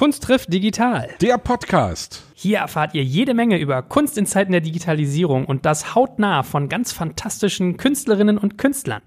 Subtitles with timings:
[0.00, 1.10] Kunst trifft digital.
[1.20, 2.22] Der Podcast.
[2.32, 6.70] Hier erfahrt ihr jede Menge über Kunst in Zeiten der Digitalisierung und das hautnah von
[6.70, 9.02] ganz fantastischen Künstlerinnen und Künstlern.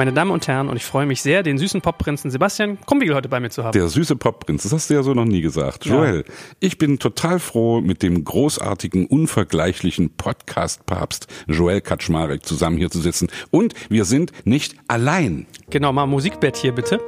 [0.00, 3.28] Meine Damen und Herren, und ich freue mich sehr, den süßen Popprinzen Sebastian Krumbiegel heute
[3.28, 3.72] bei mir zu haben.
[3.72, 5.84] Der süße Popprinz, das hast du ja so noch nie gesagt.
[5.84, 5.96] Ja.
[5.96, 6.24] Joel,
[6.58, 13.28] ich bin total froh, mit dem großartigen, unvergleichlichen Podcast-Papst Joel Kaczmarek zusammen hier zu sitzen.
[13.50, 15.46] Und wir sind nicht allein.
[15.68, 16.98] Genau, mal Musikbett hier bitte.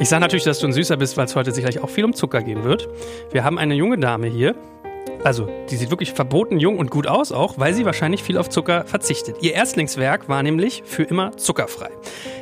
[0.00, 2.14] Ich sage natürlich, dass du ein Süßer bist, weil es heute sicherlich auch viel um
[2.14, 2.88] Zucker gehen wird.
[3.30, 4.56] Wir haben eine junge Dame hier.
[5.22, 8.48] Also, die sieht wirklich verboten jung und gut aus, auch weil sie wahrscheinlich viel auf
[8.48, 9.36] Zucker verzichtet.
[9.40, 11.90] Ihr Erstlingswerk war nämlich für immer zuckerfrei.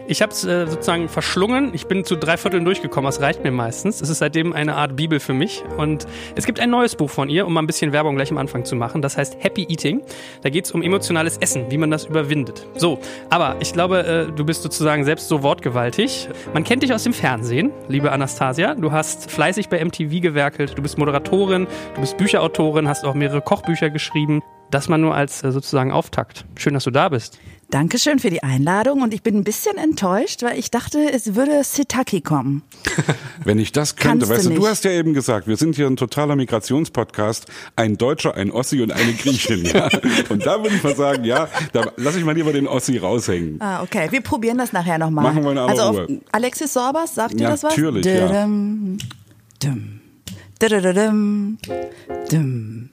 [0.08, 1.70] Ich habe es äh, sozusagen verschlungen.
[1.74, 3.06] Ich bin zu drei Vierteln durchgekommen.
[3.06, 4.00] Das reicht mir meistens.
[4.00, 5.62] Es ist seitdem eine Art Bibel für mich.
[5.76, 8.38] Und es gibt ein neues Buch von ihr, um mal ein bisschen Werbung gleich am
[8.38, 9.00] Anfang zu machen.
[9.00, 10.02] Das heißt Happy Eating.
[10.42, 12.66] Da geht es um emotionales Essen, wie man das überwindet.
[12.76, 12.98] So,
[13.30, 16.28] aber ich glaube, äh, du bist sozusagen selbst so wortgewaltig.
[16.52, 18.74] Man kennt dich aus dem Fernsehen, liebe Anastasia.
[18.74, 20.76] Du hast fleißig bei MTV gewerkelt.
[20.76, 24.42] Du bist Moderatorin, du bist Bücherautorin, hast auch mehrere Kochbücher geschrieben.
[24.70, 26.46] Das mal nur als äh, sozusagen Auftakt.
[26.56, 27.38] Schön, dass du da bist.
[27.68, 31.64] Dankeschön für die Einladung und ich bin ein bisschen enttäuscht, weil ich dachte, es würde
[31.64, 32.62] Sitaki kommen.
[33.44, 35.76] Wenn ich das könnte, Kannst du weißt du, du hast ja eben gesagt, wir sind
[35.76, 37.46] hier ein totaler Migrationspodcast,
[37.76, 39.64] ein Deutscher, ein Ossi und eine Griechin.
[39.64, 39.88] Ja?
[40.28, 43.60] Und da würde ich mal sagen, ja, da lass ich mal lieber den Ossi raushängen.
[43.60, 44.08] Ah, okay.
[44.10, 45.24] Wir probieren das nachher nochmal.
[45.24, 46.10] Machen wir in aller Also auf.
[46.30, 47.76] Alexis Sorbas, sagt dir das was?
[47.76, 48.46] natürlich, ja.
[49.62, 50.01] Dum,
[52.30, 52.90] dum.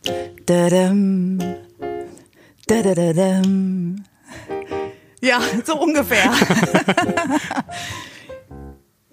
[5.21, 6.31] Ja, so ungefähr.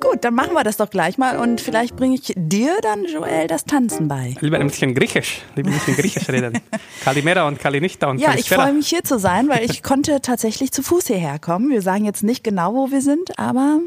[0.01, 3.47] Gut, dann machen wir das doch gleich mal und vielleicht bringe ich dir dann, Joel,
[3.47, 4.37] das Tanzen bei.
[4.41, 6.59] Lieber ein bisschen Griechisch, lieber ein bisschen Griechisch reden.
[7.05, 10.73] Kalimera und Kalinichta und Ja, ich freue mich hier zu sein, weil ich konnte tatsächlich
[10.73, 11.69] zu Fuß hierher kommen.
[11.71, 13.81] Wir sagen jetzt nicht genau, wo wir sind, aber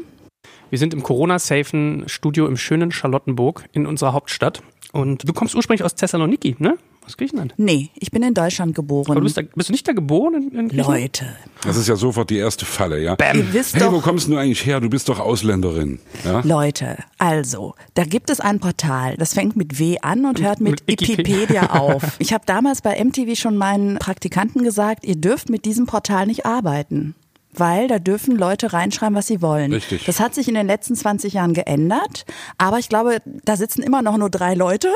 [0.70, 4.62] Wir sind im Corona-safen Studio im schönen Charlottenburg in unserer Hauptstadt.
[4.92, 6.76] Und du kommst ursprünglich aus Thessaloniki, ne?
[7.06, 7.54] Aus Griechenland.
[7.56, 9.06] nee, ich bin in Deutschland geboren.
[9.10, 11.00] Aber du bist, da, bist du nicht da geboren in, in Griechenland?
[11.00, 11.26] Leute,
[11.62, 13.16] Das ist ja sofort die erste Falle, ja.
[13.32, 14.80] ihr wisst Hey, wo doch, kommst du eigentlich her?
[14.80, 15.98] Du bist doch Ausländerin.
[16.24, 16.40] Ja?
[16.44, 20.86] Leute, also, da gibt es ein Portal, das fängt mit W an und hört mit,
[20.86, 21.36] Mit Wikipedia.
[21.38, 22.16] Wikipedia auf.
[22.18, 26.46] Ich habe damals bei MTV schon meinen Praktikanten gesagt, ihr dürft mit diesem Portal nicht
[26.46, 27.14] arbeiten.
[27.52, 29.72] Weil da dürfen Leute reinschreiben, was sie wollen.
[29.72, 30.04] Richtig.
[30.04, 32.24] Das hat sich in den letzten 20 Jahren geändert.
[32.58, 34.88] Aber ich glaube, da sitzen immer noch nur drei Leute.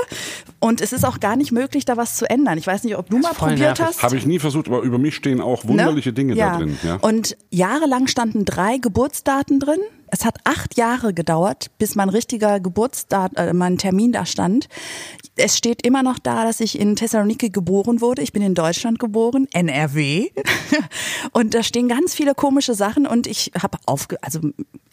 [0.60, 2.56] Und es ist auch gar nicht möglich, da was zu ändern.
[2.58, 3.84] Ich weiß nicht, ob du mal voll probiert nervig.
[3.84, 4.02] hast.
[4.02, 6.14] Habe ich nie versucht, aber über mich stehen auch wunderliche Ne?
[6.14, 6.52] Dinge ja.
[6.52, 6.78] da drin.
[6.82, 6.96] Ja.
[6.96, 9.80] Und jahrelang standen drei Geburtsdaten drin.
[10.08, 14.68] Es hat acht Jahre gedauert, bis mein richtiger Geburtsdat, äh, mein Termin da stand.
[15.36, 18.22] Es steht immer noch da, dass ich in Thessaloniki geboren wurde.
[18.22, 20.30] Ich bin in Deutschland geboren, NRW.
[21.32, 24.40] und da stehen ganz viele komische Sachen und ich habe aufge, also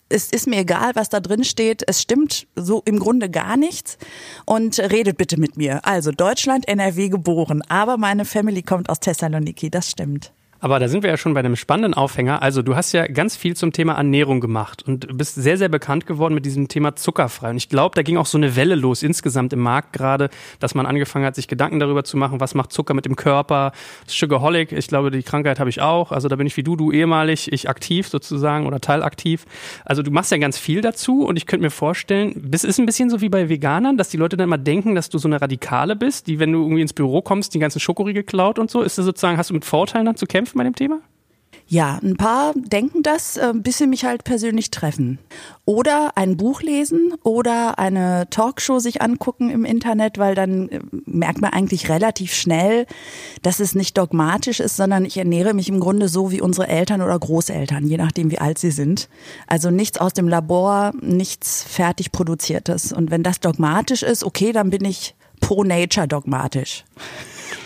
[0.09, 1.83] es ist mir egal, was da drin steht.
[1.87, 3.97] Es stimmt so im Grunde gar nichts.
[4.45, 5.85] Und redet bitte mit mir.
[5.85, 9.69] Also Deutschland, NRW geboren, aber meine Family kommt aus Thessaloniki.
[9.69, 10.33] Das stimmt.
[10.61, 12.43] Aber da sind wir ja schon bei einem spannenden Aufhänger.
[12.43, 16.05] Also du hast ja ganz viel zum Thema Ernährung gemacht und bist sehr, sehr bekannt
[16.05, 17.49] geworden mit diesem Thema zuckerfrei.
[17.49, 20.29] Und ich glaube, da ging auch so eine Welle los insgesamt im Markt gerade,
[20.59, 23.71] dass man angefangen hat, sich Gedanken darüber zu machen, was macht Zucker mit dem Körper.
[24.05, 26.11] Sugarholic, ich glaube, die Krankheit habe ich auch.
[26.11, 29.45] Also da bin ich wie du, du ehemalig, ich aktiv sozusagen oder teilaktiv.
[29.83, 32.85] Also du machst ja ganz viel dazu und ich könnte mir vorstellen, das ist ein
[32.85, 35.41] bisschen so wie bei Veganern, dass die Leute dann immer denken, dass du so eine
[35.41, 38.83] Radikale bist, die, wenn du irgendwie ins Büro kommst, die ganzen Schokoriegel klaut und so.
[38.83, 41.01] Ist das sozusagen, hast du mit Vorteilen dann zu kämpfen bei dem Thema?
[41.71, 45.19] Ja, ein paar denken das, äh, bis sie mich halt persönlich treffen.
[45.63, 51.39] Oder ein Buch lesen oder eine Talkshow sich angucken im Internet, weil dann äh, merkt
[51.39, 52.87] man eigentlich relativ schnell,
[53.41, 57.01] dass es nicht dogmatisch ist, sondern ich ernähre mich im Grunde so wie unsere Eltern
[57.01, 59.07] oder Großeltern, je nachdem wie alt sie sind.
[59.47, 62.91] Also nichts aus dem Labor, nichts fertig produziertes.
[62.91, 66.83] Und wenn das dogmatisch ist, okay, dann bin ich pro Nature dogmatisch.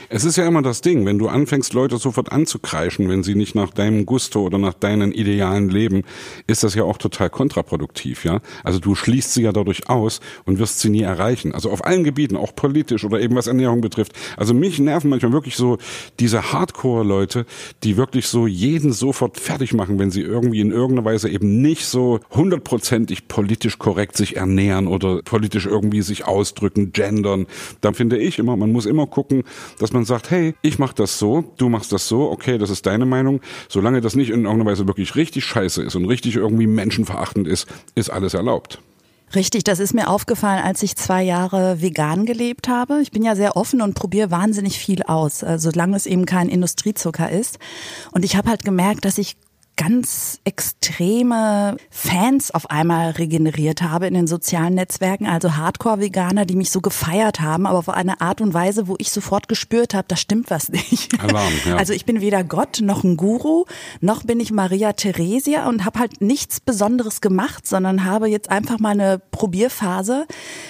[0.10, 3.56] Es ist ja immer das Ding, wenn du anfängst, Leute sofort anzukreischen, wenn sie nicht
[3.56, 6.04] nach deinem Gusto oder nach deinen Idealen leben,
[6.46, 8.40] ist das ja auch total kontraproduktiv, ja.
[8.64, 11.54] Also du schließt sie ja dadurch aus und wirst sie nie erreichen.
[11.54, 14.14] Also auf allen Gebieten, auch politisch oder eben was Ernährung betrifft.
[14.38, 15.80] Also mich nerven manchmal wirklich so
[16.20, 17.46] diese Hardcore-Leute,
[17.84, 21.86] die wirklich so jeden sofort fertig machen, wenn sie irgendwie in irgendeiner Weise eben nicht
[21.86, 27.48] so hundertprozentig politisch korrekt sich ernähren oder politisch irgendwie sich ausdrücken, gendern.
[27.82, 29.44] Dann finde ich immer, man muss immer gucken,
[29.80, 32.86] dass man sagt, hey, ich mach das so, du machst das so, okay, das ist
[32.86, 33.42] deine Meinung.
[33.68, 37.68] Solange das nicht in irgendeiner Weise wirklich richtig scheiße ist und richtig irgendwie menschenverachtend ist,
[37.96, 38.80] ist alles erlaubt.
[39.34, 43.02] Richtig, das ist mir aufgefallen, als ich zwei Jahre vegan gelebt habe.
[43.02, 46.48] Ich bin ja sehr offen und probiere wahnsinnig viel aus, äh, solange es eben kein
[46.48, 47.58] Industriezucker ist.
[48.12, 49.36] Und ich habe halt gemerkt, dass ich
[49.78, 56.72] ganz extreme Fans auf einmal regeneriert habe in den sozialen Netzwerken, also Hardcore-Veganer, die mich
[56.72, 60.16] so gefeiert haben, aber auf eine Art und Weise, wo ich sofort gespürt habe, da
[60.16, 61.20] stimmt was nicht.
[61.22, 61.76] Alarm, ja.
[61.76, 63.66] Also ich bin weder Gott noch ein Guru,
[64.00, 68.80] noch bin ich Maria Theresia und habe halt nichts Besonderes gemacht, sondern habe jetzt einfach
[68.80, 70.26] mal eine Probierphase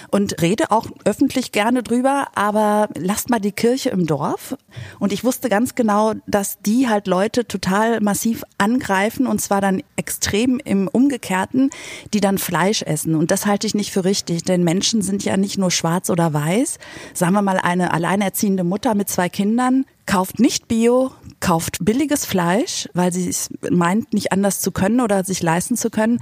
[0.10, 4.58] und rede auch öffentlich gerne drüber, aber lasst mal die Kirche im Dorf.
[5.00, 9.62] Und ich wusste ganz genau, dass die halt Leute total massiv angreifen greifen und zwar
[9.62, 11.70] dann extrem im Umgekehrten,
[12.14, 13.16] die dann Fleisch essen.
[13.16, 16.34] Und das halte ich nicht für richtig, denn Menschen sind ja nicht nur schwarz oder
[16.34, 16.78] weiß.
[17.14, 22.88] Sagen wir mal, eine alleinerziehende Mutter mit zwei Kindern kauft nicht Bio, kauft billiges Fleisch,
[22.94, 26.20] weil sie es meint, nicht anders zu können oder sich leisten zu können.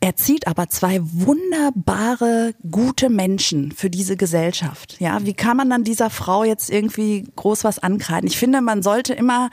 [0.00, 4.96] erzieht aber zwei wunderbare, gute Menschen für diese Gesellschaft.
[4.98, 8.28] Ja, wie kann man dann dieser Frau jetzt irgendwie groß was ankreiden?
[8.28, 9.50] Ich finde, man sollte immer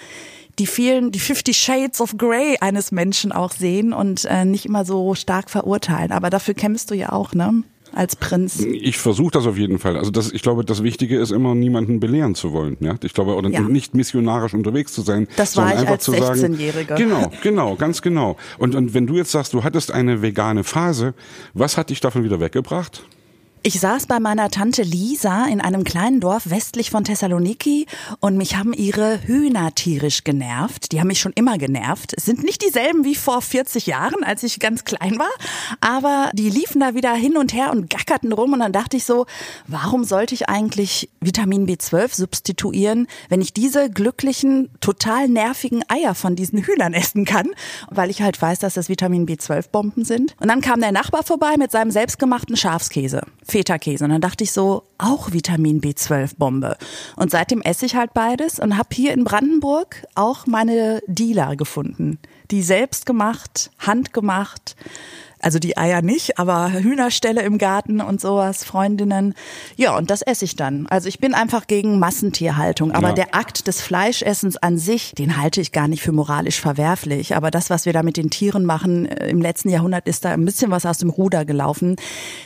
[0.60, 4.86] die vielen, die 50 Shades of Grey eines Menschen auch sehen und äh, nicht immer
[4.86, 6.12] so stark verurteilen.
[6.12, 7.64] Aber dafür kämpfst du ja auch, ne?
[7.92, 8.60] Als Prinz.
[8.60, 9.98] Ich versuche das auf jeden Fall.
[9.98, 12.78] Also das, ich glaube, das Wichtige ist immer, niemanden belehren zu wollen.
[12.82, 13.62] Ja, ich glaube, oder Ja.
[13.62, 15.28] nicht missionarisch unterwegs zu sein.
[15.38, 16.94] Das war ich einfach als zu sagen, 16-Jährige.
[16.94, 18.38] Genau, genau, ganz genau.
[18.60, 21.16] Und und wenn du jetzt sagst, du hattest eine vegane Phase,
[21.56, 23.08] was hat dich davon wieder weggebracht?
[23.62, 27.88] Ich saß bei meiner Tante Lisa in einem kleinen Dorf westlich von Thessaloniki
[28.22, 30.94] und mich haben ihre Hühner tierisch genervt.
[30.94, 32.14] Die haben mich schon immer genervt.
[32.16, 35.30] Es sind nicht dieselben wie vor 40 Jahren, als ich ganz klein war,
[35.82, 39.04] aber die liefen da wieder hin und her und gackerten rum und dann dachte ich
[39.04, 39.26] so,
[39.68, 46.38] warum sollte ich eigentlich Vitamin B12 substituieren, wenn ich diese glücklichen, total nervigen Eier von
[46.38, 47.50] diesen Hühnern essen kann,
[47.90, 50.38] weil ich halt weiß, dass das Vitamin B12-Bomben sind.
[50.40, 53.24] Und dann kam der Nachbar vorbei mit seinem selbstgemachten Schafskäse.
[53.50, 54.04] Feta-Käse.
[54.04, 56.78] Und dann dachte ich so, auch Vitamin B12-Bombe.
[57.16, 62.20] Und seitdem esse ich halt beides und habe hier in Brandenburg auch meine Dealer gefunden.
[62.52, 64.76] Die selbst gemacht, handgemacht.
[65.42, 69.34] Also die Eier nicht, aber Hühnerställe im Garten und sowas, Freundinnen.
[69.78, 70.86] Ja, und das esse ich dann.
[70.88, 72.92] Also ich bin einfach gegen Massentierhaltung.
[72.92, 73.14] Aber Ja.
[73.14, 77.36] der Akt des Fleischessens an sich, den halte ich gar nicht für moralisch verwerflich.
[77.36, 80.32] Aber das, was wir da mit den Tieren machen, äh, im letzten Jahrhundert ist da
[80.32, 81.96] ein bisschen was aus dem Ruder gelaufen.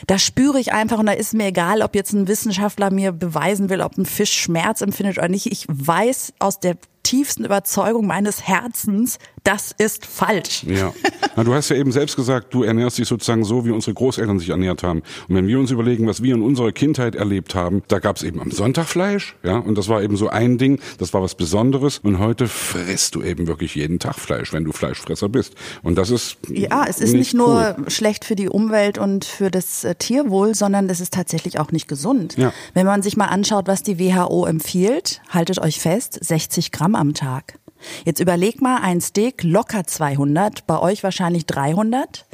[0.06, 3.68] Da spüre ich einfach und da ist mir egal, ob jetzt ein Wissenschaftler mir beweisen
[3.70, 5.46] will, ob ein Fisch Schmerz empfindet oder nicht.
[5.50, 10.64] Ich weiß aus der tiefsten Überzeugung meines Herzens, das ist falsch.
[10.64, 10.92] Ja.
[11.36, 14.38] Na, du hast ja eben selbst gesagt, du ernährst dich sozusagen so, wie unsere Großeltern
[14.38, 15.02] sich ernährt haben.
[15.28, 18.22] Und wenn wir uns überlegen, was wir in unserer Kindheit erlebt haben, da gab es
[18.22, 21.34] eben am Sonntag Fleisch, ja, und das war eben so ein Ding, das war was
[21.34, 21.98] Besonderes.
[21.98, 25.54] Und heute frisst du eben wirklich jeden Tag Fleisch, wenn du Fleischfresser bist.
[25.82, 29.84] Und das ist Ja, es ist nicht, nur schlecht für die Umwelt und für das
[29.84, 32.36] äh, Tierwohl, sondern es ist tatsächlich auch nicht gesund.
[32.38, 32.52] Ja.
[32.72, 37.12] Wenn man sich mal anschaut, was die WHO empfiehlt, haltet euch fest, 60 Gramm am
[37.12, 37.58] Tag.
[38.04, 42.26] Jetzt überleg mal, ein Steak locker 200, bei euch wahrscheinlich 300.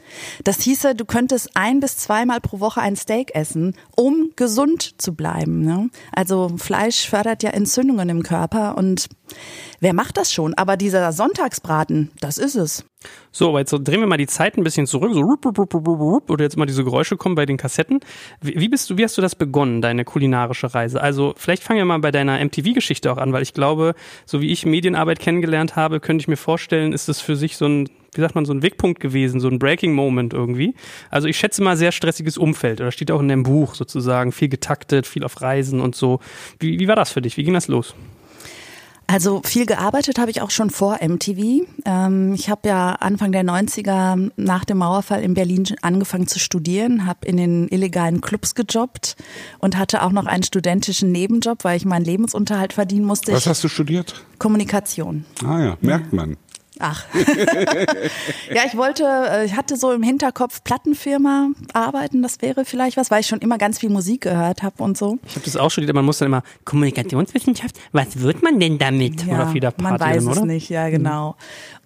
[0.44, 5.14] Das hieße, du könntest ein bis zweimal pro Woche ein Steak essen, um gesund zu
[5.14, 5.62] bleiben.
[5.62, 5.90] Ne?
[6.12, 9.08] Also Fleisch fördert ja Entzündungen im Körper und
[9.80, 10.54] wer macht das schon?
[10.54, 12.84] Aber dieser Sonntagsbraten, das ist es.
[13.32, 15.74] So, aber jetzt drehen wir mal die Zeit ein bisschen zurück, so rup, rup, rup,
[15.74, 18.00] rup, rup, oder jetzt mal diese Geräusche kommen bei den Kassetten.
[18.42, 21.00] Wie, wie bist du, wie hast du das begonnen, deine kulinarische Reise?
[21.00, 23.94] Also vielleicht fangen wir mal bei deiner MTV-Geschichte auch an, weil ich glaube,
[24.26, 27.66] so wie ich Medienarbeit kennengelernt habe, könnte ich mir vorstellen, ist das für sich so
[27.66, 30.74] ein, wie sagt man, so ein Wegpunkt gewesen, so ein Breaking Moment irgendwie.
[31.10, 34.48] Also ich schätze mal sehr stressiges Umfeld, oder steht auch in deinem Buch sozusagen, viel
[34.48, 36.20] getaktet, viel auf Reisen und so.
[36.58, 37.36] Wie, wie war das für dich?
[37.36, 37.94] Wie ging das los?
[39.10, 41.66] Also viel gearbeitet habe ich auch schon vor MTV.
[41.84, 47.06] Ähm, ich habe ja Anfang der 90er nach dem Mauerfall in Berlin angefangen zu studieren,
[47.06, 49.16] habe in den illegalen Clubs gejobbt
[49.58, 53.32] und hatte auch noch einen studentischen Nebenjob, weil ich meinen Lebensunterhalt verdienen musste.
[53.32, 54.14] Was hast du studiert?
[54.38, 55.24] Kommunikation.
[55.44, 56.36] Ah ja, merkt man.
[56.80, 57.04] Ach.
[58.54, 63.10] ja, ich wollte, äh, ich hatte so im Hinterkopf Plattenfirma arbeiten, das wäre vielleicht was,
[63.10, 65.18] weil ich schon immer ganz viel Musik gehört habe und so.
[65.26, 69.26] Ich habe das auch studiert, man muss dann immer Kommunikationswissenschaft, was wird man denn damit?
[69.26, 70.46] oder auf jeder Party man weiß es oder?
[70.46, 71.36] nicht, ja genau.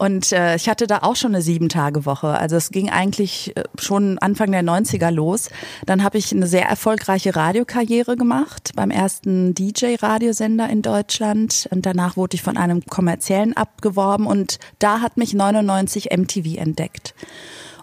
[0.04, 2.28] Und äh, ich hatte da auch schon eine Sieben-Tage-Woche.
[2.28, 5.48] Also es ging eigentlich äh, schon Anfang der 90er los.
[5.86, 11.68] Dann habe ich eine sehr erfolgreiche Radiokarriere gemacht beim ersten DJ-Radiosender in Deutschland.
[11.70, 17.14] Und danach wurde ich von einem kommerziellen abgeworben und da hat mich 99 MTV entdeckt.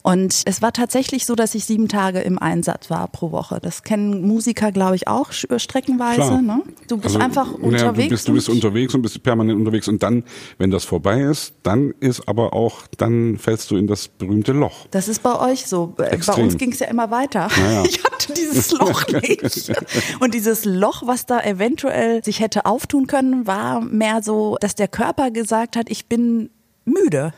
[0.04, 3.60] Und es war tatsächlich so, dass ich sieben Tage im Einsatz war pro Woche.
[3.62, 6.42] Das kennen Musiker, glaube ich, auch streckenweise.
[6.42, 6.64] Ne?
[6.88, 8.08] Du bist Also, einfach unterwegs.
[8.08, 9.88] Du bist, du bist und- unterwegs und bist permanent unterwegs.
[9.88, 10.24] Und dann,
[10.58, 14.88] wenn das vorbei ist, dann ist aber auch, dann fällst du in das berühmte Loch.
[14.92, 15.94] Das ist bei euch so.
[15.98, 16.46] Äh, Bei Extrem.
[16.46, 17.48] uns ging es ja immer weiter.
[17.58, 17.84] Naja.
[17.92, 19.72] Ich hatte dieses Loch nicht.
[20.20, 24.88] Und dieses Loch, was da eventuell sich hätte auftun können, war mehr so, dass der
[24.88, 26.50] Körper gesagt hat, ich bin
[26.86, 27.34] müde.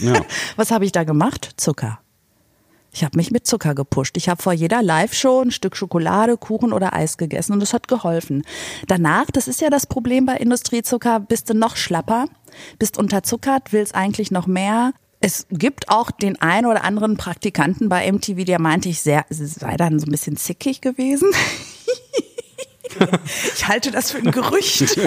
[0.00, 0.22] Ja.
[0.56, 1.50] Was habe ich da gemacht?
[1.56, 1.98] Zucker.
[2.92, 4.16] Ich habe mich mit Zucker gepusht.
[4.16, 7.88] Ich habe vor jeder Live-Show ein Stück Schokolade, Kuchen oder Eis gegessen und das hat
[7.88, 8.42] geholfen.
[8.86, 12.26] Danach, das ist ja das Problem bei Industriezucker, bist du noch schlapper,
[12.78, 14.92] bist unterzuckert, willst eigentlich noch mehr.
[15.20, 19.76] Es gibt auch den einen oder anderen Praktikanten bei MTV, der meinte, ich sehr, sei
[19.76, 21.30] dann so ein bisschen zickig gewesen.
[23.54, 24.98] Ich halte das für ein Gerücht.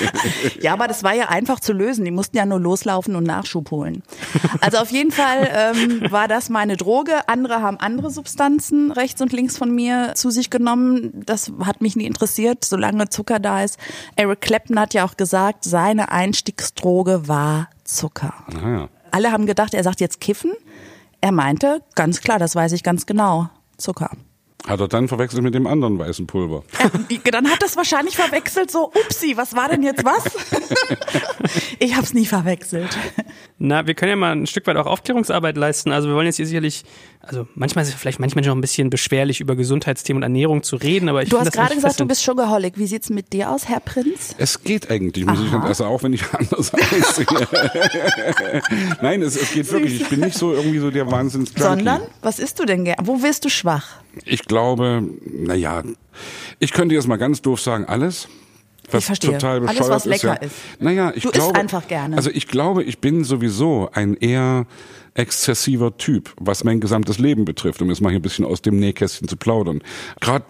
[0.60, 2.04] ja, aber das war ja einfach zu lösen.
[2.04, 4.02] Die mussten ja nur loslaufen und Nachschub holen.
[4.60, 7.28] Also auf jeden Fall ähm, war das meine Droge.
[7.28, 11.22] Andere haben andere Substanzen rechts und links von mir zu sich genommen.
[11.26, 13.78] Das hat mich nie interessiert, solange Zucker da ist.
[14.16, 18.34] Eric Clapton hat ja auch gesagt, seine Einstiegsdroge war Zucker.
[18.52, 18.88] Naja.
[19.10, 20.52] Alle haben gedacht, er sagt jetzt Kiffen.
[21.20, 24.10] Er meinte, ganz klar, das weiß ich ganz genau, Zucker.
[24.68, 26.62] Hat er dann verwechselt mit dem anderen weißen Pulver.
[27.08, 30.24] Ja, dann hat das wahrscheinlich verwechselt, so, upsi, was war denn jetzt was?
[31.78, 32.96] ich hab's nie verwechselt.
[33.58, 35.90] Na, wir können ja mal ein Stück weit auch Aufklärungsarbeit leisten.
[35.90, 36.84] Also wir wollen jetzt hier sicherlich,
[37.22, 40.76] also manchmal ist es vielleicht manchmal noch ein bisschen beschwerlich, über Gesundheitsthemen und Ernährung zu
[40.76, 42.78] reden, aber ich Du hast das gerade gesagt, du bist Sugarholic.
[42.78, 44.34] Wie sieht's mit dir aus, Herr Prinz?
[44.36, 47.26] Es geht eigentlich, muss ich ganz ehrlich sagen, auch wenn ich anders aussehe.
[49.02, 50.02] Nein, es, es geht wirklich.
[50.02, 52.98] Ich bin nicht so irgendwie so der wahnsinns Sondern, was isst du denn gern?
[53.02, 53.86] Wo wirst du schwach?
[54.24, 54.57] Ich glaube,
[55.24, 55.82] naja,
[56.58, 58.28] ich könnte jetzt mal ganz doof sagen, alles.
[58.90, 59.32] Was Ich verstehe.
[59.32, 60.32] total Alles, bescheuert was ist, ja.
[60.32, 60.54] lecker ist.
[60.80, 62.16] Naja, ich Du isst glaube, einfach gerne.
[62.16, 64.66] Also ich glaube, ich bin sowieso ein eher
[65.12, 68.78] exzessiver Typ, was mein gesamtes Leben betrifft, um jetzt mal hier ein bisschen aus dem
[68.78, 69.82] Nähkästchen zu plaudern.
[70.20, 70.44] Gerade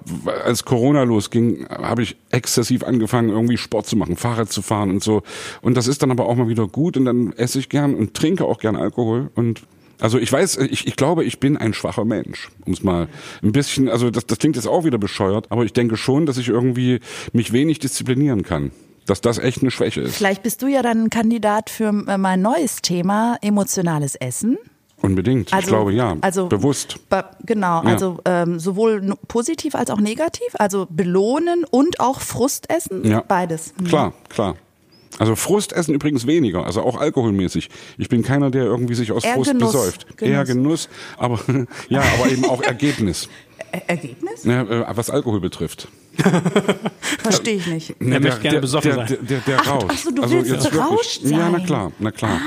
[0.44, 5.02] als Corona losging, habe ich exzessiv angefangen, irgendwie Sport zu machen, Fahrrad zu fahren und
[5.02, 5.22] so.
[5.62, 8.14] Und das ist dann aber auch mal wieder gut und dann esse ich gern und
[8.14, 9.62] trinke auch gern Alkohol und
[10.00, 13.08] also ich weiß, ich, ich glaube, ich bin ein schwacher Mensch, um es mal
[13.42, 16.36] ein bisschen, also das, das klingt jetzt auch wieder bescheuert, aber ich denke schon, dass
[16.38, 17.00] ich irgendwie
[17.32, 18.70] mich wenig disziplinieren kann.
[19.06, 20.16] Dass das echt eine Schwäche ist.
[20.16, 24.58] Vielleicht bist du ja dann ein Kandidat für äh, mein neues Thema, emotionales Essen.
[25.00, 25.52] Unbedingt.
[25.56, 26.16] ich glaube ja.
[26.20, 26.98] Also Bewusst.
[27.46, 27.88] Genau, Ja.
[27.88, 33.22] also ähm, sowohl positiv als auch negativ, also belohnen und auch Frust essen, Ja.
[33.26, 33.72] beides.
[33.80, 33.84] Mhm.
[33.86, 34.56] Klar, klar.
[35.18, 37.68] Also Frust essen übrigens weniger, also auch alkoholmäßig.
[37.98, 39.72] Ich bin keiner, der irgendwie sich aus Frust Genuss.
[39.72, 40.16] besäuft.
[40.16, 40.32] Genuss.
[40.32, 41.40] Eher Genuss, aber
[41.88, 43.28] ja, aber eben auch Ergebnis,
[43.72, 44.44] Er Ergebnis?
[44.44, 45.88] ne, äh, was Alkohol betrifft.
[47.22, 47.94] Verstehe ich nicht.
[48.00, 49.06] Er möchte gerne besoffen der, sein.
[49.08, 49.84] Der, der, der Ach, Rausch.
[49.88, 51.66] ach so, du willst jetzt wirklich- berauscht Ja, na sein.
[51.66, 52.40] klar, na klar.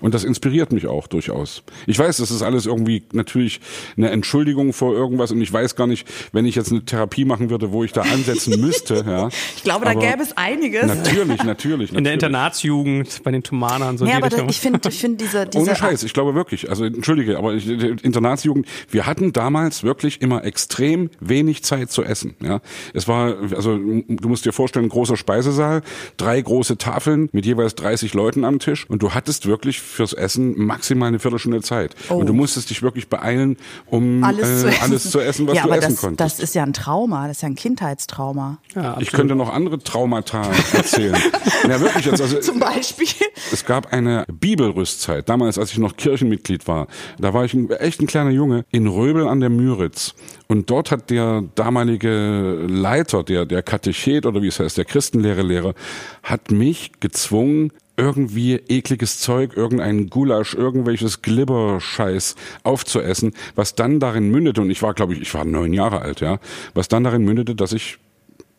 [0.00, 1.62] Und das inspiriert mich auch durchaus.
[1.86, 3.60] Ich weiß, das ist alles irgendwie natürlich
[3.96, 7.50] eine Entschuldigung vor irgendwas und ich weiß gar nicht, wenn ich jetzt eine Therapie machen
[7.50, 9.04] würde, wo ich da ansetzen müsste.
[9.06, 9.28] Ja.
[9.56, 10.86] Ich glaube, da Aber gäbe es einiges.
[10.86, 11.92] Natürlich, natürlich.
[11.92, 12.14] In der natürlich.
[12.14, 14.48] Internatsjugend, bei den Tumanern, so die aber da, Richtung.
[14.48, 16.68] ich finde ich find diese, diese Ohne Scheiß, ich glaube wirklich.
[16.68, 22.34] Also entschuldige, aber ich, Internatsjugend, wir hatten damals wirklich immer extrem wenig Zeit zu essen.
[22.42, 22.60] Ja,
[22.94, 25.82] es war, also du musst dir vorstellen, ein großer Speisesaal,
[26.16, 30.58] drei große Tafeln mit jeweils 30 Leuten am Tisch und du hattest wirklich fürs Essen
[30.58, 31.94] maximal eine Viertelstunde Zeit.
[32.08, 32.14] Oh.
[32.16, 34.82] Und du musstest dich wirklich beeilen, um alles, zu äh, essen.
[34.82, 36.38] alles zu essen, was ja, du aber essen das, konntest.
[36.38, 38.58] Das ist ja ein Trauma, das ist ja ein Kindheitstrauma.
[38.74, 41.16] ja, ich könnte noch andere Traumata erzählen.
[41.62, 42.20] ja, wirklich jetzt.
[42.20, 43.08] Also, Zum Beispiel.
[43.52, 46.88] Es gab eine Bibelrüstzeit, damals, als ich noch Kirchenmitglied war.
[47.18, 50.14] Da war ich ein, echt ein kleiner Junge in Röbel an der Müritz.
[50.48, 55.74] Und dort hat der damalige Leiter, der, der Katechet oder wie es heißt, der Christenlehre-Lehrer,
[56.22, 64.60] hat mich gezwungen, irgendwie ekliges Zeug, irgendein Gulasch, irgendwelches Glibberscheiß aufzuessen, was dann darin mündete,
[64.60, 66.38] und ich war, glaube ich, ich war neun Jahre alt, ja,
[66.74, 67.98] was dann darin mündete, dass ich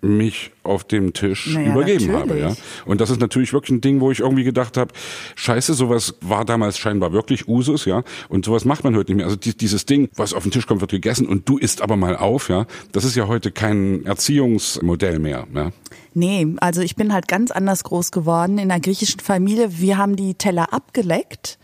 [0.07, 2.49] mich auf dem Tisch Naja, übergeben habe, ja.
[2.49, 2.63] natürlich.
[2.85, 4.93] Und das ist natürlich wirklich ein Ding, wo ich irgendwie gedacht habe,
[5.35, 8.03] scheiße, sowas war damals scheinbar wirklich Usus, ja.
[8.29, 9.25] Und sowas macht man heute nicht mehr.
[9.25, 11.95] Also die, dieses Ding, was auf den Tisch kommt, wird gegessen und du isst aber
[11.95, 12.65] mal auf, ja.
[12.91, 15.71] Das ist ja heute kein Erziehungsmodell mehr, ja.
[16.13, 19.79] Nee, also ich bin halt ganz anders groß geworden in einer griechischen Familie.
[19.79, 21.59] Wir haben die Teller abgeleckt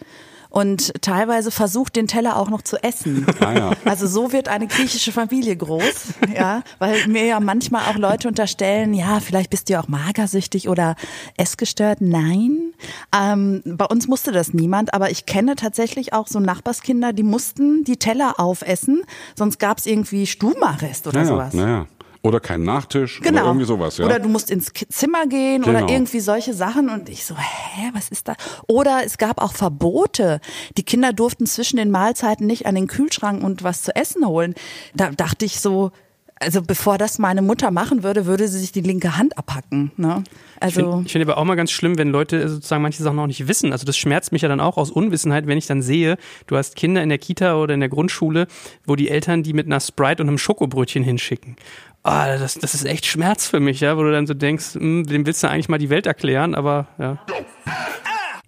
[0.53, 3.25] und teilweise versucht, den Teller auch noch zu essen.
[3.39, 3.71] Ah, ja.
[3.85, 8.93] Also so wird eine griechische Familie groß, ja, weil mir ja manchmal auch Leute unterstellen,
[8.93, 10.95] ja, vielleicht bist du ja auch magersüchtig oder
[11.35, 11.99] essgestört.
[11.99, 12.73] Nein,
[13.13, 17.83] ähm, bei uns musste das niemand, aber ich kenne tatsächlich auch so Nachbarskinder, die mussten
[17.83, 19.01] die Teller aufessen,
[19.35, 21.53] sonst gab's irgendwie Stubenarrest oder Naja, sowas.
[21.53, 21.87] naja.
[22.25, 23.41] Oder kein Nachtisch Genau.
[23.41, 24.05] oder irgendwie sowas, ja.
[24.05, 25.83] Oder du musst ins Zimmer gehen Genau.
[25.83, 26.89] oder irgendwie solche Sachen.
[26.89, 28.35] Und ich so, hä, was ist da?
[28.67, 30.39] Oder es gab auch Verbote.
[30.77, 34.55] Die Kinder durften zwischen den Mahlzeiten nicht an den Kühlschrank und was zu essen holen.
[34.95, 35.91] Da dachte ich so,
[36.39, 39.91] also bevor das meine Mutter machen würde, würde sie sich die linke Hand abhacken.
[39.97, 40.23] Ne?
[40.65, 43.17] Ich finde Also ich find aber auch mal ganz schlimm, wenn Leute sozusagen manche Sachen
[43.17, 43.71] noch nicht wissen.
[43.73, 46.75] Also das schmerzt mich ja dann auch aus Unwissenheit, wenn ich dann sehe, du hast
[46.77, 48.47] Kinder in der Kita oder in der Grundschule,
[48.85, 51.55] wo die Eltern die mit einer Sprite und einem Schokobrötchen hinschicken.
[52.03, 55.05] Ah, das, das ist echt Schmerz für mich, ja, wo du dann so denkst, hm,
[55.05, 57.17] dem willst du eigentlich mal die Welt erklären, aber ja.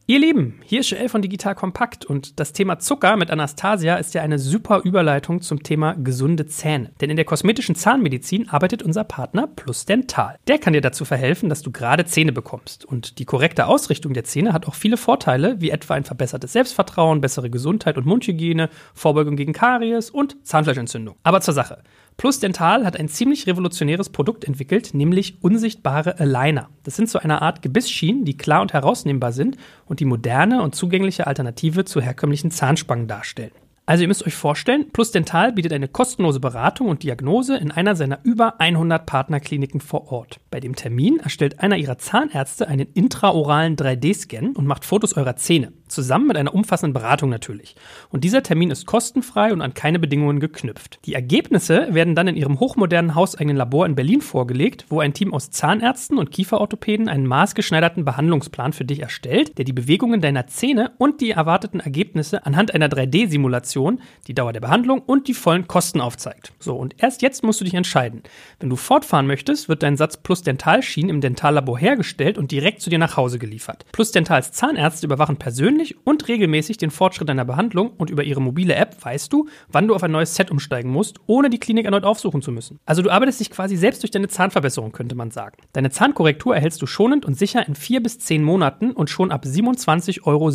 [0.07, 4.13] Ihr Lieben, hier ist Joel von Digital Kompakt und das Thema Zucker mit Anastasia ist
[4.13, 6.91] ja eine super Überleitung zum Thema gesunde Zähne.
[7.01, 10.37] Denn in der kosmetischen Zahnmedizin arbeitet unser Partner Plus Dental.
[10.47, 12.85] Der kann dir dazu verhelfen, dass du gerade Zähne bekommst.
[12.85, 17.19] Und die korrekte Ausrichtung der Zähne hat auch viele Vorteile, wie etwa ein verbessertes Selbstvertrauen,
[17.19, 21.15] bessere Gesundheit und Mundhygiene, Vorbeugung gegen Karies und Zahnfleischentzündung.
[21.23, 21.81] Aber zur Sache.
[22.17, 26.69] Plus Dental hat ein ziemlich revolutionäres Produkt entwickelt, nämlich unsichtbare Aligner.
[26.83, 30.75] Das sind so eine Art Gebissschienen, die klar und herausnehmbar sind und die moderne und
[30.75, 33.51] zugängliche Alternative zu herkömmlichen Zahnspangen darstellen.
[33.87, 37.95] Also ihr müsst euch vorstellen, Plus Dental bietet eine kostenlose Beratung und Diagnose in einer
[37.95, 40.39] seiner über 100 Partnerkliniken vor Ort.
[40.49, 45.71] Bei dem Termin erstellt einer ihrer Zahnärzte einen intraoralen 3D-Scan und macht Fotos eurer Zähne.
[45.87, 47.75] Zusammen mit einer umfassenden Beratung natürlich.
[48.09, 50.99] Und dieser Termin ist kostenfrei und an keine Bedingungen geknüpft.
[51.05, 55.33] Die Ergebnisse werden dann in ihrem hochmodernen hauseigenen Labor in Berlin vorgelegt, wo ein Team
[55.33, 60.93] aus Zahnärzten und Kieferorthopäden einen maßgeschneiderten Behandlungsplan für dich erstellt, der die Bewegungen deiner Zähne
[60.97, 66.01] und die erwarteten Ergebnisse anhand einer 3D-Simulation, die Dauer der Behandlung und die vollen Kosten
[66.01, 66.53] aufzeigt.
[66.59, 68.23] So, und erst jetzt musst du dich entscheiden.
[68.59, 72.89] Wenn du fortfahren möchtest, wird dein Satz Plus Dentalschienen im Dentallabor hergestellt und direkt zu
[72.89, 73.85] dir nach Hause geliefert.
[73.91, 78.75] Plus Dentals Zahnärzte überwachen persönlich und regelmäßig den Fortschritt deiner Behandlung und über ihre mobile
[78.75, 82.03] App weißt du, wann du auf ein neues Set umsteigen musst, ohne die Klinik erneut
[82.03, 82.79] aufsuchen zu müssen.
[82.85, 85.57] Also du arbeitest dich quasi selbst durch deine Zahnverbesserung, könnte man sagen.
[85.73, 89.45] Deine Zahnkorrektur erhältst du schonend und sicher in vier bis zehn Monaten und schon ab
[89.45, 90.49] 27,57 Euro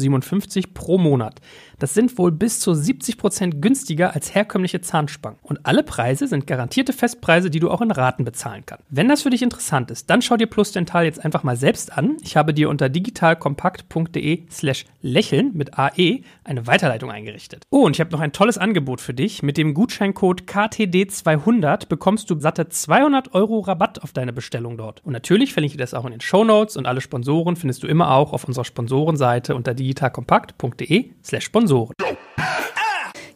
[0.75, 1.41] pro Monat.
[1.79, 5.39] Das sind wohl bis zu 70 Prozent günstiger als herkömmliche Zahnspangen.
[5.43, 8.85] Und alle Preise sind garantierte Festpreise, die du auch in Raten bezahlen kannst.
[8.91, 11.97] Wenn das für dich interessant ist, dann schau dir Plus Dental jetzt einfach mal selbst
[11.97, 12.17] an.
[12.23, 17.65] Ich habe dir unter digitalkompakt.de slash lächeln mit AE eine Weiterleitung eingerichtet.
[17.71, 19.43] Oh, und ich habe noch ein tolles Angebot für dich.
[19.43, 25.05] Mit dem Gutscheincode KTD200 bekommst du satte 200 Euro Rabatt auf deine Bestellung dort.
[25.05, 28.13] Und natürlich verlinke ich das auch in den Shownotes und alle Sponsoren findest du immer
[28.13, 31.95] auch auf unserer Sponsorenseite unter digitalkompakt.de slash Sponsoren.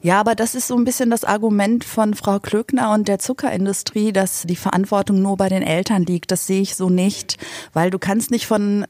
[0.05, 4.13] Ja, aber das ist so ein bisschen das Argument von Frau Klöckner und der Zuckerindustrie,
[4.13, 6.31] dass die Verantwortung nur bei den Eltern liegt.
[6.31, 7.39] Das sehe ich so nicht,
[7.73, 8.85] weil du kannst nicht von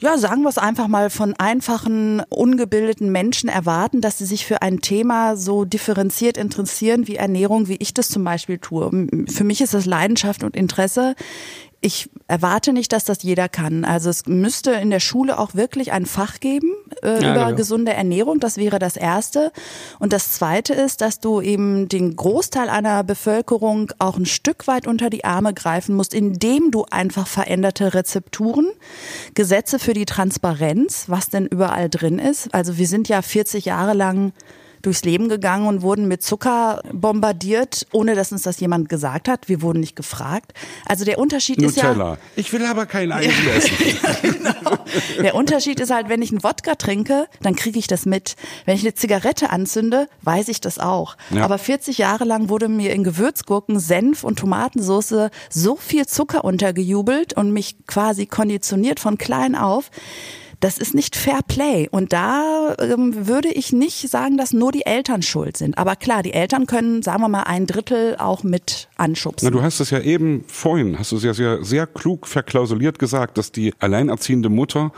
[0.00, 4.62] ja, sagen wir es einfach mal, von einfachen, ungebildeten Menschen erwarten, dass sie sich für
[4.62, 9.08] ein Thema so differenziert interessieren wie Ernährung, wie ich das zum Beispiel tue.
[9.28, 11.16] Für mich ist das Leidenschaft und Interesse.
[11.80, 13.84] Ich erwarte nicht, dass das jeder kann.
[13.84, 17.56] Also es müsste in der Schule auch wirklich ein Fach geben äh, Ja, über genau.
[17.56, 18.40] gesunde Ernährung.
[18.40, 19.52] Das wäre das Erste.
[20.00, 24.88] Und das Zweite ist, dass du eben den Großteil einer Bevölkerung auch ein Stück weit
[24.88, 28.66] unter die Arme greifen musst, indem du einfach veränderte Rezepturen,
[29.34, 32.52] Gesetze für die Transparenz, was denn überall drin ist.
[32.52, 34.32] Also wir sind ja 40 Jahre lang
[34.82, 39.48] durchs Leben gegangen und wurden mit Zucker bombardiert, ohne dass uns das jemand gesagt hat.
[39.48, 40.52] Wir wurden nicht gefragt.
[40.86, 42.18] Also der Unterschied ist ja Nutella.
[42.36, 43.72] Ich will aber kein Eis essen.
[45.22, 48.36] Der Unterschied ist halt, wenn ich einen Wodka trinke, dann kriege ich das mit.
[48.64, 51.16] Wenn ich eine Zigarette anzünde, weiß ich das auch.
[51.30, 51.44] Ja.
[51.44, 57.34] Aber 40 Jahre lang wurde mir in Gewürzgurken, Senf und Tomatensauce so viel Zucker untergejubelt
[57.34, 59.90] und mich quasi konditioniert von klein auf.
[60.60, 61.88] Das ist nicht Fair Play.
[61.90, 65.78] Und da ähm, würde ich nicht sagen, dass nur die Eltern schuld sind.
[65.78, 69.46] Aber klar, die Eltern können, sagen wir mal, ein Drittel auch mit anschubsen.
[69.46, 72.98] Na, du hast es ja eben vorhin, hast du es ja sehr, sehr klug verklausuliert
[72.98, 74.92] gesagt, dass die alleinerziehende Mutter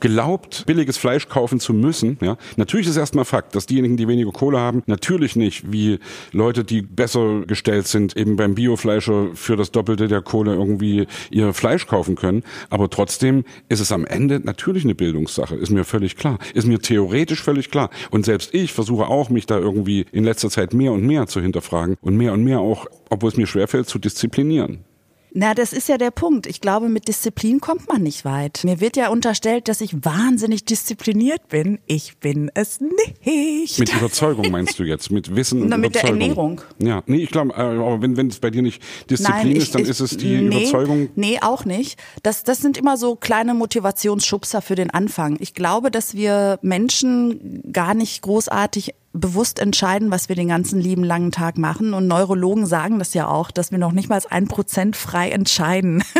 [0.00, 2.18] glaubt, billiges Fleisch kaufen zu müssen.
[2.20, 5.98] Ja, natürlich ist erstmal Fakt, dass diejenigen, die weniger Kohle haben, natürlich nicht wie
[6.32, 11.52] Leute, die besser gestellt sind, eben beim Biofleischer für das Doppelte der Kohle irgendwie ihr
[11.52, 12.42] Fleisch kaufen können.
[12.70, 15.54] Aber trotzdem ist es am Ende natürlich eine Bildungssache.
[15.54, 16.38] Ist mir völlig klar.
[16.54, 17.90] Ist mir theoretisch völlig klar.
[18.10, 21.40] Und selbst ich versuche auch, mich da irgendwie in letzter Zeit mehr und mehr zu
[21.40, 24.84] hinterfragen und mehr und mehr auch, obwohl es mir schwerfällt, zu disziplinieren.
[25.32, 26.46] Na, das ist ja der Punkt.
[26.46, 28.60] Ich glaube, mit Disziplin kommt man nicht weit.
[28.64, 31.78] Mir wird ja unterstellt, dass ich wahnsinnig diszipliniert bin.
[31.86, 33.78] Ich bin es nicht.
[33.78, 36.20] Mit Überzeugung meinst du jetzt, mit Wissen und Na, mit der Überzeugung.
[36.20, 36.60] Ernährung.
[36.78, 39.84] Ja, nee, ich glaube, äh, aber wenn wenn es bei dir nicht Disziplin ist, dann
[39.84, 41.08] ist es die nee, Überzeugung.
[41.14, 41.98] Nee, auch nicht.
[42.22, 45.36] Das, das sind immer so kleine Motivationsschubser für den Anfang.
[45.40, 51.04] Ich glaube, dass wir Menschen gar nicht großartig bewusst entscheiden, was wir den ganzen lieben
[51.04, 51.94] langen Tag machen.
[51.94, 56.02] Und Neurologen sagen das ja auch, dass wir noch nicht mal ein Prozent frei entscheiden.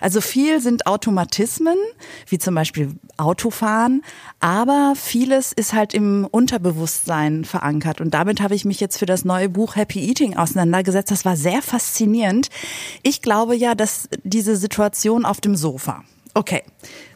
[0.00, 1.76] Also viel sind Automatismen,
[2.26, 4.02] wie zum Beispiel Autofahren,
[4.38, 8.00] aber vieles ist halt im Unterbewusstsein verankert.
[8.00, 11.10] Und damit habe ich mich jetzt für das neue Buch Happy Eating auseinandergesetzt.
[11.10, 12.48] Das war sehr faszinierend.
[13.02, 16.02] Ich glaube ja, dass diese Situation auf dem Sofa.
[16.32, 16.62] Okay,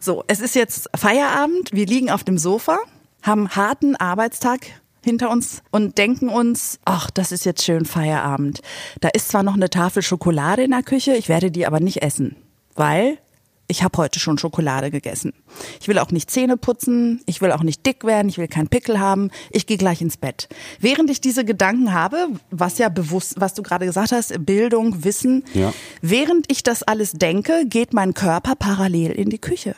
[0.00, 2.78] so, es ist jetzt Feierabend, wir liegen auf dem Sofa,
[3.22, 4.60] haben harten Arbeitstag
[5.04, 8.60] hinter uns und denken uns, ach, das ist jetzt schön Feierabend.
[9.00, 12.02] Da ist zwar noch eine Tafel Schokolade in der Küche, ich werde die aber nicht
[12.02, 12.36] essen,
[12.74, 13.18] weil
[13.66, 15.32] ich habe heute schon Schokolade gegessen.
[15.80, 18.68] Ich will auch nicht Zähne putzen, ich will auch nicht dick werden, ich will keinen
[18.68, 20.48] Pickel haben, ich gehe gleich ins Bett.
[20.80, 25.44] Während ich diese Gedanken habe, was ja bewusst, was du gerade gesagt hast, Bildung, Wissen,
[25.54, 25.72] ja.
[26.02, 29.74] während ich das alles denke, geht mein Körper parallel in die Küche.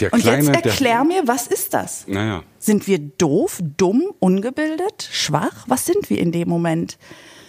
[0.00, 2.06] Der Und kleine, jetzt erklär mir, was ist das?
[2.06, 2.42] Naja.
[2.58, 5.64] Sind wir doof, dumm, ungebildet, schwach?
[5.66, 6.98] Was sind wir in dem Moment?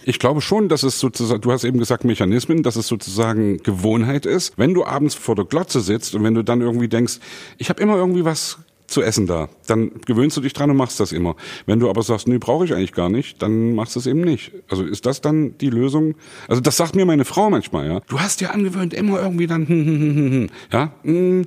[0.04, 4.26] Ich glaube schon, dass es sozusagen, du hast eben gesagt Mechanismen, dass es sozusagen Gewohnheit
[4.26, 4.54] ist.
[4.56, 7.18] Wenn du abends vor der Glotze sitzt und wenn du dann irgendwie denkst,
[7.58, 8.58] ich habe immer irgendwie was
[8.90, 9.48] zu essen da.
[9.66, 11.36] Dann gewöhnst du dich dran und machst das immer.
[11.64, 14.20] Wenn du aber sagst, nee, brauche ich eigentlich gar nicht, dann machst du es eben
[14.22, 14.52] nicht.
[14.68, 16.16] Also ist das dann die Lösung?
[16.48, 18.00] Also das sagt mir meine Frau manchmal, ja.
[18.08, 20.50] Du hast dir angewöhnt, immer irgendwie dann, hm, hm, hm, hm, hm.
[20.72, 20.92] ja.
[21.04, 21.46] Hm,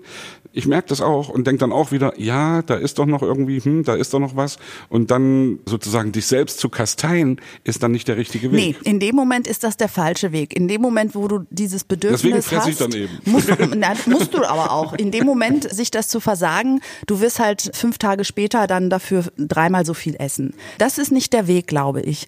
[0.54, 3.60] ich merke das auch und denke dann auch wieder, ja, da ist doch noch irgendwie,
[3.60, 4.58] hm, da ist doch noch was.
[4.88, 8.78] Und dann sozusagen dich selbst zu kasteien, ist dann nicht der richtige Weg.
[8.84, 10.56] Nee, in dem Moment ist das der falsche Weg.
[10.56, 13.20] In dem Moment, wo du dieses Bedürfnis Deswegen fresse hast, ich dann eben.
[13.26, 14.94] Musst, na, musst du aber auch.
[14.94, 19.26] In dem Moment, sich das zu versagen, du wirst halt fünf Tage später dann dafür
[19.38, 20.54] dreimal so viel essen.
[20.78, 22.28] Das ist nicht der Weg, glaube ich.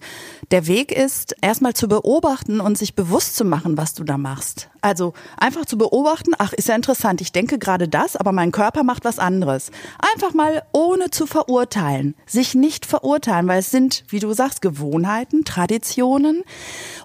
[0.50, 4.68] Der Weg ist, erstmal zu beobachten und sich bewusst zu machen, was du da machst.
[4.80, 8.82] Also einfach zu beobachten, ach, ist ja interessant, ich denke gerade das, aber mein Körper
[8.82, 9.70] macht was anderes.
[10.14, 15.44] Einfach mal ohne zu verurteilen, sich nicht verurteilen, weil es sind, wie du sagst, Gewohnheiten,
[15.44, 16.42] Traditionen.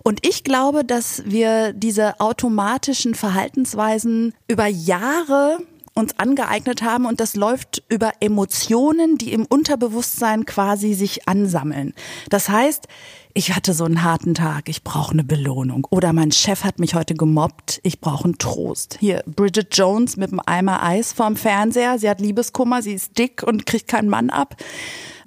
[0.03, 5.59] Und ich glaube, dass wir diese automatischen Verhaltensweisen über Jahre
[5.93, 11.93] uns angeeignet haben und das läuft über Emotionen, die im Unterbewusstsein quasi sich ansammeln.
[12.29, 12.87] Das heißt,
[13.33, 15.87] ich hatte so einen harten Tag, ich brauche eine Belohnung.
[15.89, 18.97] Oder mein Chef hat mich heute gemobbt, ich brauche einen Trost.
[18.99, 23.43] Hier, Bridget Jones mit einem Eimer Eis vorm Fernseher, sie hat Liebeskummer, sie ist dick
[23.43, 24.55] und kriegt keinen Mann ab.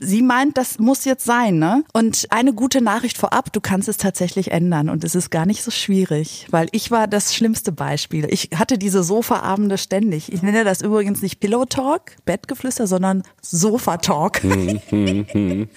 [0.05, 1.85] Sie meint, das muss jetzt sein, ne?
[1.93, 5.63] Und eine gute Nachricht vorab, du kannst es tatsächlich ändern und es ist gar nicht
[5.63, 8.27] so schwierig, weil ich war das schlimmste Beispiel.
[8.31, 10.33] Ich hatte diese Sofaabende ständig.
[10.33, 14.43] Ich nenne das übrigens nicht Pillow Talk, Bettgeflüster, sondern Sofa Talk.
[14.43, 15.69] Hm, hm, hm.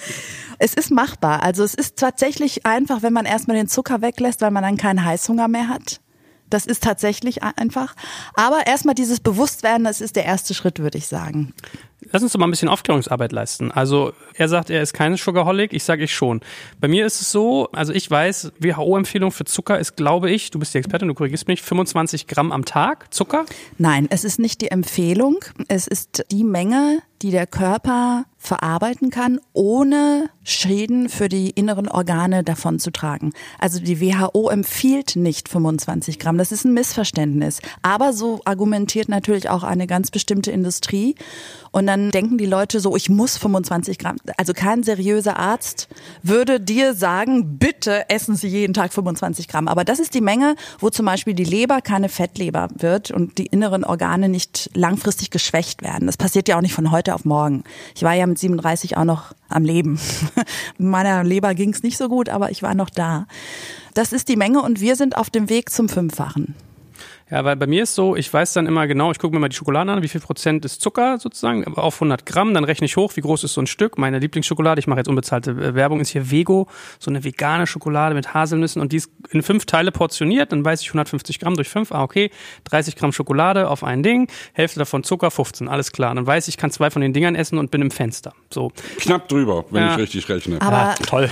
[0.59, 1.43] es ist machbar.
[1.43, 5.03] Also es ist tatsächlich einfach, wenn man erstmal den Zucker weglässt, weil man dann keinen
[5.03, 6.01] Heißhunger mehr hat.
[6.49, 7.95] Das ist tatsächlich einfach.
[8.35, 11.53] Aber erstmal dieses Bewusstwerden, das ist der erste Schritt, würde ich sagen.
[12.11, 13.71] Lass uns doch mal ein bisschen Aufklärungsarbeit leisten.
[13.71, 16.41] Also er sagt, er ist kein Sugarholic, ich sage ich schon.
[16.79, 20.59] Bei mir ist es so, also ich weiß, WHO-Empfehlung für Zucker ist, glaube ich, du
[20.59, 23.45] bist die Expertin, du korrigierst mich, 25 Gramm am Tag Zucker?
[23.77, 29.39] Nein, es ist nicht die Empfehlung, es ist die Menge, die der Körper verarbeiten kann,
[29.53, 33.33] ohne Schäden für die inneren Organe davon zu tragen.
[33.59, 36.37] Also die WHO empfiehlt nicht 25 Gramm.
[36.37, 37.59] Das ist ein Missverständnis.
[37.81, 41.15] Aber so argumentiert natürlich auch eine ganz bestimmte Industrie.
[41.71, 44.17] Und dann denken die Leute so, ich muss 25 Gramm.
[44.37, 45.89] Also kein seriöser Arzt
[46.23, 49.67] würde dir sagen, bitte essen Sie jeden Tag 25 Gramm.
[49.67, 53.47] Aber das ist die Menge, wo zum Beispiel die Leber keine Fettleber wird und die
[53.47, 56.07] inneren Organe nicht langfristig geschwächt werden.
[56.07, 57.63] Das passiert ja auch nicht von heute auf morgen.
[57.95, 59.99] Ich war ja mit 37 auch noch am Leben.
[60.77, 63.27] Meiner Leber ging es nicht so gut, aber ich war noch da.
[63.93, 66.55] Das ist die Menge und wir sind auf dem Weg zum Fünffachen.
[67.29, 69.49] Ja, weil bei mir ist so, ich weiß dann immer genau, ich gucke mir mal
[69.49, 72.95] die Schokolade an, wie viel Prozent ist Zucker sozusagen, auf 100 Gramm, dann rechne ich
[72.95, 73.97] hoch, wie groß ist so ein Stück.
[73.97, 76.67] Meine Lieblingsschokolade, ich mache jetzt unbezahlte äh, Werbung, ist hier Vego,
[76.99, 80.81] so eine vegane Schokolade mit Haselnüssen und die ist in fünf Teile portioniert, dann weiß
[80.81, 82.31] ich 150 Gramm durch fünf, ah okay,
[82.63, 86.15] 30 Gramm Schokolade auf ein Ding, Hälfte davon Zucker, 15, alles klar.
[86.15, 88.33] Dann weiß ich, ich kann zwei von den Dingern essen und bin im Fenster.
[88.49, 88.71] So.
[88.97, 89.91] Knapp drüber, wenn ja.
[89.91, 90.61] ich richtig rechne.
[90.61, 91.29] Aber, ja, toll.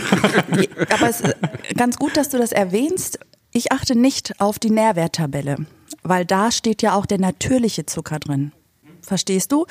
[0.94, 1.36] aber es ist
[1.76, 3.18] ganz gut, dass du das erwähnst.
[3.52, 5.66] Ich achte nicht auf die Nährwerttabelle
[6.06, 8.52] weil da steht ja auch der natürliche Zucker drin.
[9.02, 9.66] Verstehst du?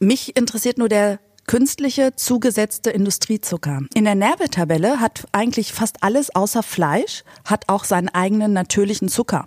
[0.00, 3.82] Mich interessiert nur der künstliche zugesetzte Industriezucker.
[3.94, 9.46] In der Nährwerttabelle hat eigentlich fast alles außer Fleisch hat auch seinen eigenen natürlichen Zucker.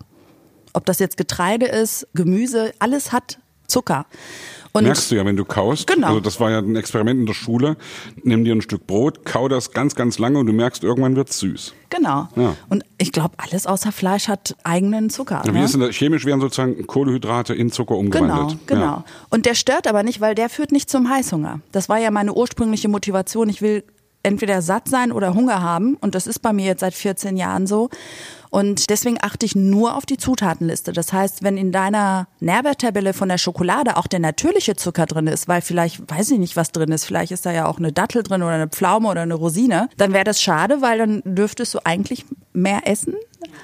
[0.74, 4.06] Ob das jetzt Getreide ist, Gemüse, alles hat Zucker.
[4.78, 5.88] Und Merkst du ja, wenn du kaust.
[5.88, 6.08] Genau.
[6.08, 7.78] Also das war ja ein Experiment in der Schule.
[8.24, 11.40] Nimm dir ein Stück Brot, kau das ganz, ganz lange und du merkst, irgendwann wird's
[11.40, 11.74] süß.
[11.90, 12.28] Genau.
[12.36, 12.56] Ja.
[12.70, 15.42] Und ich glaube, alles außer Fleisch hat eigenen Zucker.
[15.46, 15.66] Ja, wie ne?
[15.66, 15.96] ist denn das?
[15.96, 18.60] Chemisch werden sozusagen Kohlenhydrate in Zucker umgewandelt.
[18.68, 18.84] Genau, genau.
[18.98, 19.04] Ja.
[19.30, 21.62] Und der stört aber nicht, weil der führt nicht zum Heißhunger.
[21.72, 23.50] Das war ja meine ursprüngliche Motivation.
[23.50, 23.84] Ich will
[24.28, 25.96] entweder satt sein oder Hunger haben.
[25.96, 27.90] Und das ist bei mir jetzt seit 14 Jahren so.
[28.50, 30.94] Und deswegen achte ich nur auf die Zutatenliste.
[30.94, 35.48] Das heißt, wenn in deiner Nährwerttabelle von der Schokolade auch der natürliche Zucker drin ist,
[35.48, 38.24] weil vielleicht, weiß ich nicht, was drin ist, vielleicht ist da ja auch eine Dattel
[38.24, 41.80] drin oder eine Pflaume oder eine Rosine, dann wäre das schade, weil dann dürftest du
[41.84, 43.16] eigentlich mehr essen.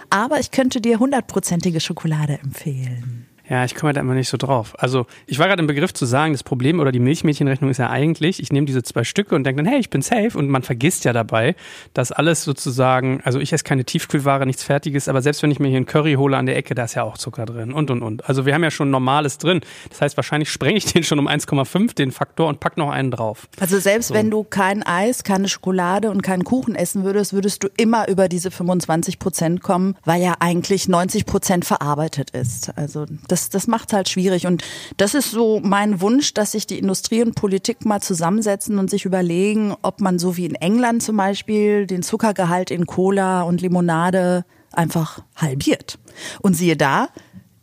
[0.10, 3.28] Aber ich könnte dir hundertprozentige Schokolade empfehlen.
[3.50, 4.74] Ja, ich komme da immer nicht so drauf.
[4.80, 7.90] Also ich war gerade im Begriff zu sagen, das Problem oder die Milchmädchenrechnung ist ja
[7.90, 10.64] eigentlich, ich nehme diese zwei Stücke und denke dann, hey, ich bin safe und man
[10.64, 11.56] vergisst ja dabei,
[11.94, 15.68] dass alles sozusagen, also ich esse keine Tiefkühlware, nichts Fertiges, aber selbst wenn ich mir
[15.68, 18.02] hier einen Curry hole an der Ecke, da ist ja auch Zucker drin und und
[18.02, 18.28] und.
[18.30, 19.60] Also wir haben ja schon Normales drin.
[19.90, 23.12] Das heißt, wahrscheinlich sprenge ich den schon um 1,5, den Faktor und pack noch einen
[23.12, 23.50] drauf.
[23.60, 24.14] Also selbst so.
[24.14, 28.30] wenn du kein Eis, keine Schokolade und keinen Kuchen essen würdest, würdest du immer über
[28.30, 32.78] diese 25 Prozent kommen, weil ja eigentlich 90 Prozent verarbeitet ist.
[32.78, 34.46] Also das, das macht es halt schwierig.
[34.46, 34.64] Und
[34.98, 39.06] das ist so mein Wunsch, dass sich die Industrie und Politik mal zusammensetzen und sich
[39.06, 44.46] überlegen, ob man so wie in England zum Beispiel den Zuckergehalt in Cola und Limonade
[44.72, 45.98] einfach halbiert.
[46.42, 47.10] Und siehe da,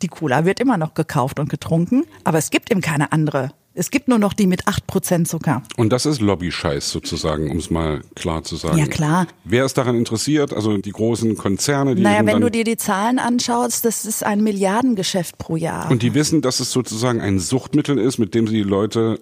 [0.01, 3.89] die Cola wird immer noch gekauft und getrunken, aber es gibt eben keine andere es
[3.89, 5.63] gibt nur noch die mit 8% Zucker.
[5.77, 8.77] Und das ist Lobby-Scheiß sozusagen, um es mal klar zu sagen.
[8.77, 9.27] Ja, klar.
[9.45, 10.53] Wer ist daran interessiert?
[10.53, 12.01] Also die großen Konzerne, die.
[12.01, 15.89] Naja, wenn du dir die Zahlen anschaust, das ist ein Milliardengeschäft pro Jahr.
[15.89, 19.19] Und die wissen, dass es sozusagen ein Suchtmittel ist, mit dem sie die Leute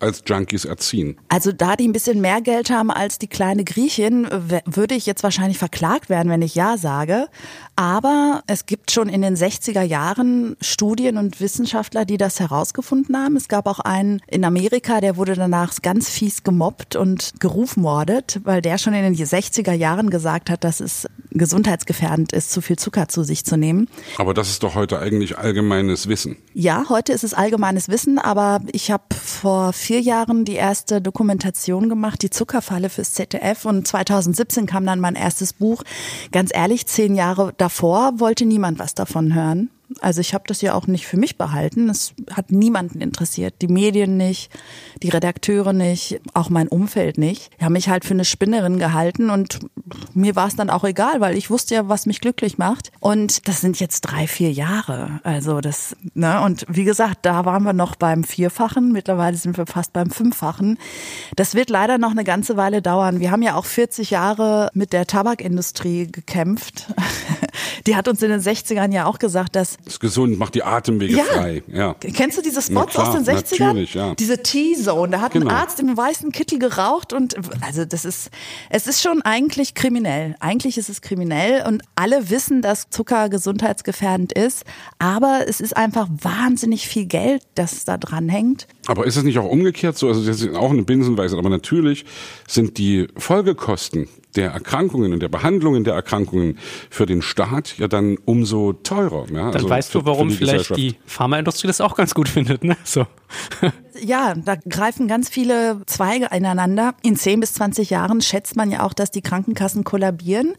[0.00, 1.16] als Junkies erziehen.
[1.28, 4.26] Also da die ein bisschen mehr Geld haben als die kleine Griechin,
[4.64, 7.28] würde ich jetzt wahrscheinlich verklagt werden, wenn ich ja sage.
[7.76, 13.36] Aber es gibt schon in den 60er Jahren Studien und Wissenschaftler, die das herausgefunden haben.
[13.36, 18.62] Es gab auch einen in Amerika, der wurde danach ganz fies gemobbt und gerufmordet, weil
[18.62, 23.08] der schon in den 60er Jahren gesagt hat, dass es gesundheitsgefährdend ist, zu viel Zucker
[23.08, 23.88] zu sich zu nehmen.
[24.18, 26.36] Aber das ist doch heute eigentlich allgemeines Wissen.
[26.54, 31.88] Ja, heute ist es allgemeines Wissen, aber ich habe vor vier Jahren die erste Dokumentation
[31.88, 35.82] gemacht, die Zuckerfalle fürs ZDF und 2017 kam dann mein erstes Buch.
[36.32, 39.70] Ganz ehrlich, zehn Jahre davor wollte niemand was davon hören.
[40.00, 41.88] Also ich habe das ja auch nicht für mich behalten.
[41.88, 43.54] Es hat niemanden interessiert.
[43.62, 44.50] Die Medien nicht,
[45.02, 47.50] die Redakteure nicht, auch mein Umfeld nicht.
[47.58, 49.60] Die haben mich halt für eine Spinnerin gehalten und
[50.14, 52.92] mir war es dann auch egal, weil ich wusste ja, was mich glücklich macht.
[53.00, 55.20] Und das sind jetzt drei, vier Jahre.
[55.24, 58.92] Also das, ne, und wie gesagt, da waren wir noch beim Vierfachen.
[58.92, 60.78] Mittlerweile sind wir fast beim Fünffachen.
[61.36, 63.20] Das wird leider noch eine ganze Weile dauern.
[63.20, 66.92] Wir haben ja auch 40 Jahre mit der Tabakindustrie gekämpft.
[67.86, 70.62] Die hat uns in den 60ern ja auch gesagt, dass das ist gesund, macht die
[70.62, 71.24] Atemwege ja.
[71.24, 71.62] frei.
[71.68, 71.94] Ja.
[71.94, 73.64] Kennst du diese Spots klar, aus den 60ern?
[73.66, 74.14] Natürlich, ja.
[74.14, 75.48] Diese T-Zone, da hat genau.
[75.48, 78.30] ein Arzt im weißen Kittel geraucht und also das ist,
[78.70, 80.36] es ist schon eigentlich kriminell.
[80.40, 84.64] Eigentlich ist es kriminell und alle wissen, dass Zucker gesundheitsgefährdend ist,
[84.98, 88.66] aber es ist einfach wahnsinnig viel Geld, das da dran hängt.
[88.86, 90.08] Aber ist es nicht auch umgekehrt so?
[90.08, 92.04] Also das ist auch eine Binsenweise, aber natürlich
[92.46, 98.16] sind die Folgekosten der Erkrankungen und der Behandlungen der Erkrankungen für den Staat ja dann
[98.24, 99.26] umso teurer.
[99.30, 99.46] Ja?
[99.46, 102.64] Dann also weißt für, du, warum vielleicht die Pharmaindustrie das auch ganz gut findet.
[102.64, 102.76] Ne?
[102.84, 103.06] So.
[104.02, 106.94] Ja, da greifen ganz viele Zweige ineinander.
[107.02, 110.54] In 10 bis 20 Jahren schätzt man ja auch, dass die Krankenkassen kollabieren.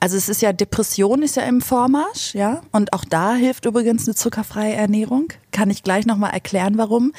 [0.00, 2.62] Also es ist ja Depression ist ja im Vormarsch, ja.
[2.72, 5.32] Und auch da hilft übrigens eine zuckerfreie Ernährung.
[5.50, 7.12] Kann ich gleich nochmal erklären, warum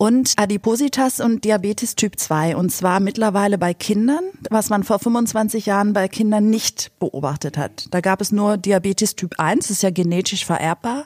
[0.00, 5.66] und Adipositas und Diabetes Typ 2 und zwar mittlerweile bei Kindern, was man vor 25
[5.66, 7.84] Jahren bei Kindern nicht beobachtet hat.
[7.90, 11.04] Da gab es nur Diabetes Typ 1, das ist ja genetisch vererbbar.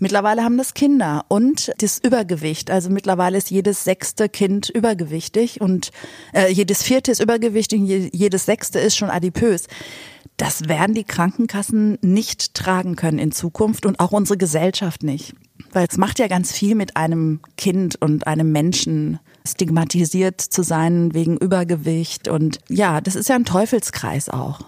[0.00, 5.92] Mittlerweile haben das Kinder und das Übergewicht, also mittlerweile ist jedes sechste Kind übergewichtig und
[6.32, 9.68] äh, jedes vierte ist übergewichtig und jedes sechste ist schon adipös.
[10.38, 15.34] Das werden die Krankenkassen nicht tragen können in Zukunft und auch unsere Gesellschaft nicht.
[15.74, 21.12] Weil es macht ja ganz viel mit einem Kind und einem Menschen, stigmatisiert zu sein
[21.12, 22.28] wegen Übergewicht.
[22.28, 24.60] Und ja, das ist ja ein Teufelskreis auch.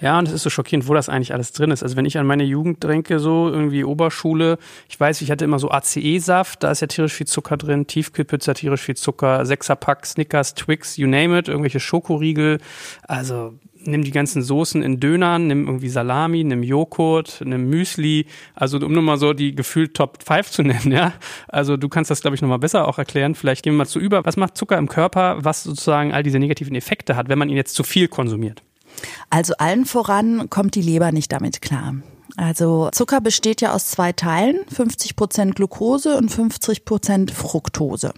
[0.00, 1.82] Ja, und es ist so schockierend, wo das eigentlich alles drin ist.
[1.82, 5.58] Also wenn ich an meine Jugend denke, so irgendwie Oberschule, ich weiß, ich hatte immer
[5.58, 10.54] so ACE-Saft, da ist ja tierisch viel Zucker drin, Tiefkühlpizza, tierisch viel Zucker, Sechserpack, Snickers,
[10.54, 12.58] Twix, you name it, irgendwelche Schokoriegel.
[13.06, 13.54] Also
[13.86, 18.92] nimm die ganzen Soßen in Dönern, nimm irgendwie Salami, nimm Joghurt, nimm Müsli, also um
[18.92, 21.12] nur mal so die gefühlt Top 5 zu nennen, ja.
[21.48, 23.34] Also du kannst das, glaube ich, nochmal besser auch erklären.
[23.34, 26.38] Vielleicht gehen wir mal zu über, was macht Zucker im Körper, was sozusagen all diese
[26.38, 28.62] negativen Effekte hat, wenn man ihn jetzt zu viel konsumiert?
[29.30, 31.94] Also allen voran kommt die Leber nicht damit klar.
[32.36, 38.12] Also Zucker besteht ja aus zwei Teilen, 50 Prozent Glucose und 50 Prozent Fructose.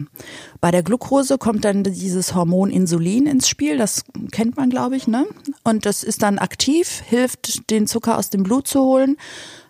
[0.60, 5.06] Bei der Glucose kommt dann dieses Hormon Insulin ins Spiel, das kennt man, glaube ich,
[5.06, 5.26] ne?
[5.64, 9.16] Und das ist dann aktiv, hilft, den Zucker aus dem Blut zu holen,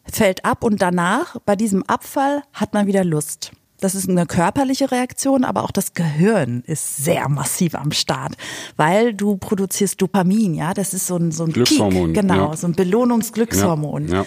[0.04, 3.50] fällt ab und danach, bei diesem Abfall, hat man wieder Lust.
[3.80, 8.36] Das ist eine körperliche Reaktion, aber auch das Gehirn ist sehr massiv am Start,
[8.76, 12.56] weil du produzierst Dopamin, ja, das ist so ein, so ein Glückshormon, Peak, genau, ja.
[12.56, 14.08] so ein Belohnungsglückshormon.
[14.08, 14.26] Ja, ja.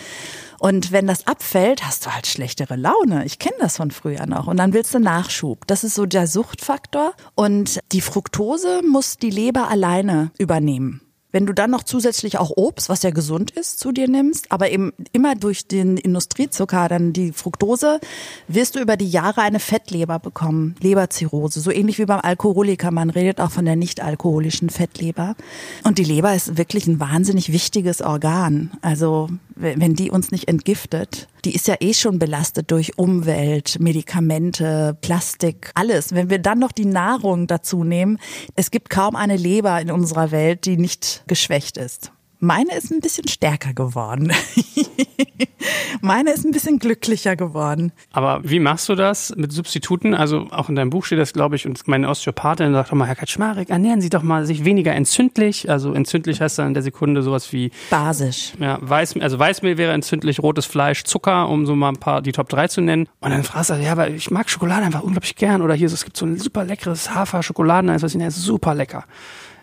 [0.60, 3.26] Und wenn das abfällt, hast du halt schlechtere Laune.
[3.26, 4.48] Ich kenne das von früher noch.
[4.48, 5.66] Und dann willst du Nachschub.
[5.68, 7.14] Das ist so der Suchtfaktor.
[7.34, 11.00] Und die Fructose muss die Leber alleine übernehmen.
[11.32, 14.72] Wenn du dann noch zusätzlich auch Obst, was ja gesund ist, zu dir nimmst, aber
[14.72, 18.00] eben immer durch den Industriezucker, dann die Fructose,
[18.48, 22.90] wirst du über die Jahre eine Fettleber bekommen, Leberzirrhose, so ähnlich wie beim Alkoholiker.
[22.90, 25.36] Man redet auch von der nicht alkoholischen Fettleber.
[25.84, 28.72] Und die Leber ist wirklich ein wahnsinnig wichtiges Organ.
[28.82, 34.98] Also wenn die uns nicht entgiftet, die ist ja eh schon belastet durch Umwelt, Medikamente,
[35.02, 36.14] Plastik, alles.
[36.14, 38.20] Wenn wir dann noch die Nahrung dazu nehmen,
[38.56, 42.12] es gibt kaum eine Leber in unserer Welt, die nicht geschwächt ist.
[42.42, 44.32] Meine ist ein bisschen stärker geworden.
[46.02, 47.92] Meine ist ein bisschen glücklicher geworden.
[48.14, 50.14] Aber wie machst du das mit Substituten?
[50.14, 53.08] Also auch in deinem Buch steht das, glaube ich, und meine Osteopathin sagt doch mal,
[53.08, 55.70] Herr Kaczmarek, ernähren Sie doch mal sich weniger entzündlich.
[55.70, 58.54] Also entzündlich heißt dann in der Sekunde sowas wie Basisch.
[58.60, 62.32] ja, Weiß, also Weißmehl wäre entzündlich, rotes Fleisch, Zucker, um so mal ein paar die
[62.32, 63.10] Top 3 zu nennen.
[63.20, 65.62] Und dann fragst du, ja, weil ich mag Schokolade einfach unglaublich gern.
[65.62, 68.74] Oder hier, so, es gibt so ein super leckeres Hafer-Schokoladeneis, was ich nenne, ist super
[68.74, 69.04] lecker.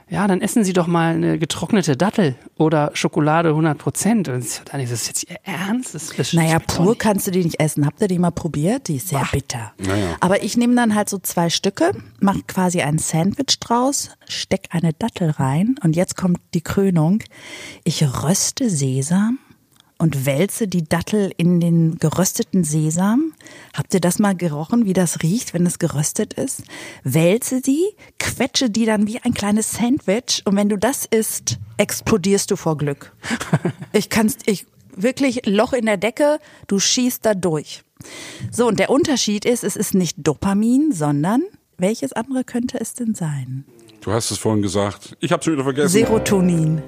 [0.08, 4.28] Ja, dann essen Sie doch mal eine getrocknete Dattel oder Schokolade 100 Prozent.
[4.28, 5.96] Und ich so, Dani, das ist jetzt Ihr Ernst?
[5.96, 7.84] Das, das Naja, pur kannst du die nicht essen.
[7.84, 8.86] Habt ihr die mal probiert?
[8.86, 9.72] Die ist sehr bitter.
[9.78, 10.16] Naja.
[10.20, 11.90] Aber ich nehme dann halt so zwei Stücke,
[12.20, 17.24] mache quasi ein Sandwich draus, steck eine Dattel rein und jetzt kommt die Krönung.
[17.82, 19.40] Ich röste Sesam
[19.98, 23.32] und wälze die Dattel in den gerösteten Sesam.
[23.74, 26.62] Habt ihr das mal gerochen, wie das riecht, wenn es geröstet ist?
[27.02, 27.84] Wälze die,
[28.18, 32.76] quetsche die dann wie ein kleines Sandwich und wenn du das isst, explodierst du vor
[32.76, 33.12] Glück.
[33.92, 37.82] Ich kann's, ich, wirklich Loch in der Decke, du schießt da durch.
[38.50, 41.42] So, und der Unterschied ist, es ist nicht Dopamin, sondern
[41.78, 43.64] welches andere könnte es denn sein?
[44.00, 45.16] Du hast es vorhin gesagt.
[45.20, 45.88] Ich habe schon wieder vergessen.
[45.88, 46.82] Serotonin.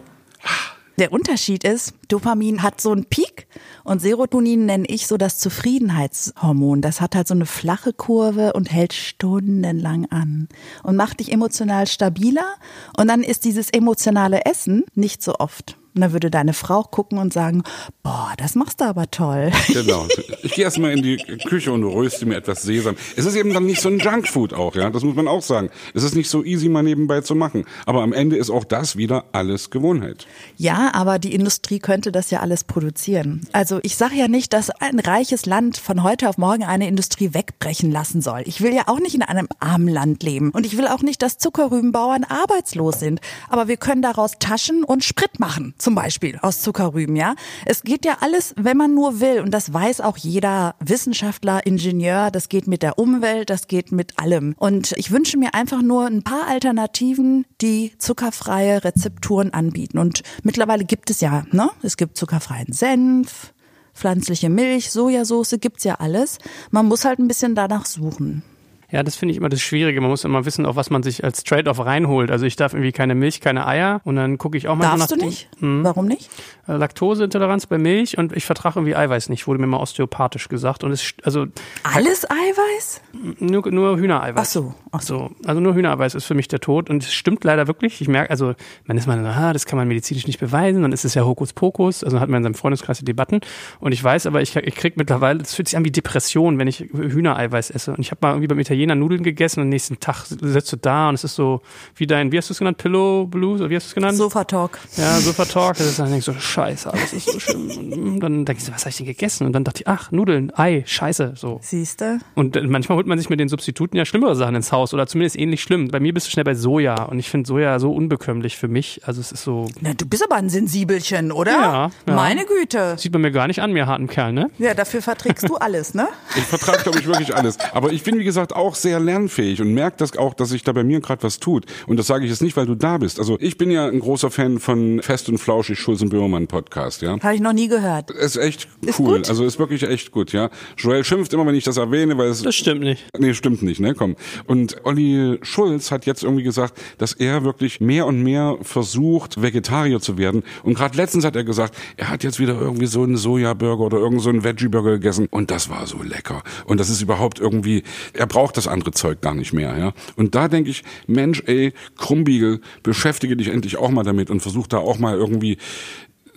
[0.99, 3.47] Der Unterschied ist, Dopamin hat so einen Peak
[3.85, 6.83] und Serotonin nenne ich so das Zufriedenheitshormon.
[6.83, 10.49] Das hat halt so eine flache Kurve und hält stundenlang an
[10.83, 12.57] und macht dich emotional stabiler.
[12.97, 15.78] Und dann ist dieses emotionale Essen nicht so oft.
[15.94, 17.62] Und dann würde deine Frau gucken und sagen,
[18.03, 19.51] boah, das machst du aber toll.
[19.68, 20.07] Genau.
[20.42, 22.96] Ich gehe erstmal in die Küche und röste mir etwas Sesam.
[23.16, 24.90] Es ist eben dann nicht so ein Junkfood auch, ja.
[24.90, 25.70] Das muss man auch sagen.
[25.94, 27.64] Es ist nicht so easy mal nebenbei zu machen.
[27.87, 30.27] Aber am Ende ist auch das wieder alles Gewohnheit.
[30.57, 33.42] Ja, aber die Industrie könnte das ja alles produzieren.
[33.53, 37.35] Also ich sage ja nicht, dass ein reiches Land von heute auf morgen eine Industrie
[37.35, 38.42] wegbrechen lassen soll.
[38.46, 40.51] Ich will ja auch nicht in einem armen Land leben.
[40.51, 43.20] Und ich will auch nicht, dass Zuckerrübenbauern arbeitslos sind.
[43.48, 47.35] Aber wir können daraus Taschen und Sprit machen, zum Beispiel aus Zuckerrüben, ja.
[47.64, 49.41] Es geht ja alles, wenn man nur will.
[49.41, 52.31] Und das weiß auch jeder Wissenschaftler, Ingenieur.
[52.31, 54.55] Das geht mit der Umwelt, das geht mit allem.
[54.59, 59.99] Und ich wünsche mir einfach nur ein paar Alternativen, die zuckerfreie Rezepturen anbieten.
[59.99, 61.71] Und mittlerweile gibt es ja, ne?
[61.83, 63.53] Es gibt zuckerfreien Senf,
[63.95, 66.38] pflanzliche Milch, Sojasauce, gibt's ja alles.
[66.71, 68.43] Man muss halt ein bisschen danach suchen.
[68.90, 70.01] Ja, das finde ich immer das Schwierige.
[70.01, 72.31] Man muss immer wissen, auf was man sich als Trade-off reinholt.
[72.31, 75.11] Also ich darf irgendwie keine Milch, keine Eier und dann gucke ich auch mal Darfst
[75.11, 75.48] nach du nicht?
[75.61, 76.31] Warum nicht?
[76.66, 80.85] äh, Laktoseintoleranz bei Milch und ich vertrage irgendwie Eiweiß nicht, wurde mir mal osteopathisch gesagt.
[80.85, 81.46] Und es, also
[81.83, 83.03] Alles Eiweiß?
[83.40, 84.40] nur, nur Hühnereiweiß.
[84.40, 85.09] Ach so, ach so.
[85.18, 88.01] So, also nur Hühnereiweiß ist für mich der Tod und es stimmt leider wirklich.
[88.01, 90.92] Ich merke, also man ist mal so, ah, das kann man medizinisch nicht beweisen, dann
[90.92, 93.40] ist es ja Hokuspokus, also hat man in seinem Freundeskreis die Debatten
[93.81, 96.68] und ich weiß aber, ich, ich krieg mittlerweile, es fühlt sich an wie Depression, wenn
[96.68, 100.01] ich Hühnereiweiß esse und ich habe mal irgendwie beim Italiener Nudeln gegessen und am nächsten
[100.01, 101.61] Tag sitzt du da und es ist so
[101.97, 104.17] wie dein, wie hast du es genannt, Pillow Blues oder wie hast du es genannt?
[104.17, 104.79] Sofa Talk.
[104.97, 105.77] Ja, Sofa Talk.
[105.79, 108.14] Das ist dann denkst du, scheiße, alles ist so schlimm.
[108.14, 109.47] Und dann denkst du, was habe ich denn gegessen?
[109.47, 111.61] Und dann dachte ich, ach, Nudeln, Ei, scheiße, so.
[111.62, 112.19] Siehste?
[112.35, 115.07] Und äh, manchmal holt man sich mit den Substituten ja schlimmere Sachen ins Haus oder
[115.07, 115.88] zumindest ähnlich schlimm.
[115.88, 119.01] Bei mir bist du schnell bei Soja und ich finde Soja so unbekömmlich für mich.
[119.05, 121.53] Also es ist so, Na, du bist aber ein Sensibelchen, oder?
[121.53, 122.14] Ja, ja.
[122.14, 122.97] Meine Güte.
[122.99, 124.51] sieht man mir gar nicht an, mir harten Kerl, ne?
[124.59, 126.09] Ja, dafür verträgst du alles, ne?
[126.37, 127.59] Ich vertrage, glaube ich, wirklich alles.
[127.73, 130.63] Aber ich bin, wie gesagt, auch auch sehr lernfähig und merke das auch, dass sich
[130.63, 131.65] da bei mir gerade was tut.
[131.87, 133.19] Und das sage ich jetzt nicht, weil du da bist.
[133.19, 137.01] Also ich bin ja ein großer Fan von Fest und Flauschig Schulz und Böhmermann Podcast,
[137.03, 137.19] ja.
[137.21, 138.11] Habe ich noch nie gehört.
[138.11, 139.19] Ist echt Ist cool.
[139.19, 139.29] gut?
[139.31, 140.51] Also ist wirklich echt gut, ja.
[140.77, 143.07] Joel schimpft immer, wenn ich das erwähne, weil es Das stimmt nicht.
[143.19, 143.95] Nee, stimmt nicht, ne?
[143.95, 144.17] Komm.
[144.47, 150.01] Und Olli Schulz hat jetzt irgendwie gesagt, dass er wirklich mehr und mehr versucht, Vegetarier
[150.01, 150.43] zu werden.
[150.63, 153.99] Und gerade letztens hat er gesagt, er hat jetzt wieder irgendwie so einen Sojaburger oder
[153.99, 156.43] irgend so einen Veggie-Burger gegessen und das war so lecker.
[156.67, 159.92] Und das ist überhaupt irgendwie, er braucht das andere Zeug gar nicht mehr, ja.
[160.16, 164.66] Und da denke ich, Mensch, ey, Krumbiegel, beschäftige dich endlich auch mal damit und versuch
[164.66, 165.57] da auch mal irgendwie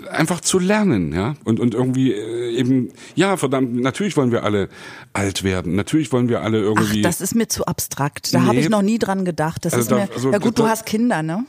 [0.10, 4.67] einfach zu lernen, ja, und und irgendwie äh, eben, ja, verdammt, natürlich wollen wir alle
[5.13, 7.04] alt werden, natürlich wollen wir alle Ach, irgendwie.
[7.04, 8.33] das ist mir zu abstrakt.
[8.33, 8.62] Da habe Nee.
[8.62, 9.63] ich noch nie dran gedacht.
[9.63, 11.46] Das Also ist da- mir, also ja gut, du da- hast Kinder, ne?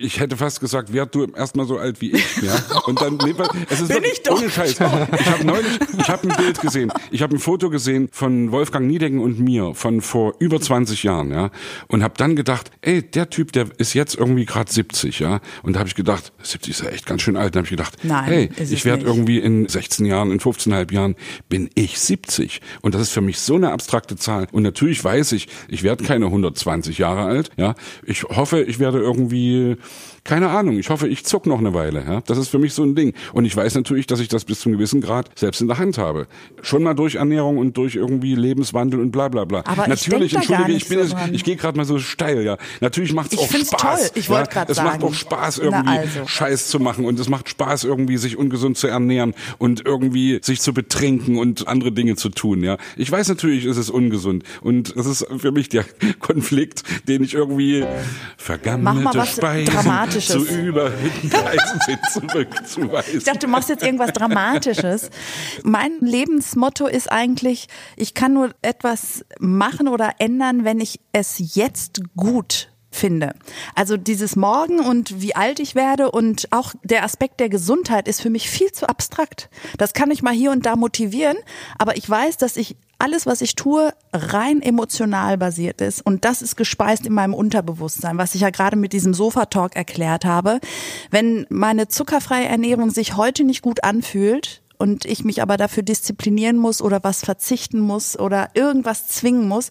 [0.00, 2.54] Ich hätte fast gesagt, werd du erstmal so alt wie ich, ja.
[2.86, 3.34] Und dann, nee,
[3.68, 4.70] es ist Bin wirklich, ich doch ohne Scheiß.
[4.70, 8.86] Ich habe neulich, ich habe ein Bild gesehen, ich habe ein Foto gesehen von Wolfgang
[8.86, 11.50] Niedecken und mir von vor über 20 Jahren, ja.
[11.88, 15.40] Und habe dann gedacht, ey, der Typ, der ist jetzt irgendwie gerade 70, ja.
[15.62, 17.54] Und da habe ich gedacht, 70 ist ja echt ganz schön alt.
[17.54, 21.16] Dann habe ich gedacht, Nein, hey, ich werde irgendwie in 16 Jahren, in 15,5 Jahren
[21.48, 22.60] bin ich 70.
[22.80, 24.46] Und das ist für mich so eine abstrakte Zahl.
[24.52, 27.74] Und natürlich weiß ich, ich werde keine 120 Jahre alt, ja.
[28.04, 29.76] Ich hoffe, ich werde irgendwie
[30.24, 32.04] keine Ahnung, ich hoffe, ich zuck noch eine Weile.
[32.06, 32.20] Ja?
[32.26, 33.14] Das ist für mich so ein Ding.
[33.32, 35.78] Und ich weiß natürlich, dass ich das bis zu einem gewissen Grad selbst in der
[35.78, 36.26] Hand habe.
[36.62, 39.62] Schon mal durch Ernährung und durch irgendwie Lebenswandel und bla bla bla.
[39.66, 42.42] Aber ich natürlich, gar entschuldige, ich bin so jetzt, ich gehe gerade mal so steil,
[42.42, 42.56] ja.
[42.80, 44.00] Natürlich macht's Ich auch find's Spaß.
[44.00, 44.10] toll.
[44.14, 44.44] Ich ja?
[44.44, 45.04] grad Es macht sagen.
[45.04, 46.26] auch Spaß, irgendwie also.
[46.26, 47.04] Scheiß zu machen.
[47.04, 51.66] Und es macht Spaß, irgendwie sich ungesund zu ernähren und irgendwie sich zu betrinken und
[51.68, 52.76] andere Dinge zu tun, ja.
[52.96, 54.44] Ich weiß natürlich, es ist ungesund.
[54.60, 55.84] Und das ist für mich der
[56.20, 57.84] Konflikt, den ich irgendwie
[58.36, 60.32] vergammelte Speisen Dramatisches.
[60.32, 60.40] zu
[61.86, 62.00] sind
[62.30, 63.18] zurückzuweisen.
[63.18, 65.10] Ich dachte, du machst jetzt irgendwas Dramatisches.
[65.62, 72.00] Mein Lebensmotto ist eigentlich, ich kann nur etwas machen oder ändern, wenn ich es jetzt
[72.16, 73.34] gut finde.
[73.74, 78.20] Also dieses Morgen und wie alt ich werde und auch der Aspekt der Gesundheit ist
[78.20, 79.48] für mich viel zu abstrakt.
[79.78, 81.36] Das kann mich mal hier und da motivieren,
[81.78, 86.04] aber ich weiß, dass ich alles, was ich tue, rein emotional basiert ist.
[86.04, 90.26] Und das ist gespeist in meinem Unterbewusstsein, was ich ja gerade mit diesem Sofa-Talk erklärt
[90.26, 90.60] habe.
[91.10, 96.56] Wenn meine zuckerfreie Ernährung sich heute nicht gut anfühlt, und ich mich aber dafür disziplinieren
[96.56, 99.70] muss oder was verzichten muss oder irgendwas zwingen muss,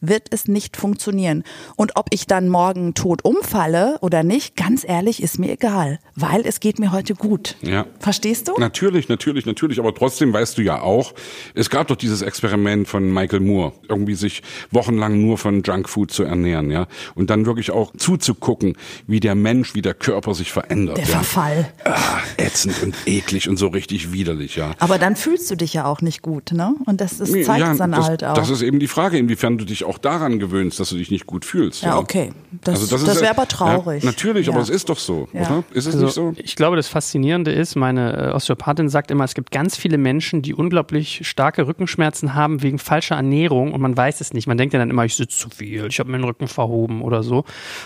[0.00, 1.44] wird es nicht funktionieren.
[1.76, 6.42] Und ob ich dann morgen tot umfalle oder nicht, ganz ehrlich, ist mir egal, weil
[6.44, 7.56] es geht mir heute gut.
[7.62, 7.86] Ja.
[7.98, 8.54] Verstehst du?
[8.58, 9.78] Natürlich, natürlich, natürlich.
[9.78, 11.14] Aber trotzdem weißt du ja auch,
[11.54, 16.22] es gab doch dieses Experiment von Michael Moore, irgendwie sich wochenlang nur von Junkfood zu
[16.22, 16.86] ernähren, ja.
[17.14, 18.76] Und dann wirklich auch zuzugucken,
[19.06, 20.98] wie der Mensch, wie der Körper sich verändert.
[20.98, 21.10] Der ja.
[21.10, 21.72] Verfall.
[21.84, 24.72] Ah, ätzend und eklig und so richtig widerlich, ja.
[24.78, 26.74] Aber dann fühlst du dich ja auch nicht gut, ne?
[26.86, 28.34] Und das, das zeigt ja, dann das, halt auch.
[28.34, 31.26] das ist eben die Frage, inwiefern du dich auch daran gewöhnst, dass du dich nicht
[31.26, 31.82] gut fühlst.
[31.82, 32.32] Ja, okay.
[32.62, 34.02] Das- das ist- wäre aber traurig.
[34.04, 34.62] Ja, natürlich, aber Ja.
[34.62, 35.40] es ist doch so, Ja.
[35.42, 35.64] oder?
[35.72, 36.32] Ist es Also, nicht so?
[36.36, 40.42] Ich glaube, das Faszinierende ist, meine äh, Osteopathin sagt immer, es gibt ganz viele Menschen,
[40.42, 44.46] die unglaublich starke Rückenschmerzen haben wegen falscher Ernährung und man weiß es nicht.
[44.46, 47.22] Man denkt ja dann immer, ich sitze zu viel, ich habe meinen Rücken verhoben oder
[47.22, 47.44] so.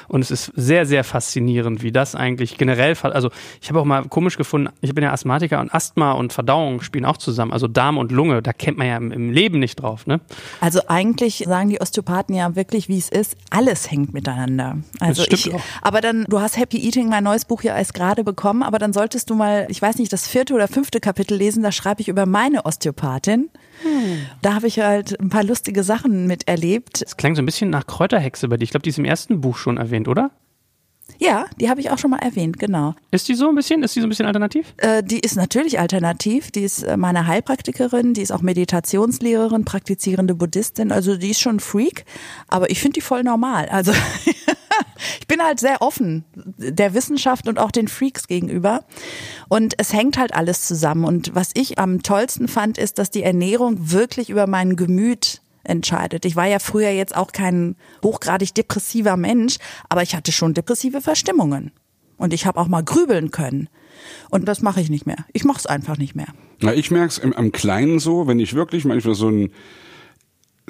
[0.08, 3.30] Und es ist sehr, sehr faszinierend, wie das eigentlich generell, also
[3.60, 7.04] ich habe auch mal komisch gefunden, ich bin ja Asthmatiker und Asthma und Verdauung spielen
[7.04, 7.52] auch zusammen.
[7.52, 10.20] Also Darm und Lunge, da kennt man ja im, im Leben nicht drauf, ne?
[10.60, 11.91] Also eigentlich sagen die Osteopathen
[12.34, 14.78] ja wirklich, wie es ist, alles hängt miteinander.
[15.00, 15.60] Also ich, auch.
[15.82, 18.92] aber dann, du hast Happy Eating, mein neues Buch ja erst gerade bekommen, aber dann
[18.92, 22.08] solltest du mal, ich weiß nicht, das vierte oder fünfte Kapitel lesen, da schreibe ich
[22.08, 23.50] über meine Osteopathin.
[24.42, 27.02] Da habe ich halt ein paar lustige Sachen miterlebt.
[27.02, 28.64] Das klang so ein bisschen nach Kräuterhexe bei dir.
[28.64, 30.30] Ich glaube, die ist im ersten Buch schon erwähnt, oder?
[31.22, 32.96] Ja, die habe ich auch schon mal erwähnt, genau.
[33.12, 33.84] Ist die so ein bisschen?
[33.84, 34.74] Ist die so ein bisschen alternativ?
[34.78, 36.50] Äh, die ist natürlich alternativ.
[36.50, 40.90] Die ist äh, meine Heilpraktikerin, die ist auch Meditationslehrerin, praktizierende Buddhistin.
[40.90, 42.06] Also die ist schon ein Freak,
[42.48, 43.68] aber ich finde die voll normal.
[43.68, 43.92] Also
[45.20, 48.82] ich bin halt sehr offen der Wissenschaft und auch den Freaks gegenüber.
[49.48, 51.04] Und es hängt halt alles zusammen.
[51.04, 56.24] Und was ich am tollsten fand, ist, dass die Ernährung wirklich über mein Gemüt entscheidet.
[56.24, 59.56] Ich war ja früher jetzt auch kein hochgradig depressiver Mensch,
[59.88, 61.72] aber ich hatte schon depressive Verstimmungen.
[62.16, 63.68] Und ich habe auch mal grübeln können.
[64.30, 65.24] Und das mache ich nicht mehr.
[65.32, 66.28] Ich mache es einfach nicht mehr.
[66.60, 69.50] Na, ich merk's im, am Kleinen so, wenn ich wirklich manchmal so einen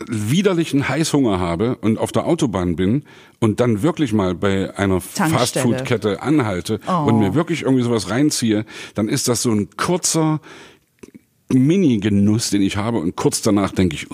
[0.09, 3.05] widerlichen Heißhunger habe und auf der Autobahn bin
[3.41, 5.01] und dann wirklich mal bei einer.
[5.01, 7.05] Fastfood-Kette anhalte Oh.
[7.07, 8.65] und mir wirklich irgendwie sowas reinziehe,
[8.95, 10.41] dann ist das so ein kurzer
[11.53, 14.07] Mini-Genuss, den ich habe und kurz danach denke ich,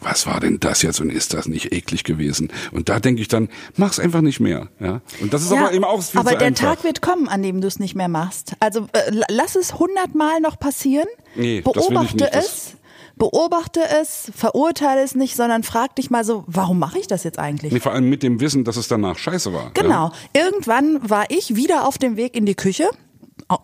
[0.00, 2.50] was war denn das jetzt und ist das nicht eklig gewesen?
[2.72, 4.68] Und da denke ich dann, mach's einfach nicht mehr.
[4.80, 5.00] Ja?
[5.20, 6.76] Und das ist aber eben auch viel aber der einfach.
[6.76, 8.54] Tag wird kommen, an dem du es nicht mehr machst.
[8.60, 11.06] Also äh, la- lass es hundertmal noch passieren.
[11.34, 12.34] Nee, Beobachte nicht.
[12.34, 12.72] Es.
[13.16, 17.38] beobachte es, verurteile es nicht, sondern frag dich mal so, warum mache ich das jetzt
[17.38, 17.72] eigentlich?
[17.72, 19.70] Nee, vor allem mit dem Wissen, dass es danach scheiße war.
[19.74, 20.12] Genau.
[20.32, 22.88] Irgendwann war ich wieder auf dem Weg in die Küche,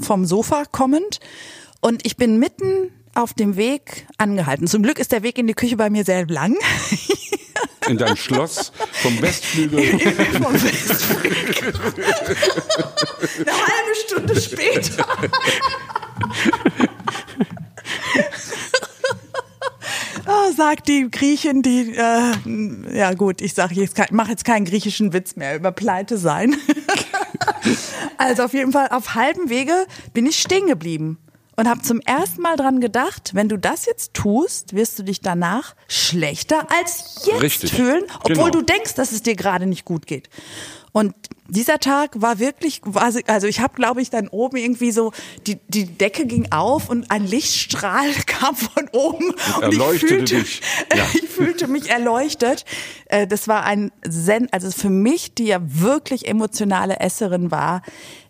[0.01, 1.21] vom Sofa kommend,
[1.87, 4.67] und ich bin mitten auf dem Weg angehalten.
[4.67, 6.57] Zum Glück ist der Weg in die Küche bei mir sehr lang.
[7.89, 9.79] In deinem Schloss vom Westflügel.
[10.43, 11.73] vom Westflügel.
[13.39, 15.07] Eine halbe Stunde später.
[20.29, 25.13] Oh, sagt die Griechin, die, äh, ja gut, ich sage jetzt, mache jetzt keinen griechischen
[25.13, 26.57] Witz mehr über Pleite sein.
[28.19, 31.19] also auf jeden Fall auf halbem Wege bin ich stehen geblieben
[31.57, 35.21] und habe zum ersten Mal dran gedacht, wenn du das jetzt tust, wirst du dich
[35.21, 37.73] danach schlechter als jetzt Richtig.
[37.73, 38.51] fühlen, obwohl Genau.
[38.51, 40.29] du denkst, dass es dir gerade nicht gut geht.
[40.93, 41.15] Und
[41.49, 45.13] dieser Tag war wirklich, war- also ich habe, glaube ich, dann oben irgendwie so,
[45.47, 49.35] die, die Decke ging auf und ein Lichtstrahl kam von oben.
[49.63, 50.37] Und, ich fühlte.
[50.95, 51.05] Ja.
[51.15, 52.65] ich fühlte mich erleuchtet.
[53.07, 57.83] Äh, Das war ein Zen, also für mich, die ja wirklich emotionale Esserin war,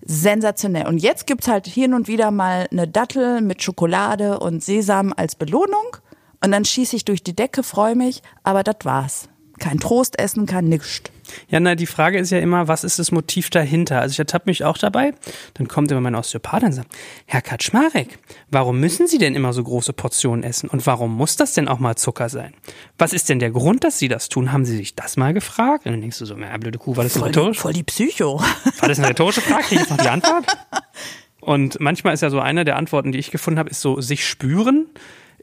[0.04, 0.86] sensationell.
[0.86, 5.34] Und jetzt gibt's halt hin und wieder mal eine Dattel mit Schokolade und Sesam als
[5.34, 5.96] Belohnung.
[6.44, 9.28] Und dann schieße ich durch die Decke, freue mich, aber das war's.
[9.58, 11.10] Kein Trostessen, kein Nischt.
[11.48, 14.00] Ja, na, die Frage ist ja immer, was ist das Motiv dahinter?
[14.00, 15.12] Also ich ertappe mich auch dabei.
[15.54, 16.88] Dann kommt immer mein Osteopath und sagt,
[17.26, 18.18] Herr Kaczmarek,
[18.50, 20.68] warum müssen Sie denn immer so große Portionen essen?
[20.68, 22.54] Und warum muss das denn auch mal Zucker sein?
[22.98, 24.52] Was ist denn der Grund, dass Sie das tun?
[24.52, 25.86] Haben Sie sich das mal gefragt?
[25.86, 27.58] Und dann denkst du so, na, blöde Kuh, war das Voll rhetorisch?
[27.58, 28.40] voll die Psycho.
[28.80, 29.64] War das eine rhetorische Frage?
[29.64, 30.44] Krieg ich jetzt noch die Antwort?
[31.40, 34.26] Und manchmal ist ja so eine der Antworten, die ich gefunden habe, ist so sich
[34.26, 34.86] spüren.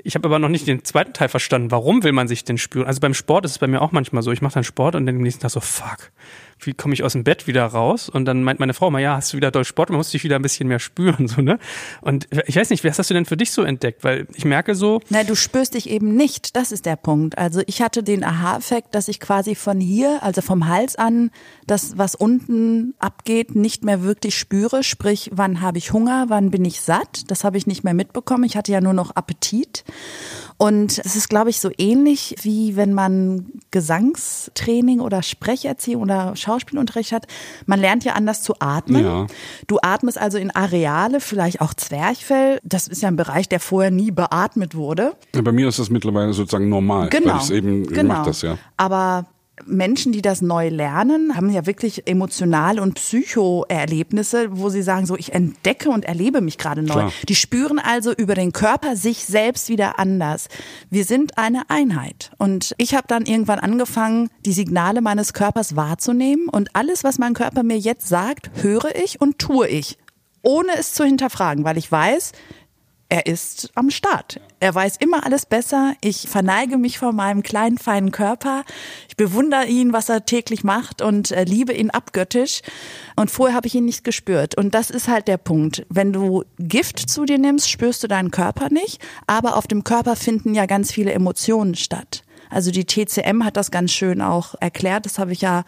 [0.05, 1.71] Ich habe aber noch nicht den zweiten Teil verstanden.
[1.71, 2.85] Warum will man sich denn spüren?
[2.85, 4.31] Also beim Sport ist es bei mir auch manchmal so.
[4.31, 6.11] Ich mache dann Sport und dann am nächsten Tag so, fuck,
[6.65, 8.09] wie komme ich aus dem Bett wieder raus?
[8.09, 10.23] Und dann meint meine Frau mal, ja, hast du wieder doll Sport, man muss dich
[10.23, 11.27] wieder ein bisschen mehr spüren.
[11.33, 11.57] So, ne?
[12.01, 14.03] Und ich weiß nicht, was hast du denn für dich so entdeckt?
[14.03, 16.55] Weil ich merke so, Na, du spürst dich eben nicht.
[16.55, 17.37] Das ist der Punkt.
[17.39, 21.31] Also ich hatte den Aha-Effekt, dass ich quasi von hier, also vom Hals an,
[21.65, 24.83] das, was unten abgeht, nicht mehr wirklich spüre.
[24.83, 27.31] Sprich, wann habe ich Hunger, wann bin ich satt?
[27.31, 28.43] Das habe ich nicht mehr mitbekommen.
[28.43, 29.83] Ich hatte ja nur noch Appetit.
[30.63, 37.11] Und es ist, glaube ich, so ähnlich wie wenn man Gesangstraining oder Sprecherziehung oder Schauspielunterricht
[37.11, 37.25] hat.
[37.65, 39.03] Man lernt ja anders zu atmen.
[39.03, 39.27] Ja.
[39.67, 42.61] Du atmest also in Areale, vielleicht auch Zwerchfell.
[42.63, 45.17] Das ist ja ein Bereich, der vorher nie beatmet wurde.
[45.35, 47.09] Ja, bei mir ist das mittlerweile sozusagen normal.
[47.09, 47.41] Genau.
[47.41, 48.23] Weil eben, genau.
[48.23, 48.57] das ja.
[48.77, 49.25] Aber
[49.65, 55.15] Menschen, die das neu lernen, haben ja wirklich emotionale und Psychoerlebnisse, wo sie sagen, so
[55.15, 56.93] ich entdecke und erlebe mich gerade neu.
[56.93, 57.13] Klar.
[57.29, 60.47] Die spüren also über den Körper sich selbst wieder anders.
[60.89, 62.31] Wir sind eine Einheit.
[62.37, 67.35] Und ich habe dann irgendwann angefangen, die Signale meines Körpers wahrzunehmen und alles, was mein
[67.35, 69.99] Körper mir jetzt sagt, höre ich und tue ich,
[70.41, 72.31] ohne es zu hinterfragen, weil ich weiß,
[73.13, 74.39] er ist am Start.
[74.59, 75.93] Er weiß immer alles besser.
[76.01, 78.63] Ich verneige mich vor meinem kleinen, feinen Körper.
[79.07, 82.61] Ich bewundere ihn, was er täglich macht und äh, liebe ihn abgöttisch.
[83.15, 84.57] Und vorher habe ich ihn nicht gespürt.
[84.57, 85.85] Und das ist halt der Punkt.
[85.89, 88.99] Wenn du Gift zu dir nimmst, spürst du deinen Körper nicht.
[89.27, 92.23] Aber auf dem Körper finden ja ganz viele Emotionen statt.
[92.53, 95.05] Also die TCM hat das ganz schön auch erklärt.
[95.05, 95.63] Das habe ich ja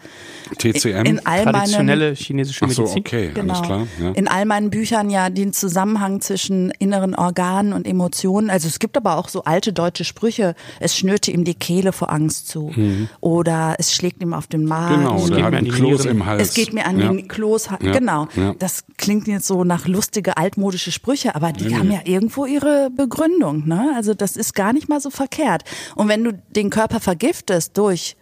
[0.58, 1.04] TCM?
[1.04, 3.00] in all meinen traditionelle chinesische Ach so, Medizin.
[3.00, 3.54] okay, Genau.
[3.54, 3.86] alles klar.
[4.00, 4.10] Ja.
[4.12, 8.50] In all meinen Büchern ja den Zusammenhang zwischen inneren Organen und Emotionen.
[8.50, 10.54] Also es gibt aber auch so alte deutsche Sprüche.
[10.80, 12.72] Es schnürte ihm die Kehle vor Angst zu.
[13.20, 15.02] Oder es schlägt ihm auf den Magen.
[15.02, 15.06] Mhm.
[15.06, 16.16] Genau, geht der mir hat an einen die Kloß Nieren.
[16.16, 16.42] im Hals.
[16.48, 17.08] Es geht mir an ja.
[17.08, 17.66] den Kloß.
[17.82, 18.28] Ja, Genau.
[18.36, 18.54] ja.
[18.58, 23.66] Das klingt jetzt so nach lustige altmodische Sprüche, aber die haben ja irgendwo ihre Begründung.
[23.66, 23.92] Ne?
[23.96, 25.64] Also das ist gar nicht mal so verkehrt.
[25.94, 28.16] Und wenn du den Körper vergiftest durch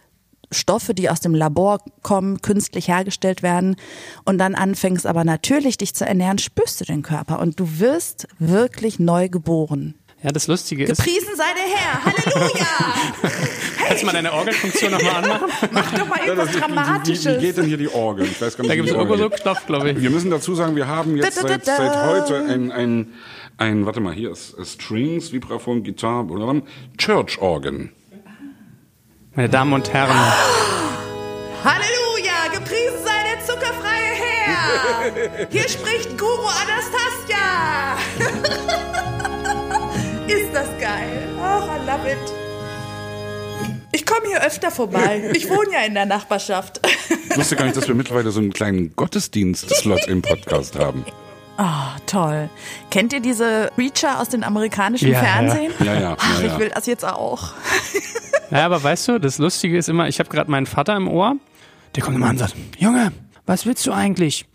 [0.49, 3.75] Stoffe, die aus dem Labor kommen, künstlich hergestellt werden
[4.23, 8.29] und dann anfängst aber natürlich dich zu ernähren, spürst du den Körper und du wirst
[8.39, 9.95] wirklich neu geboren.
[10.23, 13.35] Ja, das Lustige ist, Gepriesen sei der Herr, Halleluja!
[13.87, 15.49] kannst du mal deine Orgelfunktion nochmal anmachen?
[15.71, 17.25] Mach doch mal Ja, irgendwas das, wie, wie, Dramatisches.
[17.37, 18.25] wie geht denn hier die Orgel?
[18.25, 19.29] Ich weiß gar nicht, Da gibt es irgendwo so.
[19.29, 20.01] Knopf, glaube ich.
[20.01, 21.91] Wir müssen dazu sagen, wir haben jetzt Da, da, seit, da, da.
[21.93, 23.13] seit heute ein, ein,
[23.57, 26.61] ein, warte mal, hier ist, ist Strings, Vibraphon, Gitarre, blablabla,
[26.97, 27.91] Church Organ.
[29.35, 30.15] Meine Damen und Herren,
[31.61, 35.11] Halleluja, gepriesen sei der zuckerfreie Herr.
[35.49, 37.97] Hier spricht Guru Anastasia.
[40.27, 41.27] Ist das geil?
[41.41, 42.17] Ach, I love it.
[43.91, 45.31] Ich komme hier öfter vorbei.
[45.33, 46.79] Ich wohne ja in der Nachbarschaft.
[47.29, 51.03] Ich wusste gar nicht, dass wir mittlerweile so einen kleinen Gottesdienst-Slot im Podcast haben.
[51.57, 52.49] Ah, toll.
[52.91, 55.23] Kennt ihr diese Preacher aus den amerikanischen Ja, ja.
[55.23, 55.73] Fernsehen?
[55.79, 56.59] Ja, ja, Ach, ja, ich ja.
[56.59, 57.53] will das jetzt auch.
[58.51, 61.35] Ja, aber weißt du, das Lustige ist immer, ich habe gerade meinen Vater im Ohr,
[61.95, 63.11] der kommt immer an und sagt, Junge,
[63.47, 64.45] was willst du eigentlich?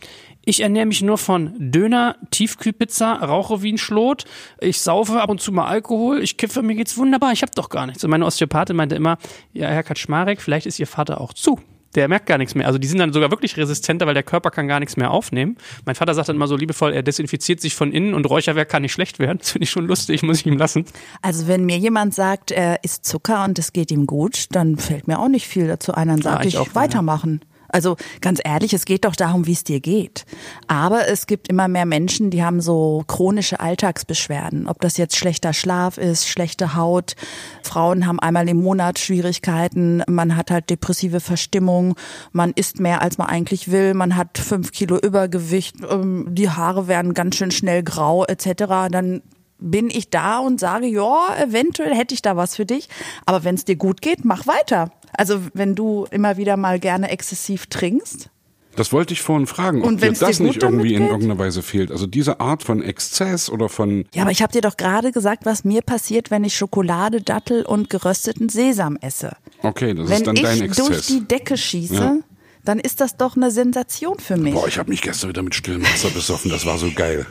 [0.44, 4.26] Ich ernähre mich nur von Döner, Tiefkühlpizza, rauche wie ein Schlot,
[4.60, 7.68] ich saufe ab und zu mal Alkohol, ich kiffe, mir geht's wunderbar, ich habe doch
[7.68, 8.04] gar nichts.
[8.04, 9.18] Und meine Osteopathin meinte immer,
[9.52, 11.58] ja, Herr Kaczmarek, vielleicht ist Ihr Vater auch zu
[11.94, 12.66] der merkt gar nichts mehr.
[12.66, 15.56] Also die sind dann sogar wirklich resistenter, weil der Körper kann gar nichts mehr aufnehmen.
[15.84, 18.82] Mein Vater sagt dann immer so liebevoll, er desinfiziert sich von innen und Räucherwerk kann
[18.82, 19.38] nicht schlecht werden.
[19.50, 20.84] Das finde ich schon lustig, muss ich ihm lassen.
[21.22, 25.08] Also wenn mir jemand sagt, er isst Zucker und es geht ihm gut, dann fällt
[25.08, 26.08] mir auch nicht viel dazu ein.
[26.08, 27.40] Dann sage Ja, ich, ich auch, weitermachen.
[27.72, 30.24] Also ganz ehrlich, es geht doch darum, wie es dir geht.
[30.66, 34.66] Aber es gibt immer mehr Menschen, die haben so chronische Alltagsbeschwerden.
[34.66, 37.14] Ob das jetzt schlechter Schlaf ist, schlechte Haut.
[37.62, 40.02] Frauen haben einmal im Monat Schwierigkeiten.
[40.08, 41.94] Man hat halt depressive Verstimmung.
[42.32, 43.94] Man isst mehr, als man eigentlich will.
[43.94, 45.76] Man hat fünf Kilo Übergewicht.
[45.88, 48.88] ähm, Die Haare werden ganz schön schnell grau etc.
[48.90, 49.22] Dann
[49.60, 52.88] bin ich da und sage, ja, eventuell hätte ich da was für dich.
[53.26, 54.90] Aber wenn es dir gut geht, mach weiter.
[55.12, 58.30] Also wenn du immer wieder mal gerne exzessiv trinkst.
[58.76, 61.02] Das wollte ich vorhin fragen, ob Und dir wenn's dir das gut nicht irgendwie in
[61.02, 61.90] irgendeiner Weise fehlt.
[61.90, 65.44] Also diese Art von Exzess oder von Ja, aber ich habe dir doch gerade gesagt,
[65.44, 69.32] was mir passiert, wenn ich Schokolade, Dattel und gerösteten Sesam esse.
[69.62, 70.86] Okay, das wenn ist dann ich dein Exzess.
[70.86, 72.16] durch die Decke schieße, Ja.
[72.64, 74.54] dann ist das doch eine Sensation für mich.
[74.54, 77.26] Boah, ich habe mich gestern wieder mit stillem Wasser besoffen, das war so geil.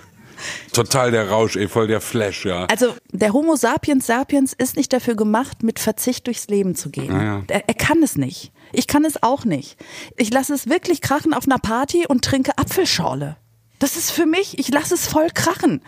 [0.73, 2.65] Total der Rausch, ey, voll der Flash, ja.
[2.65, 7.11] Also der Homo sapiens sapiens ist nicht dafür gemacht, mit Verzicht durchs Leben zu gehen.
[7.11, 7.43] Ja, ja.
[7.47, 8.51] Er, er kann es nicht.
[8.71, 9.77] Ich kann es auch nicht.
[10.17, 13.37] Ich lasse es wirklich krachen auf einer Party und trinke Apfelschorle.
[13.79, 15.81] Das ist für mich, ich lasse es voll krachen.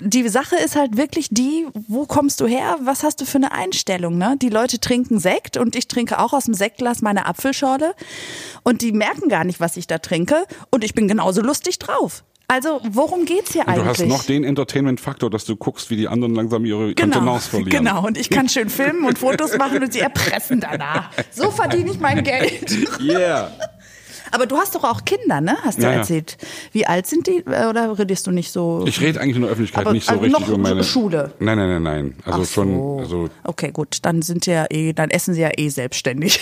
[0.00, 2.76] Die Sache ist halt wirklich die, wo kommst du her?
[2.82, 4.18] Was hast du für eine Einstellung?
[4.18, 4.36] Ne?
[4.42, 7.94] Die Leute trinken Sekt und ich trinke auch aus dem Sektglas meine Apfelschorle
[8.64, 12.24] und die merken gar nicht, was ich da trinke und ich bin genauso lustig drauf.
[12.52, 13.88] Also worum geht's hier Und du eigentlich?
[14.00, 17.70] hast noch den Entertainment-Faktor, dass du guckst, wie die anderen langsam ihre Genau, Kontenance verlieren.
[17.70, 18.04] genau.
[18.06, 21.10] Und ich kann schön filmen und Fotos machen und sie erpressen danach.
[21.30, 22.74] So verdiene ich mein Geld.
[23.00, 23.52] Yeah.
[24.32, 25.56] Aber du hast doch auch Kinder, ne?
[25.62, 25.96] Hast du Ja, ja.
[25.98, 26.36] erzählt.
[26.72, 27.38] Wie alt sind die?
[27.46, 28.84] Äh, Oder redest du nicht so?
[28.86, 31.32] Ich rede eigentlich in der Öffentlichkeit Aber- nicht so also richtig noch über meine Schule?
[31.40, 32.14] Nein, nein, nein, nein.
[32.24, 32.98] Also Ach schon, so.
[33.00, 33.98] also Okay, gut.
[34.02, 36.38] Dann sind ja eh, dann essen sie ja eh selbstständig.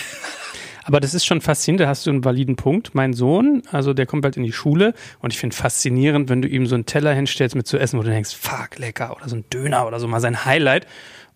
[0.89, 2.95] Aber das ist schon faszinierend, da hast du einen validen Punkt.
[2.95, 6.47] Mein Sohn, also der kommt bald in die Schule und ich finde faszinierend, wenn du
[6.47, 9.35] ihm so einen Teller hinstellst mit zu essen, wo du denkst, fuck, lecker, oder so
[9.35, 10.87] ein Döner oder so mal sein Highlight.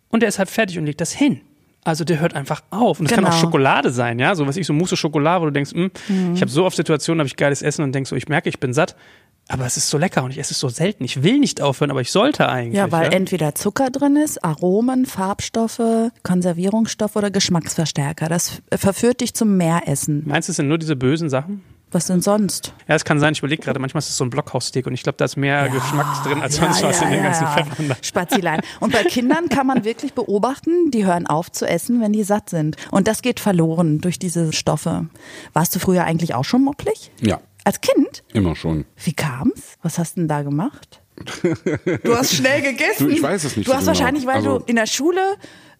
[0.09, 1.41] Und der ist halt fertig und legt das hin.
[1.83, 2.99] Also der hört einfach auf.
[2.99, 3.35] Und es kann Genau.
[3.35, 5.91] auch Schokolade sein, ja, so was ich, so Mousse Schokolade, wo du denkst, hm,
[6.33, 8.59] ich habe so oft Situationen, habe ich geiles Essen und denkst so, ich merke, ich
[8.59, 8.95] bin satt.
[9.49, 11.03] Aber es ist so lecker und ich esse es so selten.
[11.03, 12.77] Ich will nicht aufhören, aber ich sollte eigentlich.
[12.77, 18.29] Ja, weil entweder Zucker drin ist, Aromen, Farbstoffe, Konservierungsstoffe oder Geschmacksverstärker.
[18.29, 20.23] Das verführt dich zum Mehressen.
[20.25, 21.61] Meinst du, es sind nur diese bösen Sachen?
[21.93, 22.73] Was denn sonst?
[22.87, 25.03] Ja, es kann sein, ich überlege gerade, manchmal ist es so ein Blockhaussteak und ich
[25.03, 27.95] glaube, da ist mehr Geschmack drin als sonst was in den ganzen Pfeffern.
[28.01, 28.61] Spazilein.
[28.79, 32.49] Und bei Kindern kann man wirklich beobachten, die hören auf zu essen, wenn die satt
[32.49, 32.77] sind.
[32.89, 35.05] Und das geht verloren durch diese Stoffe.
[35.53, 37.11] Warst du früher eigentlich auch schon mopplig?
[37.21, 38.23] ja, Als Kind?
[38.33, 38.85] immer schon.
[39.03, 39.77] Wie kam's?
[39.81, 41.01] Was hast du denn da gemacht?
[42.03, 43.07] Du hast schnell gegessen.
[43.07, 43.97] Du, ich weiß es nicht Du so hast genau.
[43.97, 45.21] wahrscheinlich, weil Also- du in der Schule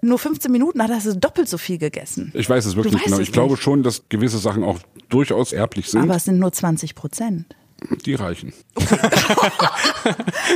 [0.01, 2.31] nur 15 Minuten hattest, hast du doppelt so viel gegessen.
[2.35, 3.19] Ich weiß es wirklich Du nicht genau.
[3.19, 3.63] Ich es glaube nicht.
[3.63, 4.79] schon, dass gewisse Sachen auch
[5.09, 6.01] durchaus erblich sind.
[6.03, 7.55] Aber es sind nur 20 Prozent.
[8.05, 8.53] Die reichen.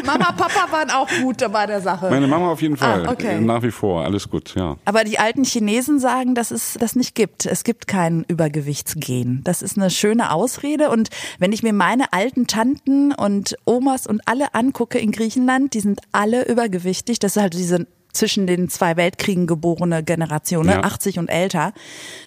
[0.06, 2.10] Mama, Papa waren auch gut bei der Sache.
[2.10, 3.08] Meine Mama auf jeden Fall.
[3.08, 3.38] Ah, okay.
[3.38, 4.04] Äh, Nach wie vor.
[4.04, 4.78] Alles gut, ja.
[4.86, 7.46] Aber die alten Chinesen sagen, dass es das nicht gibt.
[7.46, 9.42] Es gibt kein Übergewichtsgen.
[9.44, 10.90] Das ist eine schöne Ausrede.
[10.90, 11.10] Und
[11.40, 16.02] wenn ich mir meine alten Tanten und Omas und alle angucke in Griechenland, die sind
[16.12, 17.20] alle übergewichtig.
[17.20, 20.74] Das ist halt diese zwischen den zwei Weltkriegen geborene Generation, ne?
[20.74, 20.84] Ja.
[20.84, 21.74] 80 und älter,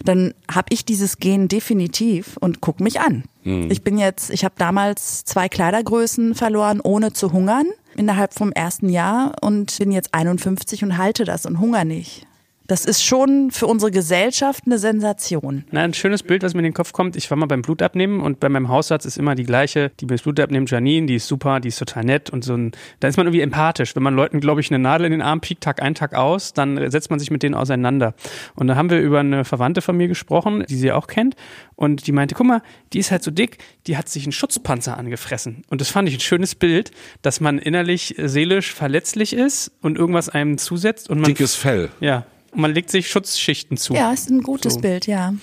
[0.03, 3.23] dann habe ich dieses Gen definitiv und guck mich an.
[3.43, 7.65] Ich bin jetzt, ich habe damals zwei Kleidergrößen verloren, ohne zu hungern,
[7.95, 12.27] innerhalb vom ersten Jahr und bin jetzt 51 und halte das und hunger nicht.
[12.71, 15.65] Das ist schon für unsere Gesellschaft eine Sensation.
[15.71, 17.17] Na, ein schönes Bild, was mir in den Kopf kommt.
[17.17, 20.13] Ich war mal beim Blutabnehmen und bei meinem Hausarzt ist immer die gleiche, die mir
[20.13, 23.09] das Blut abnimmt, Janine, die ist super, die ist total nett und so ein, da
[23.09, 23.93] ist man irgendwie empathisch.
[23.93, 26.53] Wenn man Leuten, glaube ich, eine Nadel in den Arm piekt, Tag ein, Tag aus,
[26.53, 28.13] dann setzt man sich mit denen auseinander.
[28.55, 31.35] Und da haben wir über eine Verwandte von mir gesprochen, die sie auch kennt
[31.75, 32.61] und die meinte, guck mal,
[32.93, 33.57] die ist halt so dick,
[33.87, 35.63] die hat sich einen Schutzpanzer angefressen.
[35.67, 36.91] Und das fand ich ein schönes Bild,
[37.21, 41.89] dass man innerlich, äh, seelisch verletzlich ist und irgendwas einem zusetzt und man, Dickes Fell.
[41.99, 43.93] ja, man legt sich Schutzschichten zu.
[43.93, 44.81] Ja, ist ein gutes So.
[44.81, 45.33] Bild, ja.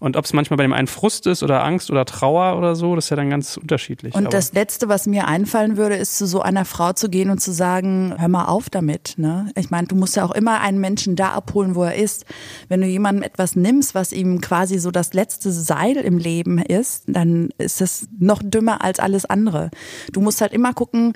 [0.00, 2.94] Und ob es manchmal bei dem einen Frust ist oder Angst oder Trauer oder so,
[2.94, 4.14] das ist ja dann ganz unterschiedlich.
[4.14, 7.30] Und Aber das Letzte, was mir einfallen würde, ist zu so einer Frau zu gehen
[7.30, 9.14] und zu sagen, hör mal auf damit.
[9.16, 9.50] Ne?
[9.56, 12.26] Ich meine, du musst ja auch immer einen Menschen da abholen, wo er ist.
[12.68, 17.04] Wenn du jemandem etwas nimmst, was ihm quasi so das letzte Seil im Leben ist,
[17.06, 19.70] dann ist das noch dümmer als alles andere.
[20.12, 21.14] Du musst halt immer gucken,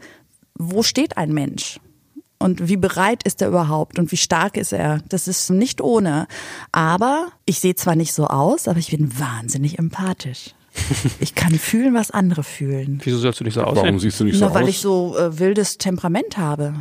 [0.55, 1.79] wo steht ein Mensch?
[2.41, 5.01] Und wie bereit ist er überhaupt und wie stark ist er?
[5.09, 6.29] Das ist nicht ohne.
[6.71, 10.55] Aber ich sehe zwar nicht so aus, aber ich bin wahnsinnig empathisch.
[11.21, 13.01] Ich kann fühlen, was andere fühlen.
[13.03, 13.99] Wieso sollst du nicht so Warum aussehen?
[13.99, 14.69] siehst du nicht so Nur weil aus?
[14.69, 16.75] ich so äh, wildes Temperament habe.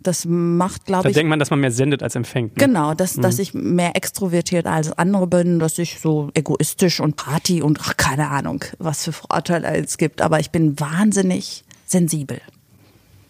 [0.00, 2.56] Das macht, Da glaube ich, denkt man, dass man mehr sendet als empfängt.
[2.56, 2.66] Ne?
[2.66, 7.62] Genau, dass, dass ich mehr extrovertiert als andere bin, dass ich so egoistisch und Party
[7.62, 10.20] und ach, keine Ahnung, was für Vorteile es gibt.
[10.20, 12.40] Aber ich bin wahnsinnig sensibel.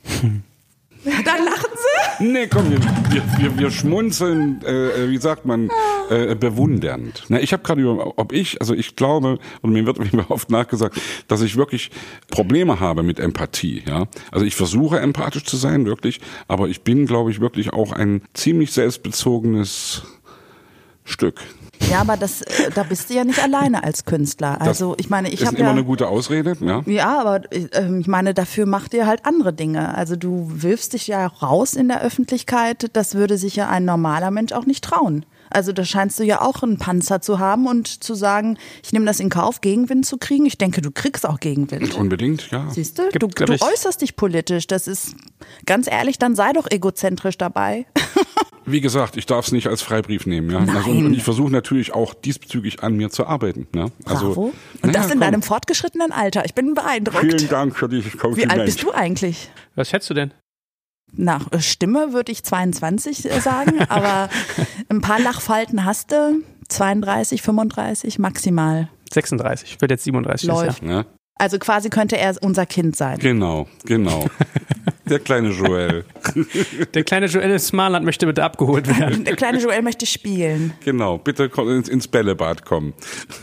[1.25, 2.25] Dann lachen Sie?
[2.25, 2.79] Nee, komm, wir,
[3.39, 5.71] wir, wir, schmunzeln, äh, wie sagt man,
[6.11, 7.25] äh, bewundernd.
[7.29, 10.51] Na, ich habe gerade über, ob ich, also ich glaube, und mir wird mir oft
[10.51, 11.91] nachgesagt, dass ich wirklich
[12.31, 13.83] Probleme habe mit Empathie.
[13.87, 17.93] Ja, Also ich versuche empathisch zu sein, wirklich, aber ich bin, glaube ich, wirklich auch
[17.93, 20.03] ein ziemlich selbstbezogenes
[21.05, 21.41] Stück.
[21.91, 24.61] Ja, aber das, äh, da bist du ja nicht alleine als Künstler.
[24.61, 26.83] Also ich meine, ich ist habe immer ja eine gute Ausrede, ja.
[26.87, 29.95] Ja, aber äh, ich meine, dafür macht ihr halt andere Dinge.
[29.95, 32.91] Also du wirfst dich ja raus in der Öffentlichkeit.
[32.93, 35.25] Das würde sich ja ein normaler Mensch auch nicht trauen.
[35.51, 39.07] Also da scheinst du ja auch einen Panzer zu haben und zu sagen, ich nehme
[39.07, 40.45] das in Kauf, Gegenwind zu kriegen.
[40.45, 41.95] Ich denke, du kriegst auch Gegenwind.
[41.95, 42.67] Unbedingt, ja.
[42.71, 43.09] Siehst du?
[43.09, 44.67] Gibt, Du, du äußerst dich politisch.
[44.67, 45.15] Das ist
[45.65, 47.87] ganz ehrlich, dann sei doch egozentrisch dabei.
[48.71, 50.59] Wie gesagt, ich darf es nicht als Freibrief nehmen, ja.
[50.59, 53.67] Also, und, ich versuche natürlich auch diesbezüglich an mir zu arbeiten.
[53.75, 53.87] Ja?
[54.05, 54.43] Also, Bravo.
[54.43, 55.21] Und naja, das in komm.
[55.21, 56.45] deinem fortgeschrittenen Alter.
[56.45, 57.25] Ich bin beeindruckt.
[57.25, 59.51] Vielen Dank für dieses Wie alt bist du eigentlich?
[59.75, 60.33] Was schätzt du denn?
[61.13, 64.29] Nach äh, Stimme würde ich 22 äh, sagen, aber
[64.89, 66.43] ein paar Lachfalten hast du.
[66.69, 68.89] 32, 35 maximal.
[69.13, 69.73] 36.
[69.73, 70.49] Ich werde jetzt 37.
[70.49, 70.83] dieses Läuft.
[70.83, 70.93] Jahr.
[70.93, 71.05] Ja,
[71.37, 73.19] Also quasi könnte er unser Kind sein.
[73.19, 74.27] genau, genau.
[75.09, 76.05] Der kleine Joel.
[76.95, 79.25] Der kleine Joel Smarland möchte bitte abgeholt werden.
[79.25, 80.73] Der kleine Joel möchte spielen.
[80.85, 82.95] Genau, bitte komm ins, ins Bällebad kommen.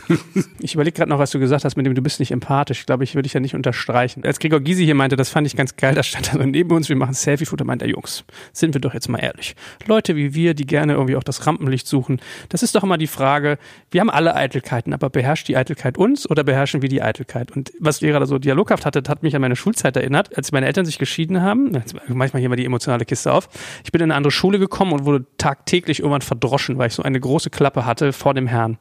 [0.58, 2.80] Ich überlege gerade noch, was du gesagt hast, mit dem du bist nicht empathisch.
[2.80, 4.24] Ich glaube, ich würde ich ja nicht unterstreichen.
[4.24, 6.70] Als Gregor Gysi hier meinte, das fand ich ganz geil, da stand er so neben
[6.72, 9.54] uns, wir machen Selfie-Foto, meint er, Jungs, sind wir doch jetzt mal ehrlich.
[9.86, 13.06] Leute wie wir, die gerne irgendwie auch das Rampenlicht suchen, das ist doch immer die
[13.06, 13.58] Frage,
[13.90, 17.52] wir haben alle Eitelkeiten, aber beherrscht die Eitelkeit uns oder beherrschen wir die Eitelkeit?
[17.52, 20.66] Und was ihr gerade so dialoghaft hattet, hat mich an meine Schulzeit erinnert, als meine
[20.66, 21.55] Eltern sich geschieden haben.
[21.72, 23.48] Jetzt, manchmal hier mal die emotionale Kiste auf.
[23.84, 27.02] Ich bin in eine andere Schule gekommen und wurde tagtäglich irgendwann verdroschen, weil ich so
[27.02, 28.78] eine große Klappe hatte vor dem Herrn.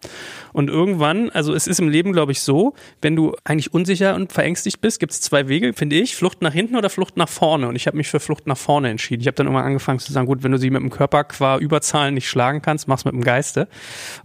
[0.54, 4.32] Und irgendwann, also es ist im Leben, glaube ich, so, wenn du eigentlich unsicher und
[4.32, 7.68] verängstigt bist, gibt es zwei Wege, finde ich, Flucht nach hinten oder Flucht nach vorne.
[7.68, 9.22] Und ich habe mich für Flucht nach vorne entschieden.
[9.22, 11.58] Ich habe dann irgendwann angefangen zu sagen, gut, wenn du sie mit dem Körper qua
[11.58, 13.68] Überzahlen nicht schlagen kannst, mach's mit dem Geiste.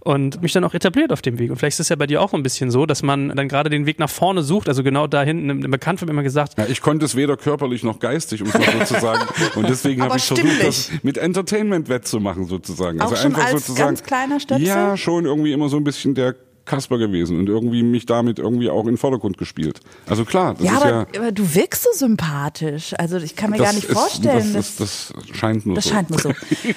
[0.01, 1.51] Und mich dann auch etabliert auf dem Weg.
[1.51, 3.69] Und vielleicht ist es ja bei dir auch ein bisschen so, dass man dann gerade
[3.69, 4.67] den Weg nach vorne sucht.
[4.67, 7.37] Also genau da hinten, ein Bekannt wird mir immer gesagt, Ja, ich konnte es weder
[7.37, 9.27] körperlich noch geistig, um es mal so zu sagen.
[9.55, 13.01] Und deswegen habe ich versucht, das mit Entertainment wettzumachen sozusagen.
[13.01, 13.87] Auch also einfach sozusagen.
[13.87, 14.67] ganz kleiner Stöpsel?
[14.67, 16.35] Ja, schon irgendwie immer so ein bisschen der
[16.65, 19.79] Kasper gewesen und irgendwie mich damit irgendwie auch in den Vordergrund gespielt.
[20.07, 21.21] Also klar, das Ja, ist aber, ja.
[21.21, 22.93] aber du wirkst so sympathisch.
[22.97, 24.53] Also ich kann mir das gar nicht ist, vorstellen.
[24.53, 25.89] Das, ist, das scheint nur das so.
[25.91, 26.31] scheint mir so.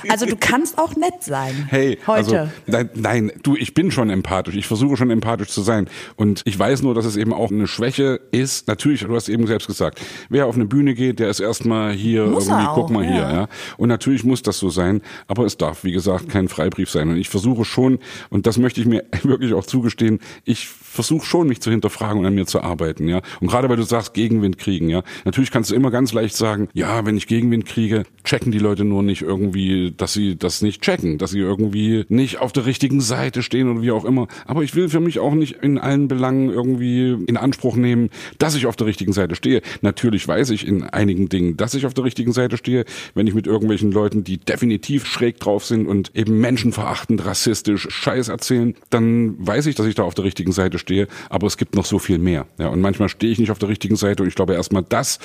[0.09, 1.67] Also du kannst auch nett sein.
[1.69, 2.41] Hey, heute.
[2.41, 4.57] also nein, nein, du, ich bin schon empathisch.
[4.57, 5.89] Ich versuche schon empathisch zu sein.
[6.17, 8.69] Und ich weiß nur, dass es eben auch eine Schwäche ist.
[8.69, 12.27] Natürlich, du hast eben selbst gesagt, wer auf eine Bühne geht, der ist erstmal hier
[12.27, 13.33] Muss irgendwie, auch, guck mal hier, ja.
[13.33, 13.49] ja.
[13.77, 17.09] Und natürlich muss das so sein, aber es darf, wie gesagt, kein Freibrief sein.
[17.09, 17.99] Und ich versuche schon,
[18.31, 22.27] und das möchte ich mir wirklich auch zugestehen, ich versuche schon, mich zu hinterfragen und
[22.27, 23.21] an mir zu arbeiten, ja.
[23.41, 25.03] Und gerade weil du sagst, Gegenwind kriegen, ja.
[25.25, 28.85] Natürlich kannst du immer ganz leicht sagen, ja, wenn ich Gegenwind kriege, checken die Leute
[28.85, 33.01] nur nicht irgendwie, dass sie das nicht checken, dass sie irgendwie nicht auf der richtigen
[33.01, 34.29] Seite stehen oder wie auch immer.
[34.47, 38.55] Aber ich will für mich auch nicht in allen Belangen irgendwie in Anspruch nehmen, dass
[38.55, 39.63] ich auf der richtigen Seite stehe.
[39.81, 43.35] Natürlich weiß ich in einigen Dingen, dass ich auf der richtigen Seite stehe, wenn ich
[43.35, 49.35] mit irgendwelchen Leuten, die definitiv schräg drauf sind und eben menschenverachtend, rassistisch Scheiß erzählen, dann
[49.39, 51.09] weiß ich, dass ich da auf der richtigen Seite stehe.
[51.31, 52.47] Aber es gibt noch so viel mehr.
[52.59, 55.19] Ja, und manchmal stehe ich nicht auf der richtigen Seite und ich glaube erstmal das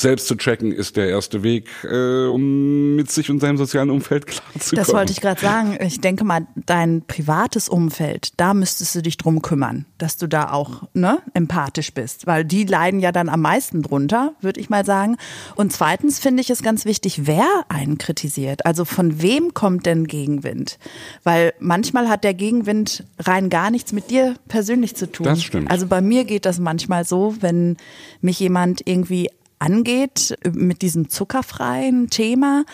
[0.00, 4.26] selbst zu checken ist der erste Weg, äh, um mit sich und seinem sozialen Umfeld
[4.26, 4.84] klarzukommen.
[4.84, 5.78] Das wollte ich gerade sagen.
[5.80, 10.52] Ich denke mal, dein privates Umfeld, da müsstest du dich drum kümmern, dass du da
[10.52, 14.84] auch ne, empathisch bist, weil die leiden ja dann am meisten drunter, würde ich mal
[14.84, 15.16] sagen.
[15.56, 18.66] Und zweitens finde ich es ganz wichtig, wer einen kritisiert.
[18.66, 20.78] Also von wem kommt denn Gegenwind?
[21.24, 25.24] Weil manchmal hat der Gegenwind rein gar nichts mit dir persönlich zu tun.
[25.24, 25.70] Das stimmt.
[25.70, 27.76] Also bei mir geht das manchmal so, wenn
[28.20, 32.64] mich jemand irgendwie angeht mit diesem zuckerfreien Thema,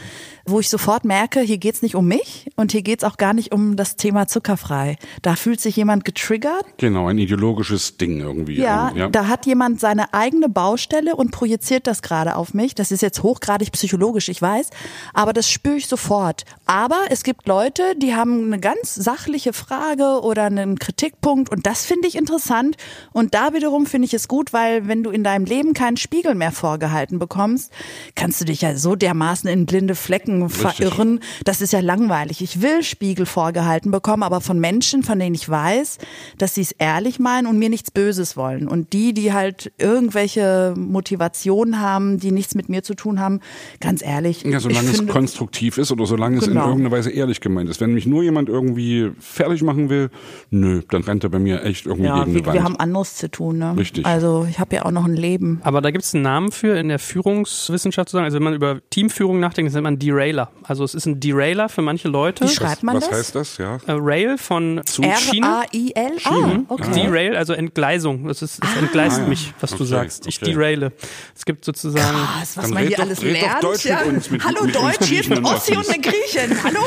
[0.46, 3.52] wo ich sofort merke, hier geht's nicht um mich und hier geht's auch gar nicht
[3.52, 4.96] um das Thema zuckerfrei.
[5.22, 6.64] Da fühlt sich jemand getriggert.
[6.76, 8.56] Genau, ein ideologisches Ding irgendwie.
[8.56, 9.08] Ja, Ähm, ja.
[9.08, 12.74] da hat jemand seine eigene Baustelle und projiziert das gerade auf mich.
[12.74, 14.70] Das ist jetzt hochgradig psychologisch, ich weiß,
[15.14, 16.44] aber das spüre ich sofort.
[16.66, 21.86] Aber es gibt Leute, die haben eine ganz sachliche Frage oder einen Kritikpunkt und das
[21.86, 22.76] finde ich interessant.
[23.12, 26.34] Und da wiederum finde ich es gut, weil wenn du in deinem Leben keinen Spiegel
[26.34, 27.72] mehr vor vorgehalten bekommst,
[28.16, 31.20] kannst du dich ja so dermaßen in blinde Flecken verirren.
[31.44, 32.42] Das ist ja langweilig.
[32.42, 35.98] Ich will Spiegel vorgehalten bekommen, aber von Menschen, von denen ich weiß,
[36.36, 38.66] dass sie es ehrlich meinen und mir nichts Böses wollen.
[38.66, 43.38] Und die, die halt irgendwelche Motivationen haben, die nichts mit mir zu tun haben,
[43.78, 44.42] ganz ehrlich.
[44.42, 46.66] Ja, solange es finde, konstruktiv ist oder solange es in Genau.
[46.66, 47.80] irgendeiner Weise ehrlich gemeint ist.
[47.80, 50.10] Wenn mich nur jemand irgendwie fertig machen will,
[50.50, 52.54] nö, dann rennt er bei mir echt irgendwie ja, gegen die wir, Wand.
[52.54, 53.58] wir haben anderes zu tun.
[53.58, 53.76] Ne?
[53.76, 54.04] Richtig.
[54.04, 55.60] Also ich habe ja auch noch ein Leben.
[55.62, 58.24] Aber da gibt es einen Namen für in der Führungswissenschaft zu sagen.
[58.24, 60.50] Also wenn man über Teamführung nachdenkt, das nennt man Derailer.
[60.62, 62.44] Also es ist ein Derailer für manche Leute.
[62.44, 63.18] Wie schreibt man Was das?
[63.18, 63.58] heißt das?
[63.58, 63.76] Ja.
[63.86, 65.46] Äh, Rail von Schiene.
[65.46, 66.12] R-A-I-L?
[66.24, 66.90] Ah, okay.
[66.94, 68.26] Derail, also Entgleisung.
[68.28, 69.28] Das ist, es entgleist Ah, ja.
[69.28, 70.26] mich, was du Okay, sagst.
[70.26, 70.52] Ich okay.
[70.52, 70.92] deraile.
[71.36, 72.16] Es gibt sozusagen.
[72.16, 73.62] Krass, was Dann man hier doch- alles lernt.
[73.62, 73.98] Deutsch ja.
[74.04, 76.64] mit uns, mit- Hallo mit Deutsch, hier ist griechenden Ossi und eine Griechin.
[76.64, 76.80] Hallo?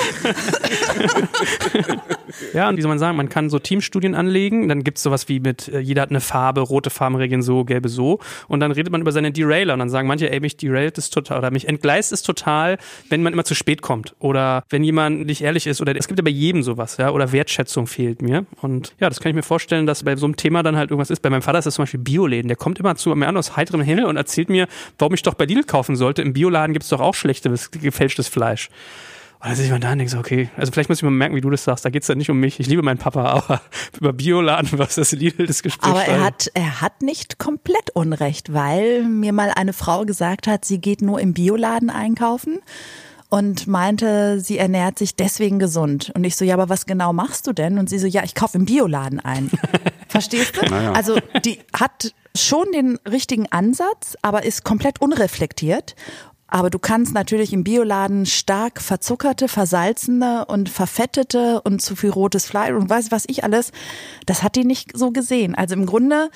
[2.54, 5.40] Ja, und wie soll man sagen, man kann so Teamstudien anlegen, dann gibt's sowas wie
[5.40, 8.20] mit, äh, jeder hat eine Farbe, rote Farben reagieren so, gelbe so.
[8.48, 11.10] Und dann redet man über seine Derailer und dann sagen manche, ey, mich derailt es
[11.10, 12.78] total oder mich entgleist es total,
[13.10, 14.16] wenn man immer zu spät kommt.
[14.20, 15.82] Oder wenn jemand nicht ehrlich ist.
[15.82, 18.46] Oder es gibt ja bei jedem sowas, ja, oder Wertschätzung fehlt mir.
[18.62, 21.10] Und ja, das kann ich mir vorstellen, dass bei so einem Thema dann halt irgendwas
[21.10, 21.22] ist.
[21.22, 22.48] Bei meinem Vater ist das zum Beispiel Bioläden.
[22.48, 24.68] Der kommt immer zu mir an aus heiterem Himmel und erzählt mir,
[24.98, 26.22] warum ich doch bei Lidl kaufen sollte.
[26.22, 28.70] Im Bioladen gibt's doch auch schlechtes, gefälschtes Fleisch.
[29.40, 31.12] Und dann sitze ich mal da und denke so, okay, also vielleicht muss ich mal
[31.12, 31.86] merken, wie du das sagst.
[31.86, 32.60] Da geht's ja nicht um mich.
[32.60, 33.62] Ich liebe meinen Papa, aber
[33.96, 38.54] über Bioladen, was das Lidl des Gesprächs Aber er hat, er hat nicht komplett Unrecht,
[38.54, 42.60] weil mir mal eine Frau gesagt hat, sie geht nur im Bioladen einkaufen
[43.30, 46.12] und meinte, sie ernährt sich deswegen gesund.
[46.16, 47.78] Und ich so, ja, aber was genau machst du denn?
[47.78, 49.52] Und sie so, ja, ich kaufe im Bioladen ein.
[50.08, 50.66] Verstehst du?
[50.66, 50.94] Naja.
[50.94, 55.96] Also die hat schon den richtigen Ansatz, aber ist komplett unreflektiert.
[56.48, 62.46] Aber du kannst natürlich im Bioladen stark verzuckerte, versalzene und verfettete und zu viel rotes
[62.46, 63.72] Fleisch und weiß was ich alles,
[64.26, 65.56] das hat die nicht so gesehen.
[65.56, 66.30] Also im Grunde,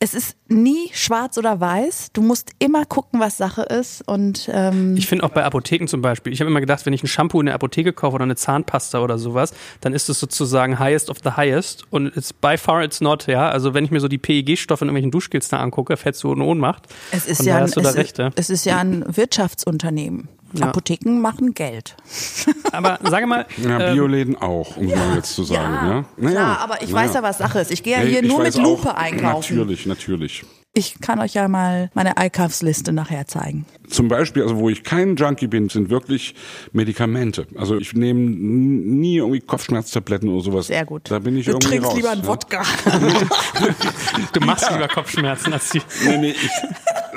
[0.00, 2.10] es ist nie schwarz oder weiß.
[2.12, 6.02] Du musst immer gucken, was Sache ist und ähm, Ich finde auch bei Apotheken zum
[6.02, 8.36] Beispiel, ich habe immer gedacht, wenn ich ein Shampoo in der Apotheke kaufe oder eine
[8.36, 12.82] Zahnpasta oder sowas, dann ist es sozusagen highest of the highest und it's by far
[12.82, 13.48] it's not, ja.
[13.48, 16.40] Also wenn ich mir so die PEG-Stoffe in irgendwelchen Duschgels da angucke, fällst du in
[16.40, 16.86] Ohnmacht.
[17.10, 18.28] es ist Von ja ein, es, recht, ja.
[18.28, 20.28] ist, es ist ja ein Wirtschaftsunternehmen.
[20.60, 20.66] Ja.
[20.68, 21.96] Apotheken machen Geld.
[22.72, 25.74] Aber sage mal, Ja, ähm, Bioläden auch, um mal jetzt zu sagen.
[25.74, 27.06] Ja, Naja, klar, aber ich naja.
[27.08, 27.70] weiß ja, was Sache ist.
[27.70, 29.56] Ich gehe ja hier nur mit Lupe auch, einkaufen.
[29.56, 30.44] Natürlich, natürlich.
[30.76, 33.64] Ich kann euch ja mal meine Einkaufsliste nachher zeigen.
[33.88, 36.34] Zum Beispiel, also wo ich kein Junkie bin, sind wirklich
[36.72, 37.46] Medikamente.
[37.56, 40.66] Also ich nehme nie irgendwie Kopfschmerztabletten oder sowas.
[40.66, 41.10] Sehr gut.
[41.12, 42.26] Da bin ich du irgendwie trinkst raus, lieber einen ja.
[42.26, 42.62] Wodka.
[44.32, 45.82] du machst lieber Kopfschmerzen als die.
[46.06, 46.50] Nee, nee, ich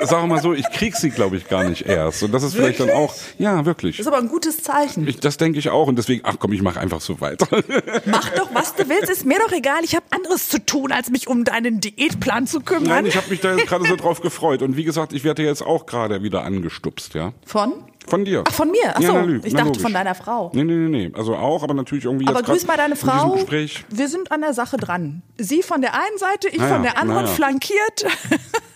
[0.06, 2.22] sag mal so, ich krieg sie, glaube ich, gar nicht erst.
[2.22, 3.96] Und das ist vielleicht dann auch, ja, wirklich.
[3.96, 5.06] Das ist aber ein gutes Zeichen.
[5.08, 7.46] Ich, das denke ich auch und deswegen, ach komm, ich mache einfach so weiter.
[8.04, 9.10] Mach doch, was du willst.
[9.10, 9.84] Ist mir doch egal.
[9.84, 12.88] Ich habe anderes zu tun, als mich um deinen Diätplan zu kümmern.
[12.88, 14.62] Nein, ich habe mich da jetzt gerade so drauf gefreut.
[14.62, 17.32] Und wie gesagt, ich werde jetzt auch gerade wieder angestupst, ja.
[17.44, 17.72] Von?
[18.06, 18.44] Von dir.
[18.48, 18.94] Ach, von mir?
[18.94, 19.82] Ach Ja, so, na, lü- ich na, dachte logisch.
[19.82, 20.50] von deiner Frau.
[20.54, 21.12] Nee, nee, nee, nee.
[21.14, 23.32] Also auch, aber natürlich irgendwie Aber jetzt grüß mal deine Frau.
[23.32, 23.84] Gespräch.
[23.90, 25.22] Wir sind an der Sache dran.
[25.36, 27.34] Sie von der einen Seite, ich Naja, von der anderen naja.
[27.34, 28.06] flankiert.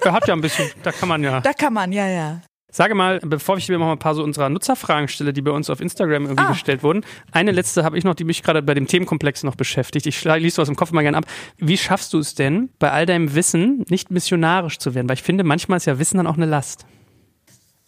[0.01, 1.41] Er hat ja ein bisschen, da kann man ja.
[1.41, 2.41] Da kann man, ja, ja.
[2.75, 5.51] Sage mal, bevor ich dir noch mal ein paar so unserer Nutzerfragen stelle, die bei
[5.51, 6.53] uns auf Instagram irgendwie Ah.
[6.53, 7.05] gestellt wurden.
[7.31, 10.07] Eine letzte habe ich noch, die mich gerade bei dem Themenkomplex noch beschäftigt.
[10.07, 11.27] Ich schla- lies so aus dem Kopf mal gerne ab.
[11.59, 15.07] Wie schaffst du es denn, bei all deinem Wissen nicht missionarisch zu werden?
[15.09, 16.87] Weil ich finde, manchmal ist ja Wissen dann auch eine Last.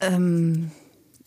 [0.00, 0.70] Ähm,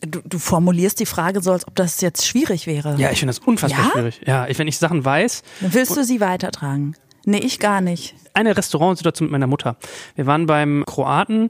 [0.01, 2.95] du, du formulierst die Frage so, als ob das jetzt schwierig wäre.
[2.97, 3.91] Ja, ich finde das unfassbar Ja?
[3.91, 4.21] schwierig.
[4.25, 6.95] Ja, ich, wenn ich Sachen weiß, Dann willst du sie weitertragen?
[7.25, 8.15] Nee, ich gar nicht.
[8.33, 9.77] eine Restaurantsituation mit meiner Mutter.
[10.15, 11.49] Wir waren beim Kroaten,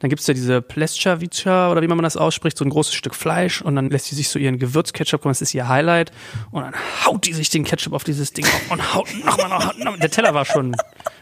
[0.00, 3.62] dann gibt's ja diese Pleschavica oder wie man das ausspricht, so ein großes Stück Fleisch
[3.62, 6.12] und dann lässt sie sich so ihren Gewürzketchup kommen, das ist ihr Highlight
[6.50, 6.74] und dann
[7.04, 9.76] haut die sich den Ketchup auf dieses Ding auf und haut nochmal noch.
[9.78, 10.76] noch- Der Teller war schon,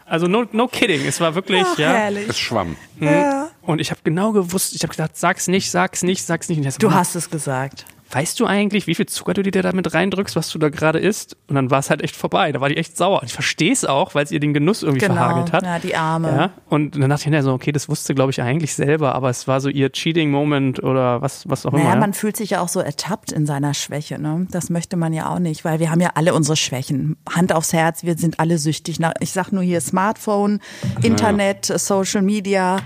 [0.05, 1.89] also no, no kidding, es war wirklich, Ach, ja.
[1.91, 2.27] herrlich.
[2.29, 2.75] Es schwamm.
[2.99, 3.49] Ja.
[3.61, 6.59] Und ich habe genau gewusst, ich habe gedacht, sag's nicht, sag's nicht, sag's nicht.
[6.59, 7.85] Und ich so, Du hast es gesagt.
[8.09, 10.99] Weißt du eigentlich, wie viel Zucker du dir da damit reindrückst, was du da gerade
[10.99, 11.35] isst?
[11.47, 12.51] Und dann war es halt echt vorbei.
[12.51, 13.19] Da war die echt sauer.
[13.21, 15.15] Und ich verstehe es auch, weil es ihr den Genuss irgendwie Genau.
[15.15, 15.63] verhagelt hat.
[15.63, 16.29] Ja, die Arme.
[16.29, 19.29] Ja, und dann dachte ich hinterher so, okay, das wusste, glaube ich, eigentlich selber, aber
[19.29, 21.93] es war so ihr Cheating-Moment oder was, was auch Naja, immer.
[21.95, 21.99] ja.
[21.99, 24.19] man fühlt sich ja auch so ertappt in seiner Schwäche.
[24.21, 24.47] Ne?
[24.51, 27.17] Das möchte man ja auch nicht, weil wir haben ja alle unsere Schwächen.
[27.29, 28.99] Hand aufs Herz, wir sind alle süchtig.
[28.99, 30.59] nach Ich sag nur hier Smartphone,
[31.03, 32.77] Internet, Social Media,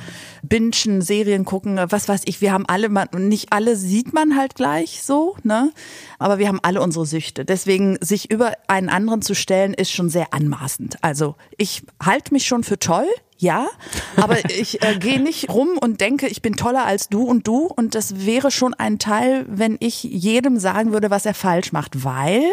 [0.44, 2.42] Bingen, Serien gucken, was weiß ich.
[2.42, 5.72] Wir haben alle, man, nicht alle sieht man halt gleich so, ne?
[6.20, 7.46] Aber wir haben alle unsere Süchte.
[7.46, 10.98] Deswegen sich über einen anderen zu stellen, ist schon sehr anmaßend.
[11.02, 13.68] Also ich halte mich schon für toll, ja,
[14.16, 17.66] aber ich äh, gehe nicht rum und denke, ich bin toller als du und du.
[17.66, 22.04] Und das wäre schon ein Teil, wenn ich jedem sagen würde, was er falsch macht,
[22.04, 22.44] weil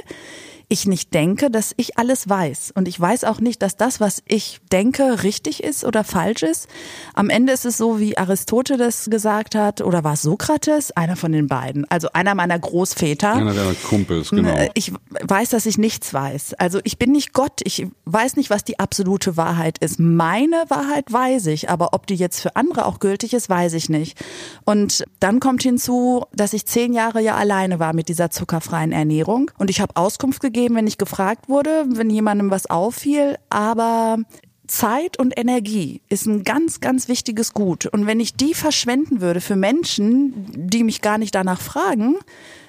[0.71, 2.73] ich nicht denke, dass ich alles weiß.
[2.75, 6.69] Und ich weiß auch nicht, dass das, was ich denke, richtig ist oder falsch ist.
[7.15, 10.93] Am Ende ist es so, wie Aristoteles gesagt hat, oder war es Sokrates?
[10.93, 11.91] Einer von den beiden.
[11.91, 13.33] Also einer meiner Großväter.
[13.33, 14.55] Einer der Kumpels, genau.
[14.75, 14.93] Ich
[15.23, 16.55] weiß, dass ich nichts weiß.
[16.55, 17.61] Also ich bin nicht Gott.
[17.65, 19.99] Ich weiß nicht, was die absolute Wahrheit ist.
[19.99, 23.89] Meine Wahrheit weiß ich, aber ob die jetzt für andere auch gültig ist, weiß ich
[23.89, 24.23] nicht.
[24.65, 29.51] Und dann kommt hinzu, dass ich zehn Jahre ja alleine war mit dieser zuckerfreien Ernährung.
[29.57, 34.19] Und ich habe Auskunft gegeben, gegeben, wenn ich gefragt wurde, wenn jemandem was auffiel, aber
[34.67, 37.87] Zeit und Energie ist ein ganz, ganz wichtiges Gut.
[37.87, 42.17] Und wenn ich die verschwenden würde für Menschen, die mich gar nicht danach fragen,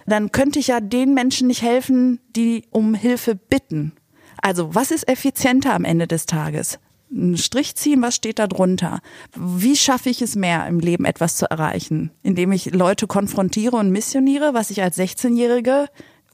[0.05, 3.93] dann könnte ich ja den Menschen nicht helfen, die um Hilfe bitten.
[4.41, 6.79] Also was ist effizienter am Ende des Tages?
[7.11, 8.99] Ein Strich ziehen, was steht da drunter?
[9.35, 12.11] Wie schaffe ich es mehr im Leben etwas zu erreichen?
[12.21, 15.87] Indem ich Leute konfrontiere und missioniere, was ich als 16-Jährige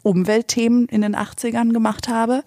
[0.05, 2.43] Umweltthemen in den 80ern gemacht habe.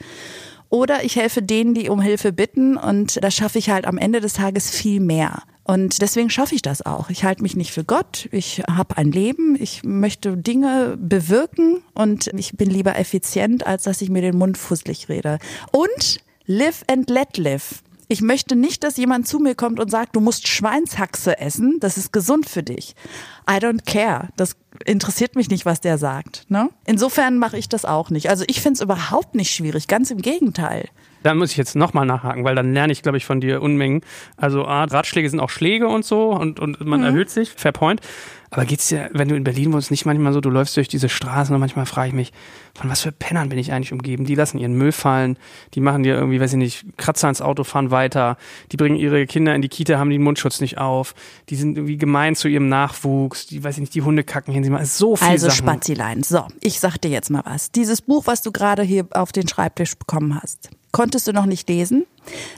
[0.70, 4.20] Oder ich helfe denen, die um Hilfe bitten und da schaffe ich halt am Ende
[4.20, 5.42] des Tages viel mehr.
[5.64, 7.10] Und deswegen schaffe ich das auch.
[7.10, 8.28] Ich halte mich nicht für Gott.
[8.32, 9.56] Ich habe ein Leben.
[9.60, 14.56] Ich möchte Dinge bewirken und ich bin lieber effizient, als dass ich mir den Mund
[14.56, 15.38] fusselig rede.
[15.70, 17.82] Und live and let live.
[18.10, 21.98] Ich möchte nicht, dass jemand zu mir kommt und sagt, du musst Schweinshaxe essen, das
[21.98, 22.94] ist gesund für dich.
[23.48, 24.30] I don't care.
[24.36, 24.56] Das
[24.86, 26.46] interessiert mich nicht, was der sagt.
[26.48, 26.70] Ne?
[26.86, 28.30] Insofern mache ich das auch nicht.
[28.30, 30.88] Also ich finde es überhaupt nicht schwierig, ganz im Gegenteil.
[31.22, 34.02] Da muss ich jetzt nochmal nachhaken, weil dann lerne ich, glaube ich, von dir Unmengen.
[34.36, 37.06] Also ah, Ratschläge sind auch Schläge und so und, und man mhm.
[37.06, 38.00] erhöht sich, fair point.
[38.50, 41.10] Aber geht's dir, wenn du in Berlin wohnst, nicht manchmal so, du läufst durch diese
[41.10, 42.32] Straßen und manchmal frage ich mich,
[42.74, 44.24] von was für Pennern bin ich eigentlich umgeben?
[44.24, 45.36] Die lassen ihren Müll fallen,
[45.74, 48.38] die machen dir irgendwie, weiß ich nicht, Kratzer ins Auto, fahren weiter,
[48.72, 51.14] die bringen ihre Kinder in die Kita, haben den Mundschutz nicht auf,
[51.50, 54.64] die sind irgendwie gemein zu ihrem Nachwuchs, die, weiß ich nicht, die Hunde kacken hin,
[54.64, 55.58] sie machen so viel Also Sachen.
[55.58, 57.70] Spazilein, so, ich sag dir jetzt mal was.
[57.70, 61.68] Dieses Buch, was du gerade hier auf den Schreibtisch bekommen hast, konntest du noch nicht
[61.68, 62.06] lesen?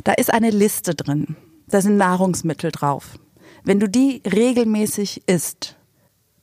[0.05, 1.37] Da ist eine Liste drin,
[1.69, 3.19] da sind Nahrungsmittel drauf.
[3.65, 5.77] Wenn du die regelmäßig isst,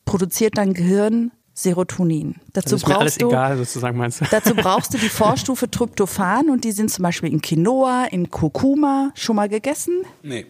[0.05, 2.35] produziert dein Gehirn Serotonin.
[2.53, 4.25] Dazu das ist mir alles du, egal, sozusagen meinst du?
[4.29, 9.11] Dazu brauchst du die Vorstufe Tryptophan und die sind zum Beispiel in Quinoa, in Kurkuma.
[9.15, 10.03] Schon mal gegessen?
[10.21, 10.45] Nee.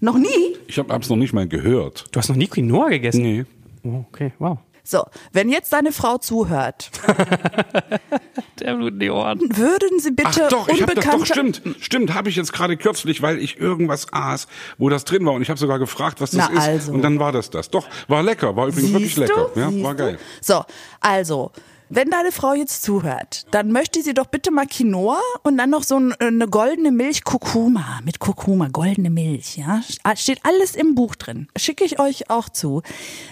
[0.00, 0.56] Noch nie?
[0.66, 2.06] Ich habe es noch nicht mal gehört.
[2.10, 3.22] Du hast noch nie Quinoa gegessen?
[3.22, 3.44] Nee.
[3.84, 4.58] Oh, okay, wow.
[4.84, 6.90] So, wenn jetzt deine Frau zuhört,
[8.60, 9.38] der Blut in die Ohren.
[9.56, 12.76] würden Sie bitte Ach doch, ich habe das doch stimmt, stimmt, habe ich jetzt gerade
[12.76, 16.32] kürzlich, weil ich irgendwas aß, wo das drin war und ich habe sogar gefragt, was
[16.32, 16.92] das Na ist also.
[16.92, 17.70] und dann war das das.
[17.70, 19.34] Doch, war lecker, war übrigens wirklich Siehst du?
[19.34, 19.98] lecker, ja, Siehst war du?
[20.04, 20.18] geil.
[20.40, 20.64] So,
[21.00, 21.52] also,
[21.94, 25.82] wenn deine Frau jetzt zuhört, dann möchte sie doch bitte mal Quinoa und dann noch
[25.82, 29.82] so ein, eine goldene Milch Kurkuma mit Kurkuma, goldene Milch, ja.
[30.16, 31.48] Steht alles im Buch drin.
[31.54, 32.82] Schicke ich euch auch zu.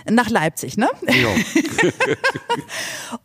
[0.08, 0.90] Nach Leipzig, ne?
[1.08, 1.28] Ja.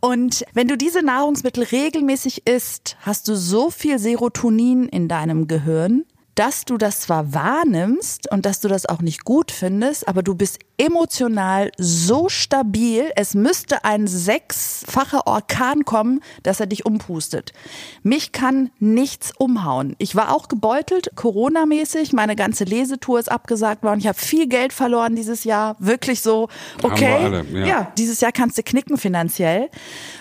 [0.00, 6.04] Und wenn du diese Nahrungsmittel regelmäßig isst, hast du so viel Serotonin in deinem Gehirn,
[6.36, 10.34] dass du das zwar wahrnimmst und dass du das auch nicht gut findest, aber du
[10.34, 17.54] bist emotional so stabil, es müsste ein sechsfacher Orkan kommen, dass er dich umpustet.
[18.02, 19.96] Mich kann nichts umhauen.
[19.98, 24.74] Ich war auch gebeutelt, Corona-mäßig, meine ganze Lesetour ist abgesagt worden, ich habe viel Geld
[24.74, 26.48] verloren dieses Jahr, wirklich so,
[26.82, 27.90] okay, alle, ja.
[27.96, 29.70] dieses Jahr kannst du knicken finanziell.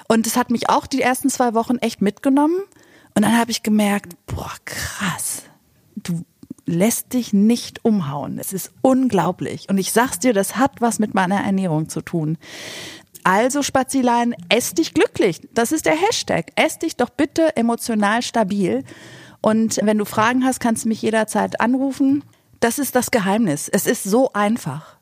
[0.07, 2.61] Und es hat mich auch die ersten zwei Wochen echt mitgenommen.
[3.15, 5.44] Und dann habe ich gemerkt, boah, krass
[6.07, 6.23] du
[6.65, 8.39] lässt dich nicht umhauen.
[8.39, 9.69] Es ist unglaublich.
[9.69, 12.37] Und ich sag's dir, das hat was mit meiner Ernährung zu tun.
[13.23, 15.41] Also Spazilein, ess dich glücklich.
[15.53, 16.51] Das ist der Hashtag.
[16.55, 18.83] Ess dich doch bitte emotional stabil.
[19.41, 22.23] Und wenn du Fragen hast, kannst du mich jederzeit anrufen.
[22.59, 23.67] Das ist das Geheimnis.
[23.67, 24.97] Es ist so einfach.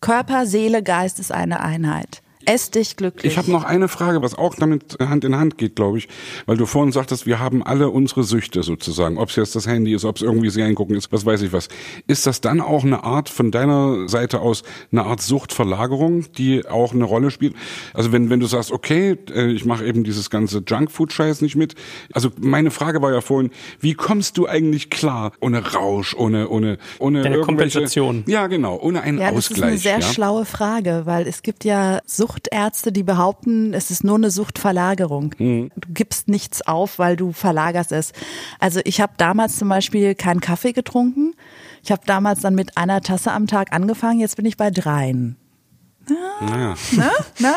[0.00, 2.22] Körper, Seele, Geist ist eine Einheit.
[2.48, 3.32] Ess dich glücklich.
[3.32, 6.08] Ich habe noch eine Frage, was auch damit Hand in Hand geht, glaube ich,
[6.46, 9.94] weil du vorhin sagtest, wir haben alle unsere Süchte sozusagen, ob es jetzt das Handy
[9.94, 11.68] ist, ob es irgendwie Serien gucken ist, was weiß ich was.
[12.06, 16.92] Ist das dann auch eine Art von deiner Seite aus eine Art Suchtverlagerung, die auch
[16.92, 17.54] eine Rolle spielt?
[17.94, 21.74] Also wenn wenn du sagst, okay, äh, ich mache eben dieses ganze Junkfood-Scheiß nicht mit.
[22.12, 26.78] Also meine Frage war ja vorhin, wie kommst du eigentlich klar ohne Rausch, ohne ohne
[26.98, 27.44] ohne Eine irgendwelche
[27.80, 28.24] Kompensation.
[28.26, 29.58] Ja, genau, ohne einen Ja, das Ausgleich.
[29.58, 30.12] ist eine sehr ja?
[30.14, 32.00] schlaue Frage, weil es gibt ja
[32.38, 35.34] Suchtärzte, die behaupten, es ist nur eine Suchtverlagerung.
[35.38, 35.70] Mhm.
[35.76, 38.12] Du gibst nichts auf, weil du verlagerst es.
[38.60, 41.34] Also ich habe damals zum Beispiel keinen Kaffee getrunken.
[41.82, 45.36] Ich habe damals dann mit einer Tasse am Tag angefangen, jetzt bin ich bei dreien.
[46.40, 46.74] Naja.
[46.92, 47.10] Ne?
[47.40, 47.54] Na?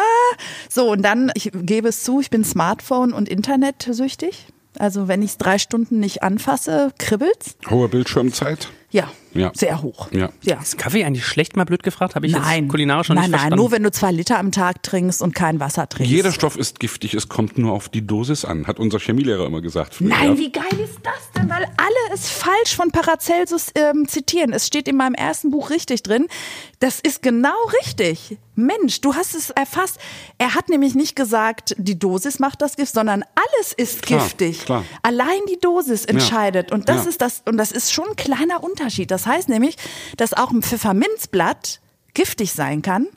[0.68, 4.48] So, und dann, ich gebe es zu, ich bin Smartphone- und Internetsüchtig.
[4.80, 7.56] Also wenn ich es drei Stunden nicht anfasse, kribbelt's.
[7.70, 8.70] Hohe Bildschirmzeit.
[8.90, 9.52] Ja, Ja.
[9.56, 10.10] Sehr hoch.
[10.12, 10.30] Ja.
[10.42, 10.60] ja.
[10.62, 12.16] Ist Kaffee eigentlich schlecht, mal blöd gefragt?
[12.16, 12.64] Habe ich Nein.
[12.64, 13.62] jetzt kulinarisch schon nein, nicht nein, verstanden.
[13.62, 16.12] nur wenn du zwei Liter am Tag trinkst und kein Wasser trinkst.
[16.12, 19.62] Jeder Stoff ist giftig, es kommt nur auf die Dosis an, hat unser Chemielehrer immer
[19.62, 20.02] gesagt.
[20.02, 21.50] Nein, wie geil ist das denn?
[21.50, 24.54] Weil alle es falsch von Paracelsus ähm, zitieren.
[24.54, 26.28] Es steht in meinem ersten Buch richtig drin.
[26.80, 27.54] Das ist genau
[27.84, 28.38] richtig.
[28.56, 29.98] Mensch, du hast es erfasst.
[30.38, 34.66] Er hat nämlich nicht gesagt, die Dosis macht das Gift, sondern alles ist Klar, giftig.
[34.66, 34.84] klar.
[35.04, 36.72] Allein die Dosis entscheidet.
[36.72, 37.10] Und das Ja.
[37.10, 39.10] ist das, und das ist schon ein kleiner Unterschied.
[39.10, 39.76] Das heißt nämlich,
[40.18, 41.80] dass auch ein Pfefferminzblatt
[42.14, 43.08] giftig sein kann.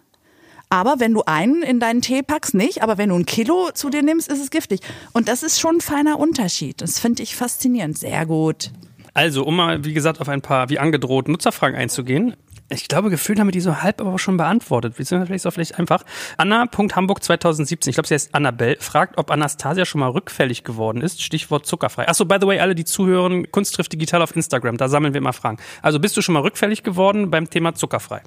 [0.70, 2.82] Aber wenn du einen in deinen Tee packst, nicht.
[2.82, 4.80] Aber wenn du ein Kilo zu dir nimmst, ist es giftig.
[5.12, 6.80] Und das ist schon ein feiner Unterschied.
[6.80, 7.98] Das finde ich faszinierend.
[7.98, 8.70] Sehr gut.
[9.12, 12.34] Also, um mal, wie gesagt, auf ein paar, wie angedroht, Nutzerfragen einzugehen.
[12.70, 14.96] Ich glaube, gefühlt haben wir die so halb aber auch schon beantwortet.
[14.96, 16.02] Beziehungsweise vielleicht ist auch vielleicht einfach.
[16.38, 21.22] Anna.hamburg 2017, ich glaube, sie heißt Annabelle, fragt, ob Anastasia schon mal rückfällig geworden ist.
[21.22, 22.08] Stichwort zuckerfrei.
[22.08, 25.18] Achso, by the way, alle, die zuhören, Kunst trifft digital auf Instagram, da sammeln wir
[25.18, 25.58] immer Fragen.
[25.82, 28.22] Also, bist du schon mal rückfällig geworden beim Thema zuckerfrei?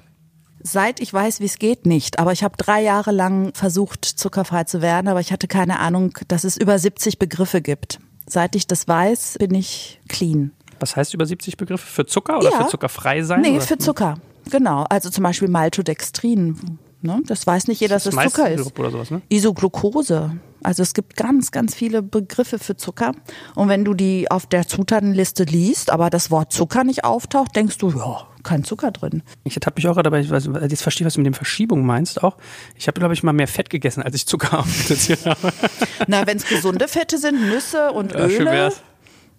[0.60, 2.18] Seit ich weiß, wie es geht, nicht.
[2.18, 6.16] Aber ich habe drei Jahre lang versucht, zuckerfrei zu werden, aber ich hatte keine Ahnung,
[6.28, 8.00] dass es über 70 Begriffe gibt.
[8.26, 10.52] Seit ich das weiß, bin ich clean.
[10.80, 11.86] Was heißt über 70 Begriffe?
[11.86, 12.62] Für Zucker oder Ja.
[12.64, 13.40] für zuckerfrei sein?
[13.42, 13.60] Nee, oder?
[13.62, 14.14] für Zucker.
[14.50, 14.84] Genau.
[14.88, 16.78] Also zum Beispiel Maltodextrin.
[17.00, 17.20] Ne?
[17.26, 18.78] Das weiß nicht jeder, dass Das es Zucker ist.
[18.78, 19.22] Oder sowas, ne?
[19.28, 20.32] Isoglucose.
[20.64, 23.12] Also es gibt ganz, ganz viele Begriffe für Zucker.
[23.54, 27.78] Und wenn du die auf der Zutatenliste liest, aber das Wort Zucker nicht auftaucht, denkst
[27.78, 29.22] du, ja, kein Zucker drin.
[29.44, 31.86] Ich ertappe mich auch gerade dabei, ich weiß, jetzt verstehe, was du mit dem Verschiebung
[31.86, 32.36] meinst auch.
[32.74, 35.52] Ich habe, glaube ich, mal mehr Fett gegessen, als ich Zucker aufgesetzt habe.
[36.08, 38.50] Na, wenn es gesunde Fette sind, Nüsse und Ja, schön Öle.
[38.50, 38.82] wär's.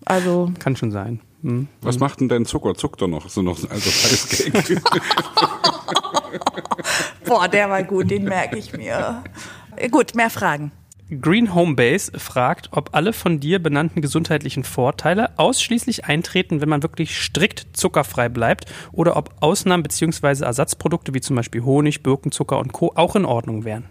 [0.05, 1.19] Also Kann schon sein.
[1.41, 1.67] Hm.
[1.81, 2.75] Was macht denn dein Zucker?
[2.75, 3.29] Zuckt er noch?
[3.29, 4.81] So noch also Eiscake.
[7.25, 9.23] Boah, der war gut, den merke ich mir.
[9.75, 10.71] Äh, Gut, mehr Fragen.
[11.21, 16.83] Green Home Base fragt, ob alle von dir benannten gesundheitlichen Vorteile ausschließlich eintreten, wenn man
[16.83, 20.43] wirklich strikt zuckerfrei bleibt oder ob Ausnahmen bzw.
[20.43, 22.91] Ersatzprodukte wie zum Beispiel Honig, Birkenzucker und Co.
[22.93, 23.85] auch in Ordnung wären.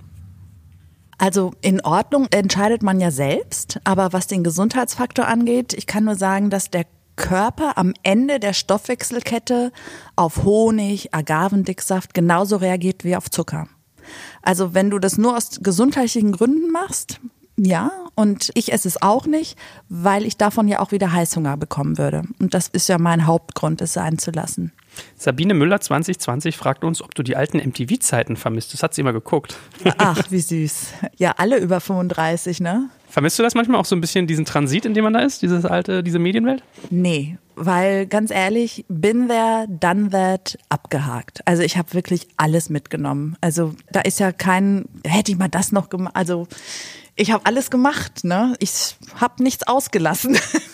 [1.16, 6.14] Also in Ordnung entscheidet man ja selbst, aber was den Gesundheitsfaktor angeht, ich kann nur
[6.14, 6.84] sagen, dass der
[7.18, 9.72] Körper am Ende der Stoffwechselkette
[10.16, 13.68] auf Honig, Agavendicksaft genauso reagiert wie auf Zucker.
[14.40, 17.20] Also wenn du das nur aus gesundheitlichen Gründen machst,
[17.56, 19.58] ja, und ich esse es auch nicht,
[19.88, 22.22] weil ich davon ja auch wieder Heißhunger bekommen würde.
[22.38, 24.72] Und das ist ja mein Hauptgrund, es sein zu lassen.
[25.16, 28.72] Sabine Müller 2020 fragt uns, ob du die alten MTV-Zeiten vermisst.
[28.72, 29.56] Das hat sie immer geguckt.
[29.98, 30.94] Ach, wie süß.
[31.16, 32.90] Ja, alle über 35, ne?
[33.08, 35.40] Vermisst du das manchmal auch so ein bisschen, diesen Transit, in dem man da ist,
[35.40, 36.62] dieses alte, diese Medienwelt?
[36.90, 41.40] Nee, weil ganz ehrlich, bin there, done that, abgehakt.
[41.46, 43.36] Also ich habe wirklich alles mitgenommen.
[43.40, 46.14] Also da ist ja kein, hätte ich mal das noch gemacht.
[46.14, 46.46] Also
[47.16, 48.54] ich habe alles gemacht, ne?
[48.60, 50.38] Ich habe nichts ausgelassen.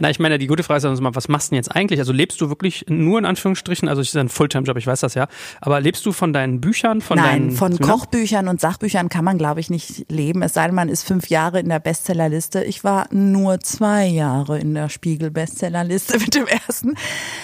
[0.00, 2.00] Na, ich meine, die gute Frage ist also mal, was machst du denn jetzt eigentlich?
[2.00, 5.12] Also lebst du wirklich nur in Anführungsstrichen, also es ist ein Fulltime-Job, ich weiß das
[5.12, 5.28] ja,
[5.60, 7.78] aber lebst du von deinen Büchern, von Nein, deinen von?
[7.78, 10.42] Kochbüchern und Sachbüchern kann man, glaube ich, nicht leben.
[10.42, 12.64] Es sei denn, man ist fünf Jahre in der Bestsellerliste.
[12.64, 16.94] Ich war nur zwei Jahre in der Spiegel-Bestsellerliste mit dem ersten.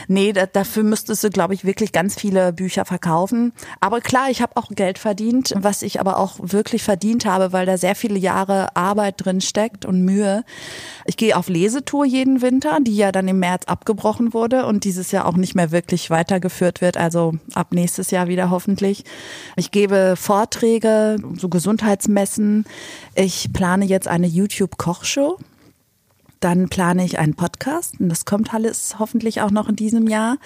[0.09, 3.53] Nee, da, dafür müsstest du, glaube ich, wirklich ganz viele Bücher verkaufen.
[3.81, 7.67] Aber klar, ich habe auch Geld verdient, was ich aber auch wirklich verdient habe, weil
[7.67, 10.43] da sehr viele Jahre Arbeit drin steckt und Mühe.
[11.05, 15.13] Ich gehe auf Lesetour jeden Winter, die ja dann im März abgebrochen wurde und dieses
[15.13, 16.97] Jahr auch nicht mehr wirklich weitergeführt wird.
[16.97, 19.05] Also ab nächstes Jahr wieder hoffentlich.
[19.57, 22.65] Ich gebe Vorträge, so Gesundheitsmessen.
[23.15, 25.39] Ich plane jetzt eine YouTube-Kochshow.
[26.47, 30.37] Dann plane ich einen Podcast und das kommt alles hoffentlich auch noch in diesem Jahr.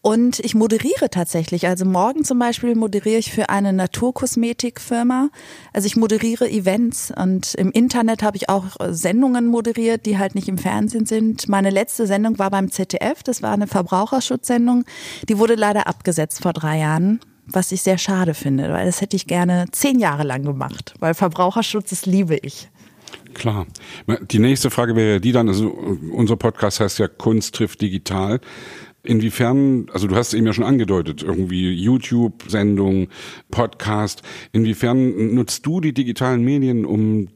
[0.00, 1.66] Und ich moderiere tatsächlich.
[1.66, 5.28] Also morgen zum Beispiel moderiere ich für eine Naturkosmetikfirma.
[5.72, 10.46] Also ich moderiere Events und im Internet habe ich auch Sendungen moderiert, die halt nicht
[10.46, 11.48] im Fernsehen sind.
[11.48, 13.24] Meine letzte Sendung war beim ZDF.
[13.24, 14.84] Das war eine Verbraucherschutzsendung.
[15.28, 17.18] Die wurde leider abgesetzt vor drei Jahren
[17.52, 21.14] was ich sehr schade finde, weil das hätte ich gerne zehn Jahre lang gemacht, weil
[21.14, 22.70] Verbraucherschutz, das liebe ich.
[23.34, 23.66] Klar.
[24.30, 25.68] Die nächste Frage wäre die dann, also
[26.12, 28.40] unser Podcast heißt ja Kunst trifft digital.
[29.02, 33.08] Inwiefern, also du hast eben ja schon angedeutet, irgendwie YouTube-Sendung,
[33.50, 34.22] Podcast,
[34.52, 37.28] inwiefern nutzt du die digitalen Medien, um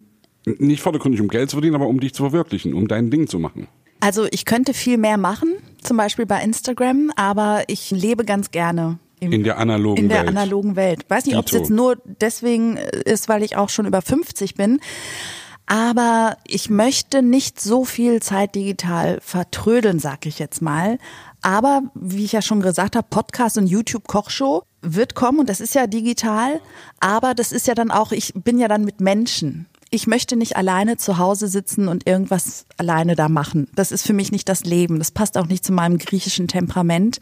[0.45, 3.39] nicht vordergründig um Geld zu verdienen, aber um dich zu verwirklichen, um dein Ding zu
[3.39, 3.67] machen?
[4.01, 8.99] Also ich könnte viel mehr machen, zum Beispiel bei Instagram, aber ich lebe ganz gerne
[9.21, 10.29] In der analogen in der Welt.
[10.29, 11.07] analogen Welt.
[11.09, 14.81] Weiß nicht, ob es jetzt nur deswegen ist, weil ich auch schon über 50 bin.
[15.67, 20.99] Aber ich möchte nicht so viel Zeit digital vertrödeln, sag ich jetzt mal.
[21.41, 25.61] Aber wie ich ja schon gesagt habe, Podcast und YouTube Kochshow wird kommen und das
[25.61, 26.61] ist ja digital.
[27.01, 30.57] Aber das ist ja dann auch, ich bin ja dann mit Menschen ich möchte nicht
[30.57, 33.69] alleine zu Hause sitzen und irgendwas alleine da machen.
[33.77, 34.99] Das ist für mich nicht das Leben.
[34.99, 37.21] Das passt auch nicht zu meinem griechischen Temperament.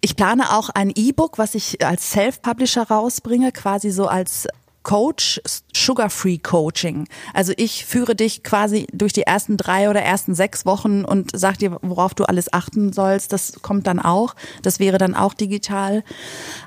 [0.00, 4.48] Ich plane auch ein E-Book, was ich als Self-Publisher rausbringe, quasi so als
[4.84, 5.38] Coach
[5.84, 7.08] Sugar-Free Coaching.
[7.34, 11.58] Also ich führe dich quasi durch die ersten drei oder ersten sechs Wochen und sag
[11.58, 13.32] dir, worauf du alles achten sollst.
[13.32, 14.34] Das kommt dann auch.
[14.62, 16.02] Das wäre dann auch digital.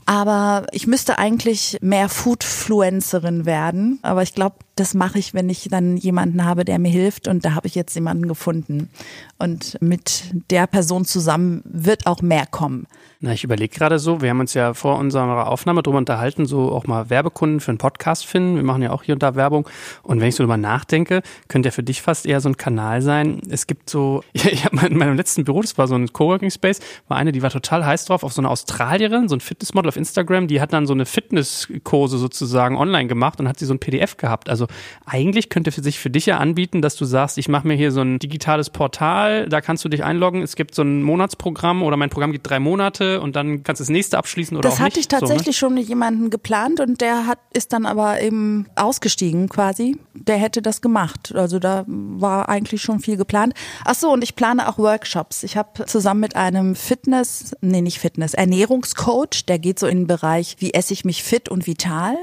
[0.06, 4.00] Aber ich müsste eigentlich mehr Foodfluencerin werden.
[4.02, 7.28] Aber ich glaube, das mache ich, wenn ich dann jemanden habe, der mir hilft.
[7.28, 8.90] Und da habe ich jetzt jemanden gefunden.
[9.38, 12.88] Und mit der Person zusammen wird auch mehr kommen.
[13.20, 16.72] Na, ich überlege gerade so, wir haben uns ja vor unserer Aufnahme drüber unterhalten, so
[16.72, 18.56] auch mal Werbekunden für einen Podcast finden.
[18.56, 19.68] Wir machen ja auch hier und da Werbung.
[20.04, 23.02] Und wenn ich so drüber nachdenke, könnte ja für dich fast eher so ein Kanal
[23.02, 23.42] sein.
[23.50, 26.52] Es gibt so, ja, ich habe in meinem letzten Büro, das war so ein Coworking
[26.52, 29.90] Space, war eine, die war total heiß drauf auf so eine Australierin, so ein Fitnessmodel
[29.90, 33.74] auf Instagram, die hat dann so eine Fitnesskurse sozusagen online gemacht und hat sie so
[33.74, 34.50] ein PDF gehabt.
[34.50, 34.68] Also
[35.06, 37.92] eigentlich könnte für sich für dich ja anbieten, dass du sagst, ich mache mir hier
[37.92, 40.42] so ein digitales Portal, da kannst du dich einloggen.
[40.42, 43.84] Es gibt so ein Monatsprogramm oder mein Programm geht drei Monate und dann kannst du
[43.84, 44.88] das nächste abschließen oder das auch nicht.
[44.88, 45.72] Das hatte ich tatsächlich so, ne?
[45.72, 49.98] schon mit jemandem geplant und der hat ist dann aber eben ausgestiegen quasi.
[50.14, 51.34] Der hätte das gemacht.
[51.34, 53.54] Also da war eigentlich schon viel geplant.
[53.86, 55.44] Ach so, und ich plane auch Workshops.
[55.44, 60.08] Ich habe zusammen mit einem Fitness, nee, nicht Fitness, Ernährungscoach, der geht so in den
[60.08, 62.18] Bereich, wie esse ich mich fit und vital.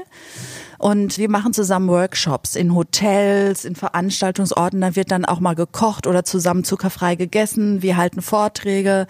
[0.77, 4.79] Und wir machen zusammen Workshops in Hotels, in Veranstaltungsorten.
[4.79, 7.81] Da wird dann auch mal gekocht oder zusammen zuckerfrei gegessen.
[7.81, 9.05] Wir halten Vorträge.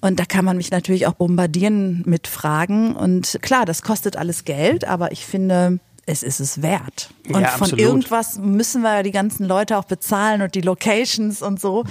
[0.00, 2.96] Und da kann man mich natürlich auch bombardieren mit Fragen.
[2.96, 5.78] Und klar, das kostet alles Geld, aber ich finde,
[6.10, 7.10] es ist es wert.
[7.28, 7.80] Und ja, von absolut.
[7.80, 11.84] irgendwas müssen wir ja die ganzen Leute auch bezahlen und die Locations und so.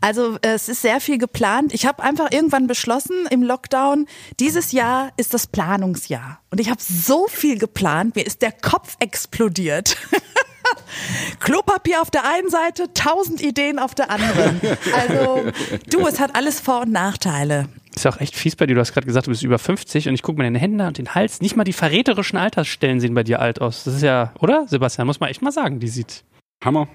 [0.00, 1.74] Also äh, es ist sehr viel geplant.
[1.74, 4.06] Ich habe einfach irgendwann beschlossen im Lockdown,
[4.40, 6.40] dieses Jahr ist das Planungsjahr.
[6.50, 9.96] Und ich habe so viel geplant, mir ist der Kopf explodiert.
[11.40, 14.60] Klopapier auf der einen Seite, tausend Ideen auf der anderen.
[14.94, 15.44] Also
[15.90, 17.68] du, es hat alles Vor- und Nachteile.
[17.98, 18.76] Ist ja auch echt fies bei dir.
[18.76, 20.98] Du hast gerade gesagt, du bist über 50 und ich gucke mir deine Hände und
[20.98, 21.40] den Hals.
[21.40, 23.82] Nicht mal die verräterischen Altersstellen sehen bei dir alt aus.
[23.82, 25.08] Das ist ja, oder, Sebastian?
[25.08, 26.22] Muss man echt mal sagen, die sieht.
[26.64, 26.86] Hammer.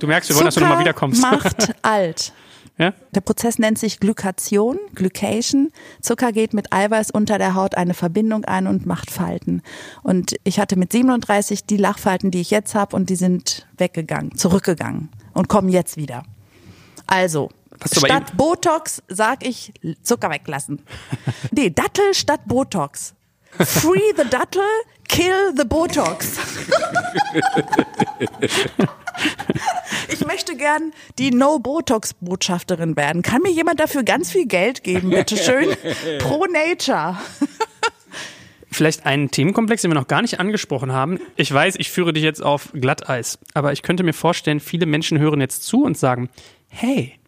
[0.00, 1.22] Du merkst, wir wollen, dass du nochmal wiederkommst.
[1.22, 2.32] macht alt.
[2.78, 2.94] Ja?
[3.14, 5.70] Der Prozess nennt sich Glykation, Glycation.
[6.02, 9.62] Zucker geht mit Eiweiß unter der Haut eine Verbindung ein und macht Falten.
[10.02, 14.36] Und ich hatte mit 37 die Lachfalten, die ich jetzt habe, und die sind weggegangen,
[14.36, 16.24] zurückgegangen und kommen jetzt wieder.
[17.06, 17.50] Also,
[17.86, 19.72] statt Botox sag ich
[20.02, 20.82] Zucker weglassen.
[21.50, 23.14] Nee, Dattel statt Botox.
[23.58, 24.62] Free the Dattel,
[25.08, 26.38] kill the Botox.
[30.08, 33.22] Ich möchte gern die No-Botox-Botschafterin werden.
[33.22, 35.76] Kann mir jemand dafür ganz viel Geld geben, bitteschön?
[36.20, 37.18] Pro Nature.
[38.70, 41.18] Vielleicht einen Themenkomplex, den wir noch gar nicht angesprochen haben.
[41.36, 45.18] Ich weiß, ich führe dich jetzt auf Glatteis, aber ich könnte mir vorstellen, viele Menschen
[45.18, 46.28] hören jetzt zu und sagen,
[46.68, 47.18] hey,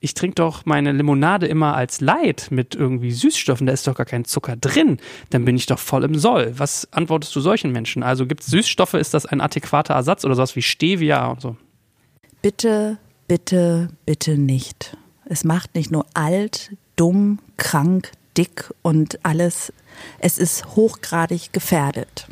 [0.00, 4.06] ich trinke doch meine Limonade immer als Light mit irgendwie Süßstoffen, da ist doch gar
[4.06, 4.98] kein Zucker drin,
[5.30, 6.52] dann bin ich doch voll im Soll.
[6.58, 8.02] Was antwortest du solchen Menschen?
[8.02, 11.56] Also gibt es Süßstoffe, ist das ein adäquater Ersatz oder sowas wie Stevia und so?
[12.42, 14.96] Bitte, bitte, bitte nicht.
[15.24, 19.72] Es macht nicht nur alt, dumm, krank, dick und alles.
[20.18, 22.26] Es ist hochgradig gefährdet.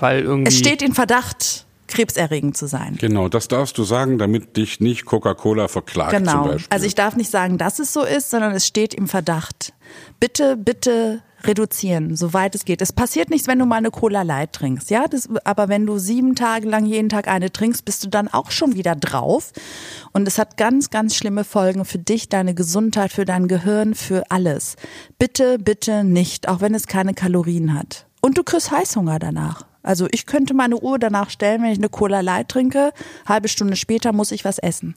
[0.00, 0.48] Weil irgendwie.
[0.48, 2.96] Es steht in Verdacht, krebserregend zu sein.
[2.98, 6.44] Genau, das darfst du sagen, damit dich nicht Coca-Cola verklagt zum Genau.
[6.46, 6.66] Beispiel.
[6.70, 9.72] Also ich darf nicht sagen, dass es so ist, sondern es steht im Verdacht.
[10.20, 12.80] Bitte, bitte reduzieren, soweit es geht.
[12.82, 15.06] Es passiert nichts, wenn du mal eine Cola Light trinkst, ja.
[15.08, 18.50] Das, aber wenn du sieben Tage lang jeden Tag eine trinkst, bist du dann auch
[18.50, 19.52] schon wieder drauf.
[20.12, 24.22] Und es hat ganz, ganz schlimme Folgen für dich, deine Gesundheit, für dein Gehirn, für
[24.30, 24.76] alles.
[25.18, 28.06] Bitte, bitte nicht, auch wenn es keine Kalorien hat.
[28.20, 29.64] Und du kriegst Heißhunger danach.
[29.82, 32.92] Also ich könnte meine Uhr danach stellen, wenn ich eine Cola Light trinke.
[33.26, 34.94] Halbe Stunde später muss ich was essen.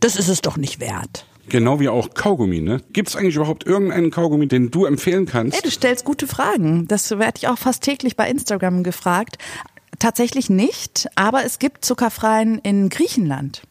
[0.00, 1.26] Das ist es doch nicht wert.
[1.48, 2.82] Genau wie auch Kaugummi, ne?
[2.92, 5.56] Gibt es eigentlich überhaupt irgendeinen Kaugummi, den du empfehlen kannst?
[5.56, 6.86] Hey, du stellst gute Fragen.
[6.88, 9.38] Das werde ich auch fast täglich bei Instagram gefragt.
[9.98, 13.62] Tatsächlich nicht, aber es gibt zuckerfreien in Griechenland.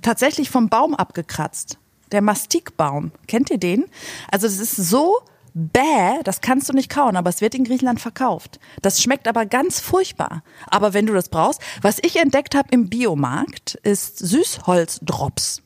[0.00, 1.78] Tatsächlich vom Baum abgekratzt.
[2.10, 3.12] Der Mastikbaum.
[3.28, 3.84] Kennt ihr den?
[4.30, 5.18] Also das ist so
[5.56, 8.60] bäh, das kannst du nicht kauen, aber es wird in Griechenland verkauft.
[8.82, 10.42] Das schmeckt aber ganz furchtbar.
[10.66, 15.62] Aber wenn du das brauchst, was ich entdeckt habe im Biomarkt, ist Süßholzdrops.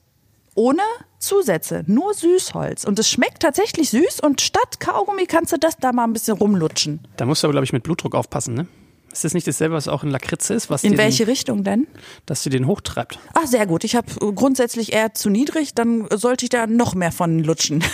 [0.54, 0.82] Ohne
[1.18, 2.84] Zusätze, nur Süßholz.
[2.84, 6.38] Und es schmeckt tatsächlich süß und statt Kaugummi kannst du das da mal ein bisschen
[6.38, 7.00] rumlutschen.
[7.16, 8.66] Da musst du aber, glaube ich, mit Blutdruck aufpassen, ne?
[9.12, 10.70] Ist das nicht dasselbe, was auch in Lakritze ist?
[10.70, 11.86] Was In welche den, Richtung denn?
[12.26, 13.18] Dass sie den hochtreibt.
[13.34, 13.84] Ach, sehr gut.
[13.84, 17.82] Ich habe grundsätzlich eher zu niedrig, dann sollte ich da noch mehr von lutschen.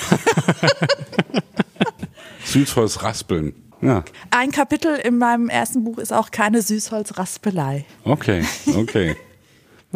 [2.44, 3.54] Süßholz raspeln.
[3.80, 4.04] Ja.
[4.30, 7.84] Ein Kapitel in meinem ersten Buch ist auch keine Süßholzraspelei.
[8.04, 8.44] Okay,
[8.74, 9.16] okay.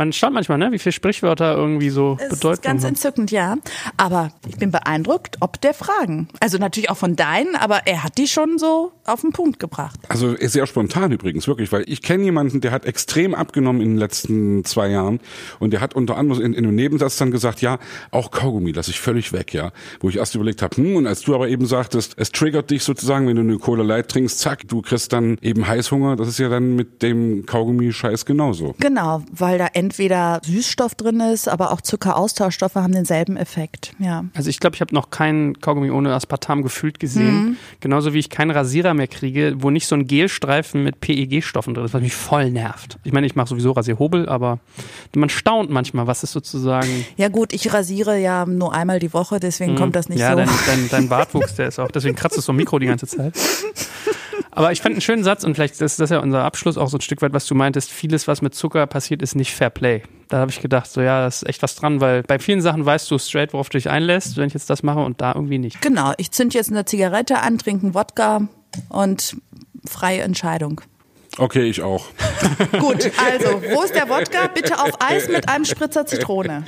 [0.01, 2.89] Man schaut manchmal, ne, wie viele Sprichwörter irgendwie so Es ist Bedeutung ganz haben.
[2.89, 3.59] entzückend, ja.
[3.98, 6.28] Aber ich bin beeindruckt, ob der Fragen.
[6.40, 10.01] Also natürlich auch von deinen, aber er hat die schon so auf den Punkt gebracht.
[10.09, 13.98] Also sehr spontan übrigens, wirklich, weil ich kenne jemanden, der hat extrem abgenommen in den
[13.98, 15.20] letzten zwei Jahren
[15.59, 17.78] und der hat unter anderem in, in einem Nebensatz dann gesagt, ja,
[18.10, 19.70] auch Kaugummi lasse ich völlig weg, ja.
[20.01, 22.85] Wo ich erst überlegt habe, hm, und als du aber eben sagtest, es triggert dich
[22.85, 26.39] sozusagen, wenn du eine Cola Light trinkst, zack, du kriegst dann eben Heißhunger, das ist
[26.39, 28.74] ja dann mit dem Kaugummi-Scheiß genauso.
[28.78, 33.92] Genau, weil da entweder Süßstoff drin ist, aber auch Zuckeraustauschstoffe haben denselben Effekt.
[33.98, 34.24] Ja.
[34.34, 37.56] Also ich glaube, ich habe noch keinen Kaugummi ohne Aspartam gefühlt gesehen.
[37.80, 41.86] Genauso wie ich keinen Rasierer mehr kriege, wo nicht so ein Gelstreifen mit PEG-Stoffen drin
[41.86, 42.98] ist, was mich voll nervt.
[43.02, 44.60] Ich meine, ich mache sowieso Rasierhobel, aber
[45.16, 47.04] man staunt manchmal, was ist sozusagen.
[47.16, 50.36] Ja gut, ich rasiere ja nur einmal die Woche, deswegen kommt das nicht ja, so.
[50.36, 53.08] dein, dein, dein Bartwuchs, der ist auch, deswegen kratzt es so im Mikro die ganze
[53.08, 53.34] Zeit.
[54.50, 56.98] Aber ich fand einen schönen Satz und vielleicht ist das ja unser Abschluss auch so
[56.98, 57.90] ein Stück weit, was du meintest.
[57.90, 60.02] Vieles, was mit Zucker passiert, ist nicht Fair Play.
[60.28, 62.84] Da habe ich gedacht, so ja, da ist echt was dran, weil bei vielen Sachen
[62.84, 65.58] weißt du straight, worauf du dich einlässt, wenn ich jetzt das mache und da irgendwie
[65.58, 65.80] nicht.
[65.80, 68.48] Genau, ich zünd jetzt eine Zigarette an, trinke einen Wodka
[68.88, 69.36] und
[69.86, 70.80] freie Entscheidung.
[71.38, 72.06] Okay, ich auch.
[72.72, 74.48] Gut, also, wo ist der Wodka?
[74.48, 76.64] Bitte auf Eis mit einem Spritzer Zitrone.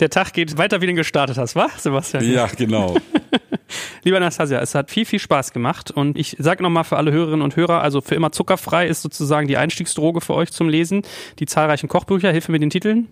[0.00, 2.24] Der Tag geht weiter, wie du ihn gestartet hast, wa, Sebastian?
[2.30, 2.96] Ja, genau.
[4.02, 7.42] Lieber Anastasia, es hat viel, viel Spaß gemacht und ich sage nochmal für alle Hörerinnen
[7.42, 11.02] und Hörer, also für immer zuckerfrei ist sozusagen die Einstiegsdroge für euch zum Lesen.
[11.38, 13.08] Die zahlreichen Kochbücher, Hilfe mit den Titeln.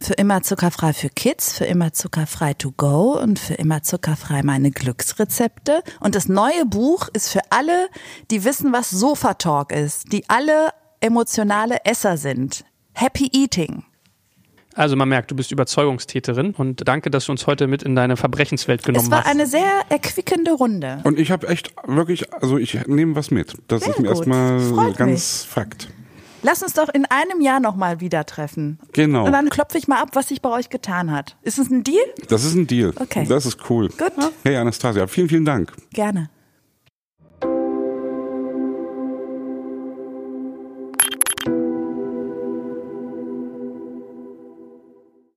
[0.00, 4.72] Für immer zuckerfrei für Kids, für immer zuckerfrei to go und für immer zuckerfrei meine
[4.72, 5.82] Glücksrezepte.
[6.00, 7.88] Und das neue Buch ist für alle,
[8.32, 10.70] die wissen, was Sofa Talk ist, die alle
[11.00, 12.64] emotionale Esser sind.
[12.94, 13.84] Happy Eating.
[14.74, 18.16] Also man merkt, du bist Überzeugungstäterin und danke, dass du uns heute mit in deine
[18.16, 19.30] Verbrechenswelt genommen Es war hast.
[19.30, 21.00] eine sehr erquickende Runde.
[21.04, 23.54] Und ich habe echt wirklich, also ich nehme was mit.
[23.68, 24.16] Das Sehr ist mir gut.
[24.16, 25.88] erstmal Freut ganz Fakt.
[26.44, 28.80] Lass uns doch in einem Jahr nochmal wieder treffen.
[28.92, 29.26] Genau.
[29.26, 31.36] Und dann klopfe ich mal ab, was sich bei euch getan hat.
[31.42, 32.02] Ist es ein Deal?
[32.28, 32.92] Das ist ein Deal.
[32.96, 33.26] Okay.
[33.28, 33.88] Das ist cool.
[33.90, 34.12] Gut.
[34.42, 35.72] Hey Anastasia, vielen, vielen Dank.
[35.92, 36.30] Gerne.